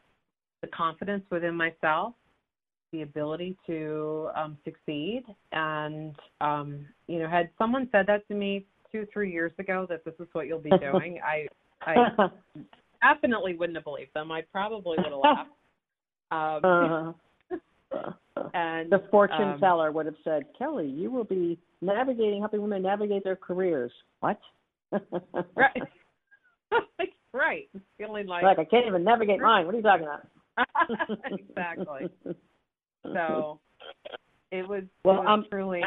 the 0.63 0.69
confidence 0.69 1.25
within 1.31 1.55
myself, 1.55 2.15
the 2.93 3.03
ability 3.03 3.57
to 3.67 4.29
um, 4.35 4.57
succeed, 4.65 5.25
and 5.53 6.15
um, 6.41 6.87
you 7.07 7.19
know, 7.19 7.29
had 7.29 7.51
someone 7.59 7.89
said 7.93 8.07
that 8.07 8.27
to 8.29 8.35
me 8.35 8.65
two 8.91 9.07
three 9.13 9.33
years 9.33 9.53
ago 9.59 9.87
that 9.89 10.05
this 10.05 10.15
is 10.19 10.27
what 10.33 10.47
you'll 10.47 10.59
be 10.59 10.73
doing, 10.81 11.21
I 11.25 11.47
I 11.83 12.29
definitely 13.15 13.55
wouldn't 13.55 13.77
have 13.77 13.85
believed 13.85 14.15
them. 14.15 14.33
I 14.33 14.43
probably 14.53 14.99
would 14.99 15.07
have 15.07 15.21
laughed. 15.23 15.51
Um, 16.31 17.15
uh, 17.93 18.11
and 18.55 18.91
the 18.91 19.05
fortune 19.11 19.43
um, 19.43 19.61
teller 19.61 19.93
would 19.93 20.07
have 20.07 20.17
said, 20.25 20.45
Kelly, 20.59 20.87
you 20.89 21.11
will 21.11 21.25
be 21.25 21.59
navigating, 21.81 22.41
helping 22.41 22.61
women 22.61 22.83
navigate 22.83 23.25
their 23.25 23.37
careers. 23.37 23.93
What? 24.21 24.39
right, 25.55 25.83
right, 27.33 27.69
feeling 27.97 28.27
like 28.27 28.43
Like, 28.43 28.59
I 28.59 28.65
can't 28.65 28.87
even 28.87 29.05
navigate 29.05 29.41
mine. 29.41 29.67
What 29.67 29.75
are 29.75 29.79
you 29.79 29.83
talking 29.83 30.07
about? 30.07 30.27
exactly. 31.31 32.09
So 33.05 33.61
it 34.51 34.69
was, 34.69 34.85
Well, 35.05 35.17
it 35.17 35.19
was 35.19 35.29
um, 35.29 35.47
truly. 35.51 35.83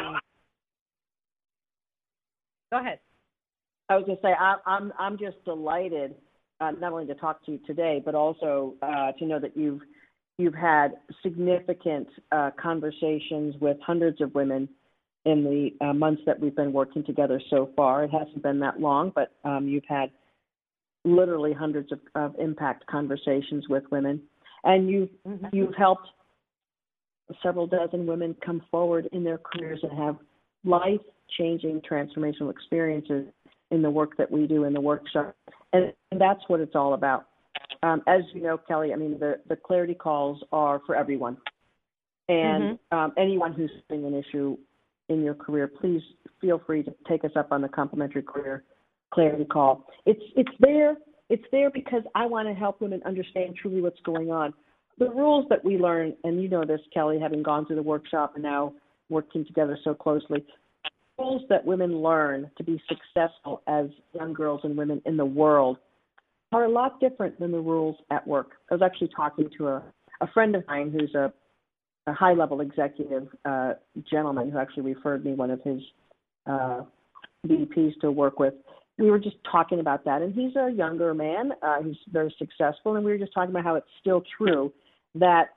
Go 2.71 2.79
ahead. 2.79 2.99
I 3.89 3.97
was 3.97 4.05
going 4.05 4.17
to 4.17 4.21
say 4.23 4.33
I, 4.39 4.55
I'm 4.65 4.93
I'm 4.97 5.17
just 5.17 5.43
delighted 5.43 6.15
uh, 6.61 6.71
not 6.71 6.93
only 6.93 7.07
to 7.07 7.15
talk 7.15 7.45
to 7.45 7.51
you 7.51 7.59
today, 7.67 8.01
but 8.03 8.15
also 8.15 8.75
uh, 8.81 9.11
to 9.13 9.25
know 9.25 9.39
that 9.39 9.57
you've 9.57 9.81
you've 10.37 10.55
had 10.55 10.93
significant 11.21 12.07
uh, 12.31 12.51
conversations 12.61 13.55
with 13.59 13.77
hundreds 13.85 14.21
of 14.21 14.33
women 14.33 14.69
in 15.25 15.43
the 15.43 15.85
uh, 15.85 15.93
months 15.93 16.21
that 16.25 16.39
we've 16.39 16.55
been 16.55 16.71
working 16.71 17.03
together 17.03 17.41
so 17.49 17.69
far. 17.75 18.05
It 18.05 18.11
hasn't 18.11 18.41
been 18.41 18.59
that 18.59 18.79
long, 18.79 19.11
but 19.13 19.33
um, 19.43 19.67
you've 19.67 19.83
had 19.87 20.09
literally 21.03 21.53
hundreds 21.53 21.91
of, 21.91 21.99
of 22.15 22.35
impact 22.39 22.85
conversations 22.87 23.67
with 23.67 23.83
women, 23.91 24.21
and 24.63 24.89
you've 24.89 25.09
Mhm. 25.27 25.49
you've 25.51 25.75
helped 25.75 26.07
several 27.41 27.67
dozen 27.67 28.05
women 28.05 28.35
come 28.45 28.61
forward 28.71 29.07
in 29.11 29.23
their 29.23 29.37
careers 29.37 29.79
and 29.83 29.91
have 29.97 30.17
life 30.63 31.01
changing 31.37 31.81
transformational 31.89 32.51
experiences 32.51 33.27
in 33.71 33.81
the 33.81 33.89
work 33.89 34.17
that 34.17 34.29
we 34.29 34.47
do 34.47 34.65
in 34.65 34.73
the 34.73 34.81
workshop. 34.81 35.35
And, 35.73 35.93
and 36.11 36.19
that's 36.19 36.41
what 36.47 36.59
it's 36.59 36.75
all 36.75 36.93
about. 36.93 37.27
Um, 37.83 38.03
as 38.07 38.21
you 38.33 38.41
know, 38.41 38.57
Kelly, 38.57 38.93
I 38.93 38.95
mean, 38.95 39.17
the, 39.19 39.39
the 39.47 39.55
clarity 39.55 39.93
calls 39.93 40.43
are 40.51 40.81
for 40.85 40.95
everyone. 40.95 41.37
And 42.29 42.77
um, 42.91 43.13
anyone 43.17 43.53
who's 43.53 43.71
having 43.89 44.05
an 44.05 44.13
issue 44.13 44.57
in 45.09 45.23
your 45.23 45.33
career, 45.33 45.67
please 45.67 46.01
feel 46.39 46.61
free 46.65 46.83
to 46.83 46.93
take 47.07 47.23
us 47.23 47.31
up 47.35 47.51
on 47.51 47.61
the 47.61 47.67
complimentary 47.67 48.23
career 48.23 48.63
clarity 49.13 49.45
call. 49.45 49.85
It's 50.05 50.21
it's 50.35 50.51
there. 50.59 50.95
It's 51.29 51.43
there 51.51 51.69
because 51.69 52.03
I 52.15 52.25
want 52.25 52.47
to 52.47 52.53
help 52.53 52.81
women 52.81 53.01
understand 53.05 53.55
truly 53.61 53.81
what's 53.81 53.99
going 54.05 54.31
on. 54.31 54.53
The 54.97 55.09
rules 55.09 55.45
that 55.49 55.63
we 55.63 55.77
learn, 55.77 56.15
and 56.23 56.41
you 56.41 56.47
know 56.47 56.63
this, 56.65 56.81
Kelly, 56.93 57.19
having 57.19 57.43
gone 57.43 57.65
through 57.65 57.77
the 57.77 57.81
workshop 57.83 58.33
and 58.35 58.43
now 58.43 58.73
working 59.09 59.45
together 59.45 59.77
so 59.83 59.93
closely, 59.93 60.45
rules 61.17 61.41
that 61.49 61.65
women 61.65 62.01
learn 62.01 62.49
to 62.57 62.63
be 62.63 62.81
successful 62.87 63.61
as 63.67 63.87
young 64.13 64.33
girls 64.33 64.61
and 64.63 64.77
women 64.77 65.01
in 65.05 65.17
the 65.17 65.25
world 65.25 65.77
are 66.51 66.65
a 66.65 66.69
lot 66.69 66.99
different 66.99 67.39
than 67.39 67.51
the 67.51 67.59
rules 67.59 67.95
at 68.09 68.25
work. 68.27 68.51
I 68.69 68.75
was 68.75 68.81
actually 68.81 69.09
talking 69.15 69.49
to 69.57 69.67
a, 69.69 69.83
a 70.21 70.27
friend 70.27 70.55
of 70.55 70.63
mine 70.67 70.91
who's 70.91 71.13
a, 71.15 71.31
a 72.07 72.13
high 72.13 72.33
level 72.33 72.61
executive 72.61 73.27
uh, 73.45 73.73
gentleman 74.09 74.51
who 74.51 74.57
actually 74.57 74.83
referred 74.93 75.23
me 75.23 75.33
one 75.33 75.51
of 75.51 75.61
his 75.61 75.81
uh, 76.47 76.81
VPs 77.47 77.99
to 78.01 78.11
work 78.11 78.39
with. 78.39 78.53
We 78.97 79.09
were 79.09 79.19
just 79.19 79.37
talking 79.49 79.79
about 79.79 80.05
that, 80.05 80.21
and 80.21 80.33
he's 80.33 80.55
a 80.55 80.69
younger 80.71 81.13
man. 81.13 81.51
Uh, 81.61 81.81
he's 81.81 81.95
very 82.11 82.33
successful, 82.37 82.95
and 82.95 83.05
we 83.05 83.11
were 83.11 83.17
just 83.17 83.33
talking 83.33 83.49
about 83.49 83.63
how 83.63 83.75
it's 83.75 83.87
still 83.99 84.23
true 84.37 84.71
that 85.15 85.49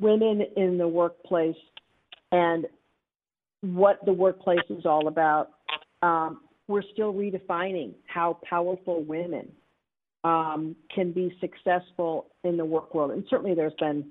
women 0.00 0.42
in 0.56 0.78
the 0.78 0.86
workplace 0.86 1.56
and 2.32 2.66
what 3.62 3.98
the 4.04 4.12
workplace 4.12 4.60
is 4.70 4.86
all 4.86 5.08
about. 5.08 5.50
Um, 6.02 6.42
we're 6.68 6.82
still 6.92 7.12
redefining 7.12 7.94
how 8.06 8.38
powerful 8.48 9.02
women 9.02 9.50
um, 10.24 10.76
can 10.94 11.12
be 11.12 11.34
successful 11.40 12.26
in 12.44 12.56
the 12.56 12.64
work 12.64 12.94
world. 12.94 13.12
And 13.12 13.24
certainly 13.30 13.54
there's 13.54 13.72
been 13.78 14.04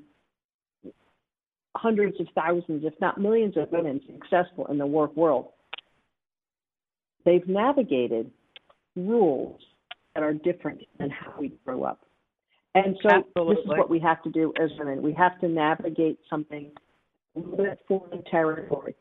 hundreds 1.76 2.20
of 2.20 2.28
thousands, 2.34 2.84
if 2.84 2.94
not 3.00 3.20
millions 3.20 3.56
of 3.58 3.72
women 3.72 4.02
successful 4.08 4.66
in 4.68 4.78
the 4.78 4.86
work 4.86 5.16
world. 5.16 5.50
They've 7.28 7.46
navigated 7.46 8.32
rules 8.96 9.60
that 10.16 10.24
are 10.24 10.34
different 10.34 10.80
than 10.98 11.10
how 11.10 11.34
we 11.38 11.52
grow 11.66 11.84
up. 11.84 12.00
And 12.74 12.96
so 13.04 13.10
this 13.50 13.58
is 13.60 13.68
what 13.68 13.90
we 13.90 14.00
have 14.00 14.24
to 14.24 14.30
do 14.32 14.54
as 14.58 14.70
women. 14.80 15.02
We 15.02 15.12
have 15.16 15.38
to 15.42 15.50
navigate 15.50 16.20
something 16.30 16.72
a 17.36 17.40
little 17.40 17.58
bit 17.58 17.80
foreign 17.86 18.24
territory. 18.32 18.96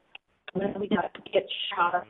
When 0.55 0.75
we 0.81 0.89
got 0.89 1.17
get 1.33 1.47
shot 1.73 2.05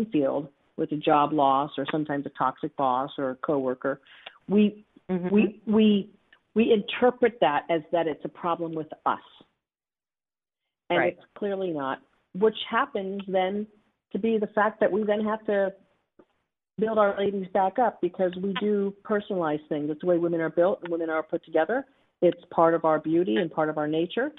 in 0.00 0.06
the 0.06 0.10
field 0.10 0.48
with 0.76 0.90
a 0.90 0.96
job 0.96 1.32
loss 1.32 1.70
or 1.78 1.86
sometimes 1.92 2.26
a 2.26 2.30
toxic 2.30 2.76
boss 2.76 3.12
or 3.16 3.30
a 3.30 3.36
coworker, 3.36 4.00
we 4.48 4.84
Mhm. 5.08 5.30
we 5.30 5.60
we 5.66 6.10
we 6.54 6.72
interpret 6.72 7.38
that 7.38 7.64
as 7.70 7.82
that 7.92 8.08
it's 8.08 8.24
a 8.24 8.28
problem 8.28 8.74
with 8.74 8.92
us 9.04 9.20
and 10.90 10.98
Right. 10.98 11.12
it's 11.16 11.26
clearly 11.34 11.70
not 11.70 12.02
which 12.34 12.58
happens 12.68 13.22
then 13.28 13.68
to 14.16 14.22
be 14.22 14.38
the 14.38 14.46
fact 14.48 14.80
that 14.80 14.90
we 14.90 15.04
then 15.04 15.24
have 15.24 15.44
to 15.46 15.72
build 16.78 16.98
our 16.98 17.18
ladies 17.18 17.46
back 17.52 17.78
up 17.78 18.00
because 18.00 18.32
we 18.42 18.54
do 18.60 18.94
personalize 19.04 19.66
things. 19.68 19.90
It's 19.90 20.00
the 20.00 20.06
way 20.06 20.18
women 20.18 20.40
are 20.40 20.50
built 20.50 20.80
and 20.82 20.90
women 20.90 21.10
are 21.10 21.22
put 21.22 21.44
together. 21.44 21.84
It's 22.22 22.40
part 22.50 22.74
of 22.74 22.84
our 22.84 22.98
beauty 22.98 23.36
and 23.36 23.50
part 23.50 23.68
of 23.68 23.78
our 23.78 23.86
nature. 23.86 24.32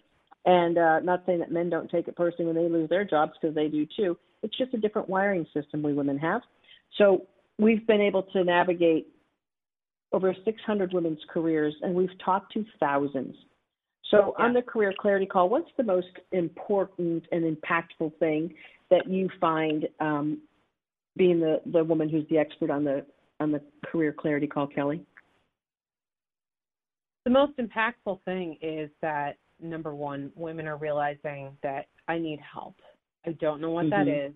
And 0.46 0.78
uh 0.78 1.00
not 1.02 1.24
saying 1.26 1.40
that 1.40 1.52
men 1.52 1.70
don't 1.70 1.90
take 1.90 2.08
it 2.08 2.16
personally 2.16 2.52
when 2.52 2.56
they 2.56 2.70
lose 2.70 2.90
their 2.90 3.06
jobs 3.06 3.34
because 3.40 3.56
they 3.56 3.68
do 3.68 3.86
too. 3.98 4.18
It's 4.44 4.58
just 4.58 4.74
a 4.74 4.78
different 4.78 5.10
wiring 5.10 5.46
system 5.54 5.82
we 5.82 5.94
women 5.94 6.18
have. 6.20 6.42
So 6.98 7.26
we've 7.58 7.86
been 7.86 8.02
able 8.02 8.24
to 8.24 8.44
navigate 8.44 9.08
over 10.14 10.34
600 10.46 10.94
women's 10.94 11.20
careers, 11.30 11.76
and 11.82 11.94
we've 11.94 12.18
talked 12.24 12.54
to 12.54 12.64
thousands. 12.80 13.36
So, 14.12 14.34
on 14.38 14.54
the 14.54 14.62
Career 14.62 14.94
Clarity 14.98 15.26
Call, 15.26 15.50
what's 15.50 15.70
the 15.76 15.84
most 15.84 16.08
important 16.32 17.26
and 17.32 17.58
impactful 17.58 18.18
thing 18.20 18.54
that 18.90 19.10
you 19.10 19.30
find 19.42 19.88
um, 20.00 20.42
being 21.18 21.40
the, 21.40 21.62
the 21.66 21.84
woman 21.84 22.08
who's 22.08 22.28
the 22.30 22.38
expert 22.38 22.70
on 22.70 22.84
the 22.84 23.06
on 23.40 23.52
the 23.52 23.62
Career 23.86 24.14
Clarity 24.18 24.48
Call, 24.48 24.68
Kelly? 24.68 25.06
The 27.26 27.32
most 27.32 27.58
impactful 27.58 28.22
thing 28.24 28.58
is 28.62 28.90
that 29.02 29.36
number 29.60 29.94
one, 29.94 30.32
women 30.36 30.68
are 30.68 30.78
realizing 30.78 31.58
that 31.62 31.88
I 32.08 32.18
need 32.18 32.40
help. 32.40 32.76
I 33.26 33.32
don't 33.34 33.60
know 33.60 33.72
what 33.72 33.90
that 33.90 34.08
Mhm. 34.08 34.30
is, 34.30 34.34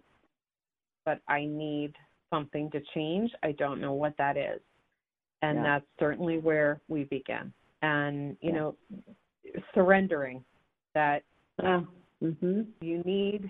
but 1.05 1.22
I 1.28 1.45
need 1.45 1.95
something 2.30 2.69
to 2.72 2.82
change. 2.93 3.34
I 3.43 3.53
don't 3.53 3.80
know 3.80 3.93
what 3.93 4.17
that 4.17 4.36
is. 4.36 4.61
And 5.41 5.57
Yeah. 5.57 5.63
that's 5.63 5.86
certainly 5.99 6.39
where 6.39 6.82
we 6.89 7.05
begin. 7.05 7.53
And, 7.82 8.38
you 8.41 8.51
Yeah. 8.51 8.55
know, 8.55 8.78
surrendering 9.74 10.43
that 10.93 11.24
Uh, 11.60 11.82
mhm. 12.22 12.68
you 12.82 12.99
need 13.04 13.49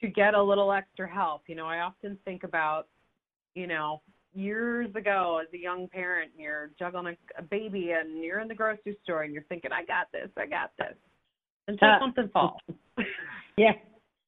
to 0.00 0.08
get 0.08 0.34
a 0.34 0.42
little 0.42 0.72
extra 0.72 1.08
help. 1.08 1.42
You 1.48 1.54
know, 1.54 1.66
I 1.66 1.80
often 1.80 2.16
think 2.24 2.44
about, 2.44 2.88
you 3.54 3.66
know, 3.66 4.02
years 4.34 4.94
ago 4.94 5.38
as 5.42 5.52
a 5.54 5.58
young 5.58 5.88
parent, 5.88 6.32
and 6.32 6.40
you're 6.42 6.70
juggling 6.78 7.06
a, 7.36 7.38
a 7.38 7.42
baby 7.42 7.92
and 7.92 8.22
you're 8.22 8.40
in 8.40 8.48
the 8.48 8.54
grocery 8.54 8.96
store 9.02 9.22
and 9.22 9.32
you're 9.32 9.44
thinking, 9.44 9.72
I 9.72 9.84
got 9.84 10.10
this, 10.12 10.28
I 10.36 10.46
got 10.46 10.72
this, 10.78 10.96
until 11.68 11.88
Ah. 11.88 11.98
something 12.00 12.28
falls. 12.30 12.60
Yeah. 13.56 13.72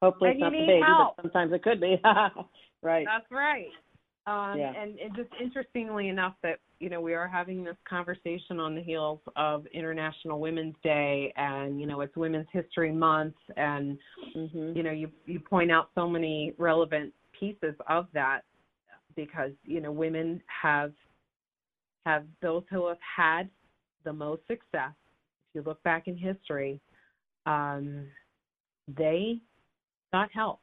Hopefully 0.00 0.30
And 0.30 0.36
it's 0.36 0.40
not 0.42 0.52
the 0.52 0.58
baby, 0.66 0.82
help. 0.86 1.16
but 1.16 1.22
sometimes 1.24 1.52
it 1.52 1.62
could 1.62 1.80
be. 1.80 2.00
right. 2.82 3.04
That's 3.06 3.30
right. 3.30 3.68
Um, 4.28 4.58
Yeah. 4.58 4.72
and, 4.76 4.98
and 4.98 5.16
just 5.16 5.30
interestingly 5.42 6.08
enough, 6.08 6.34
that 6.42 6.58
you 6.80 6.90
know 6.90 7.00
we 7.00 7.14
are 7.14 7.26
having 7.26 7.64
this 7.64 7.76
conversation 7.88 8.60
on 8.60 8.74
the 8.74 8.82
heels 8.82 9.20
of 9.36 9.64
International 9.72 10.38
Women's 10.38 10.74
Day, 10.82 11.32
and 11.36 11.80
you 11.80 11.86
know 11.86 12.02
it's 12.02 12.14
Women's 12.14 12.46
History 12.52 12.92
Month, 12.92 13.36
and 13.56 13.98
Mhm. 14.36 14.76
you 14.76 14.82
know 14.82 14.90
you 14.90 15.10
you 15.24 15.40
point 15.40 15.70
out 15.70 15.90
so 15.94 16.08
many 16.08 16.52
relevant 16.58 17.14
pieces 17.32 17.74
of 17.88 18.06
that 18.12 18.44
because 19.16 19.52
you 19.64 19.80
know 19.80 19.90
women 19.90 20.42
have 20.48 20.92
have 22.04 22.26
those 22.42 22.64
who 22.70 22.86
have 22.86 23.00
had 23.00 23.48
the 24.04 24.12
most 24.12 24.46
success. 24.46 24.92
If 25.48 25.54
you 25.54 25.62
look 25.62 25.82
back 25.84 26.06
in 26.06 26.16
history, 26.16 26.80
um, 27.46 28.06
they 28.88 29.40
got 30.12 30.30
help 30.32 30.60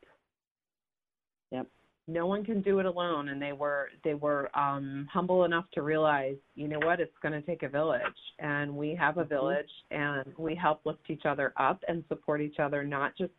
Yep. 1.52 1.68
No 2.08 2.28
one 2.28 2.44
can 2.44 2.62
do 2.62 2.80
it 2.80 2.86
alone 2.86 3.30
and 3.30 3.42
they 3.42 3.54
were 3.54 3.90
they 4.04 4.14
were 4.14 4.50
um 4.58 5.08
humble 5.12 5.44
enough 5.44 5.66
to 5.74 5.82
realize 5.82 6.36
you 6.56 6.68
know 6.68 6.80
what 6.80 7.00
it's 7.00 7.18
going 7.22 7.32
to 7.32 7.42
take 7.42 7.64
a 7.64 7.70
village 7.70 8.02
and 8.40 8.74
we 8.76 8.94
have 8.94 9.18
a 9.18 9.26
Mhm. 9.26 9.30
village 9.30 9.72
and 9.92 10.24
we 10.38 10.54
help 10.56 10.82
lift 10.86 11.10
each 11.10 11.26
other 11.26 11.52
up 11.58 11.84
and 11.88 12.04
support 12.08 12.42
each 12.42 12.60
other 12.60 12.84
not 12.84 13.16
just 13.18 13.34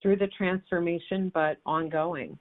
through 0.00 0.16
the 0.16 0.28
transformation 0.28 1.30
but 1.34 1.58
ongoing 1.66 2.38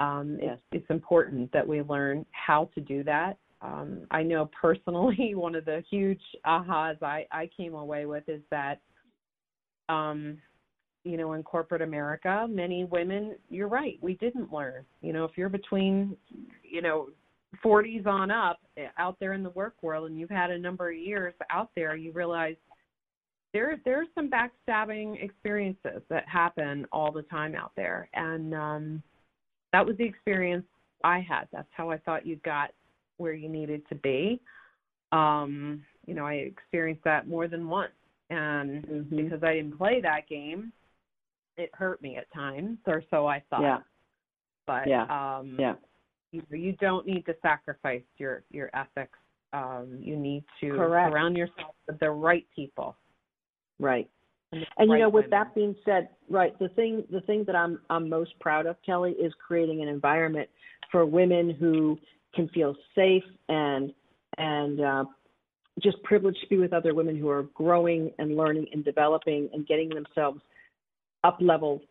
um 0.00 0.38
Yes. 0.40 0.58
it's 0.72 0.82
it's 0.82 0.90
important 0.90 1.50
that 1.52 1.66
we 1.66 1.82
learn 1.82 2.24
how 2.30 2.64
to 2.74 2.80
do 2.80 3.02
that 3.04 3.36
um 3.60 4.06
i 4.10 4.22
know 4.22 4.48
personally 4.58 5.34
one 5.34 5.54
of 5.54 5.66
the 5.66 5.82
huge 5.90 6.22
ahas 6.46 7.02
i 7.02 7.26
i 7.30 7.46
came 7.54 7.74
away 7.74 8.06
with 8.06 8.26
is 8.26 8.42
that 8.50 8.80
um 9.90 10.38
you 11.08 11.16
know, 11.16 11.32
in 11.32 11.42
corporate 11.42 11.80
America, 11.80 12.46
many 12.50 12.84
women, 12.84 13.34
you're 13.48 13.68
right, 13.68 13.98
we 14.02 14.14
didn't 14.16 14.52
learn. 14.52 14.84
You 15.00 15.14
know, 15.14 15.24
if 15.24 15.30
you're 15.36 15.48
between, 15.48 16.14
you 16.62 16.82
know, 16.82 17.08
40s 17.64 18.06
on 18.06 18.30
up 18.30 18.60
eh, 18.76 18.88
out 18.98 19.16
there 19.18 19.32
in 19.32 19.42
the 19.42 19.50
work 19.50 19.74
world 19.80 20.10
and 20.10 20.20
you've 20.20 20.28
had 20.28 20.50
a 20.50 20.58
number 20.58 20.90
of 20.90 20.98
years 20.98 21.32
out 21.50 21.70
there, 21.74 21.96
you 21.96 22.12
realize 22.12 22.56
there 23.54 23.80
there's 23.86 24.08
some 24.14 24.30
backstabbing 24.30 25.24
experiences 25.24 26.02
that 26.10 26.28
happen 26.28 26.86
all 26.92 27.10
the 27.10 27.22
time 27.22 27.54
out 27.54 27.72
there. 27.74 28.10
And 28.12 28.54
um 28.54 29.02
that 29.72 29.86
was 29.86 29.96
the 29.96 30.04
experience 30.04 30.66
I 31.04 31.20
had. 31.20 31.48
That's 31.52 31.68
how 31.70 31.88
I 31.90 31.96
thought 31.96 32.26
you 32.26 32.36
got 32.44 32.72
where 33.16 33.32
you 33.32 33.48
needed 33.48 33.88
to 33.88 33.94
be. 33.94 34.42
Um, 35.12 35.82
you 36.06 36.14
know, 36.14 36.26
I 36.26 36.34
experienced 36.34 37.04
that 37.04 37.28
more 37.28 37.48
than 37.48 37.66
once. 37.66 37.92
And 38.28 38.84
Mhm. 38.86 39.16
because 39.24 39.42
I 39.42 39.54
didn't 39.54 39.78
play 39.78 40.02
that 40.02 40.26
game, 40.26 40.70
it 41.58 41.70
hurt 41.74 42.00
me 42.00 42.16
at 42.16 42.32
times, 42.32 42.78
or 42.86 43.02
so 43.10 43.26
I 43.26 43.42
thought. 43.50 43.62
Yeah. 43.62 43.78
But 44.66 44.86
Yeah. 44.86 45.38
um 45.38 45.56
Yeah. 45.58 45.74
you, 46.32 46.42
you 46.50 46.72
don't 46.74 47.06
need 47.06 47.26
to 47.26 47.34
sacrifice 47.42 48.04
your 48.16 48.44
your 48.50 48.70
ethics. 48.74 49.18
Um, 49.52 49.98
you 50.00 50.16
need 50.16 50.44
to 50.60 50.76
Correct. 50.76 51.10
surround 51.10 51.36
yourself 51.36 51.74
with 51.86 51.98
the 52.00 52.10
right 52.10 52.46
people. 52.54 52.96
Right. 53.78 54.10
And, 54.52 54.66
And 54.78 54.90
you 54.90 54.98
know, 54.98 55.08
with 55.08 55.26
women. 55.26 55.30
that 55.30 55.54
being 55.54 55.76
said, 55.84 56.10
right, 56.28 56.58
the 56.58 56.68
thing 56.70 57.04
the 57.10 57.20
thing 57.22 57.44
that 57.44 57.56
I'm 57.56 57.80
I'm 57.90 58.08
most 58.08 58.38
proud 58.40 58.66
of, 58.66 58.76
Kelly, 58.84 59.12
is 59.12 59.32
creating 59.46 59.82
an 59.82 59.88
environment 59.88 60.48
for 60.90 61.04
women 61.04 61.50
who 61.50 61.98
can 62.34 62.48
feel 62.48 62.74
safe 62.94 63.24
and 63.48 63.92
and 64.36 64.80
uh, 64.80 65.04
just 65.82 66.02
privileged 66.02 66.40
to 66.40 66.46
be 66.48 66.58
with 66.58 66.72
other 66.72 66.94
women 66.94 67.16
who 67.16 67.28
are 67.28 67.44
growing 67.54 68.10
and 68.18 68.36
learning 68.36 68.66
and 68.72 68.84
developing 68.84 69.48
and 69.52 69.66
getting 69.66 69.88
themselves 69.88 70.40
up 71.24 71.38
leveled, 71.40 71.82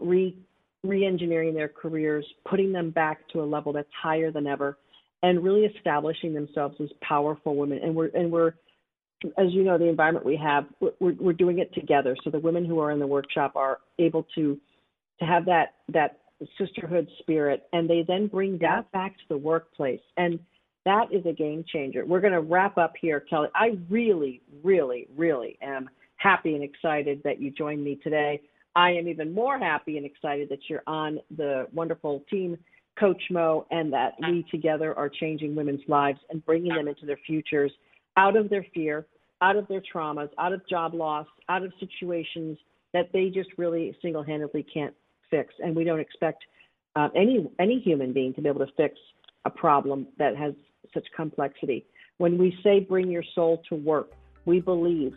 re 0.00 0.36
re-engineering 0.84 1.54
their 1.54 1.68
careers, 1.68 2.24
putting 2.48 2.72
them 2.72 2.90
back 2.90 3.28
to 3.30 3.42
a 3.42 3.44
level 3.44 3.72
that's 3.72 3.88
higher 4.00 4.30
than 4.30 4.46
ever, 4.46 4.78
and 5.22 5.42
really 5.42 5.62
establishing 5.62 6.32
themselves 6.32 6.76
as 6.80 6.88
powerful 7.02 7.56
women. 7.56 7.80
And 7.82 7.94
we're 7.94 8.10
and 8.14 8.30
we're 8.30 8.52
as 9.36 9.46
you 9.50 9.64
know, 9.64 9.78
the 9.78 9.88
environment 9.88 10.24
we 10.24 10.36
have, 10.36 10.66
we're, 10.80 11.14
we're 11.18 11.32
doing 11.32 11.58
it 11.58 11.74
together. 11.74 12.16
So 12.22 12.30
the 12.30 12.38
women 12.38 12.64
who 12.64 12.78
are 12.80 12.92
in 12.92 13.00
the 13.00 13.06
workshop 13.06 13.56
are 13.56 13.78
able 13.98 14.26
to 14.34 14.58
to 15.18 15.24
have 15.24 15.44
that 15.46 15.74
that 15.92 16.18
sisterhood 16.56 17.08
spirit, 17.18 17.64
and 17.72 17.90
they 17.90 18.04
then 18.06 18.28
bring 18.28 18.58
that 18.58 18.90
back 18.92 19.14
to 19.14 19.24
the 19.28 19.36
workplace, 19.36 20.00
and 20.16 20.38
that 20.84 21.12
is 21.12 21.26
a 21.26 21.32
game 21.32 21.64
changer. 21.70 22.06
We're 22.06 22.20
going 22.20 22.32
to 22.32 22.40
wrap 22.40 22.78
up 22.78 22.94
here, 23.00 23.20
Kelly. 23.20 23.48
I 23.54 23.76
really, 23.90 24.40
really, 24.62 25.08
really 25.16 25.58
am 25.60 25.90
happy 26.16 26.54
and 26.54 26.62
excited 26.62 27.20
that 27.24 27.40
you 27.40 27.50
joined 27.50 27.82
me 27.82 27.98
today. 28.02 28.40
I 28.78 28.92
am 28.92 29.08
even 29.08 29.34
more 29.34 29.58
happy 29.58 29.96
and 29.96 30.06
excited 30.06 30.48
that 30.50 30.60
you're 30.68 30.84
on 30.86 31.18
the 31.36 31.66
wonderful 31.74 32.24
team, 32.30 32.56
Coach 32.96 33.20
Mo, 33.28 33.66
and 33.72 33.92
that 33.92 34.12
we 34.20 34.46
together 34.52 34.96
are 34.96 35.08
changing 35.08 35.56
women's 35.56 35.80
lives 35.88 36.20
and 36.30 36.46
bringing 36.46 36.72
them 36.72 36.86
into 36.86 37.04
their 37.04 37.18
futures 37.26 37.72
out 38.16 38.36
of 38.36 38.48
their 38.48 38.64
fear, 38.72 39.04
out 39.42 39.56
of 39.56 39.66
their 39.66 39.82
traumas, 39.92 40.28
out 40.38 40.52
of 40.52 40.60
job 40.68 40.94
loss, 40.94 41.26
out 41.48 41.64
of 41.64 41.72
situations 41.80 42.56
that 42.94 43.10
they 43.12 43.30
just 43.30 43.48
really 43.56 43.96
single-handedly 44.00 44.64
can't 44.72 44.94
fix. 45.28 45.52
And 45.58 45.74
we 45.74 45.82
don't 45.82 45.98
expect 45.98 46.44
uh, 46.94 47.08
any 47.16 47.50
any 47.58 47.80
human 47.80 48.12
being 48.12 48.32
to 48.34 48.40
be 48.40 48.48
able 48.48 48.64
to 48.64 48.72
fix 48.76 48.94
a 49.44 49.50
problem 49.50 50.06
that 50.18 50.36
has 50.36 50.54
such 50.94 51.06
complexity. 51.16 51.84
When 52.18 52.38
we 52.38 52.56
say 52.62 52.78
bring 52.78 53.10
your 53.10 53.24
soul 53.34 53.60
to 53.70 53.74
work, 53.74 54.12
we 54.44 54.60
believe 54.60 55.16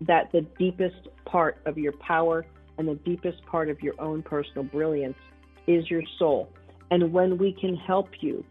that 0.00 0.32
the 0.32 0.40
deepest 0.58 1.06
part 1.24 1.58
of 1.64 1.78
your 1.78 1.92
power 1.92 2.44
and 2.78 2.88
the 2.88 2.94
deepest 2.94 3.44
part 3.44 3.68
of 3.68 3.82
your 3.82 3.94
own 3.98 4.22
personal 4.22 4.64
brilliance 4.64 5.18
is 5.66 5.90
your 5.90 6.02
soul. 6.18 6.48
And 6.90 7.12
when 7.12 7.36
we 7.36 7.52
can 7.52 7.76
help 7.76 8.08
you 8.20 8.44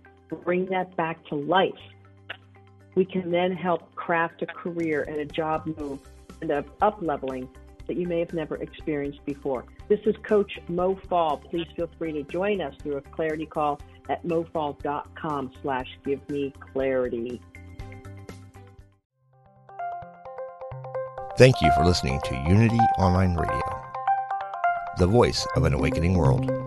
bring 0.44 0.66
that 0.68 0.96
back 0.96 1.26
to 1.28 1.36
life, 1.36 1.74
we 2.96 3.06
can 3.06 3.32
then 3.32 3.52
help 3.52 3.96
craft 3.96 4.42
a 4.42 4.46
career 4.46 5.04
and 5.04 5.18
a 5.18 5.26
job 5.26 5.66
move 5.78 6.00
and 6.42 6.52
a 6.52 6.66
up 6.82 7.00
leveling 7.02 7.48
that 7.88 7.96
you 7.96 8.08
may 8.08 8.20
have 8.20 8.34
never 8.34 8.58
experienced 8.58 9.24
before. 9.26 9.66
This 9.88 10.00
is 10.06 10.16
Coach 10.24 10.60
Mo 10.68 11.00
Fall. 11.08 11.38
Please 11.38 11.68
feel 11.76 11.90
free 11.98 12.12
to 12.12 12.24
join 12.24 12.62
us 12.62 12.76
through 12.82 12.98
a 12.98 13.02
clarity 13.02 13.46
call 13.46 13.80
at 14.10 14.26
mofall.com 14.26 15.52
slash 15.62 15.88
give 16.06 16.28
me 16.30 16.54
clarity. 16.74 17.42
Thank 21.38 21.62
you 21.62 21.72
for 21.78 21.86
listening 21.86 22.20
to 22.26 22.36
Unity 22.48 22.80
Online 22.98 23.36
Radio, 23.36 23.62
the 24.98 25.06
voice 25.06 25.46
of 25.56 25.64
an 25.64 25.74
awakening 25.74 26.16
world. 26.16 26.67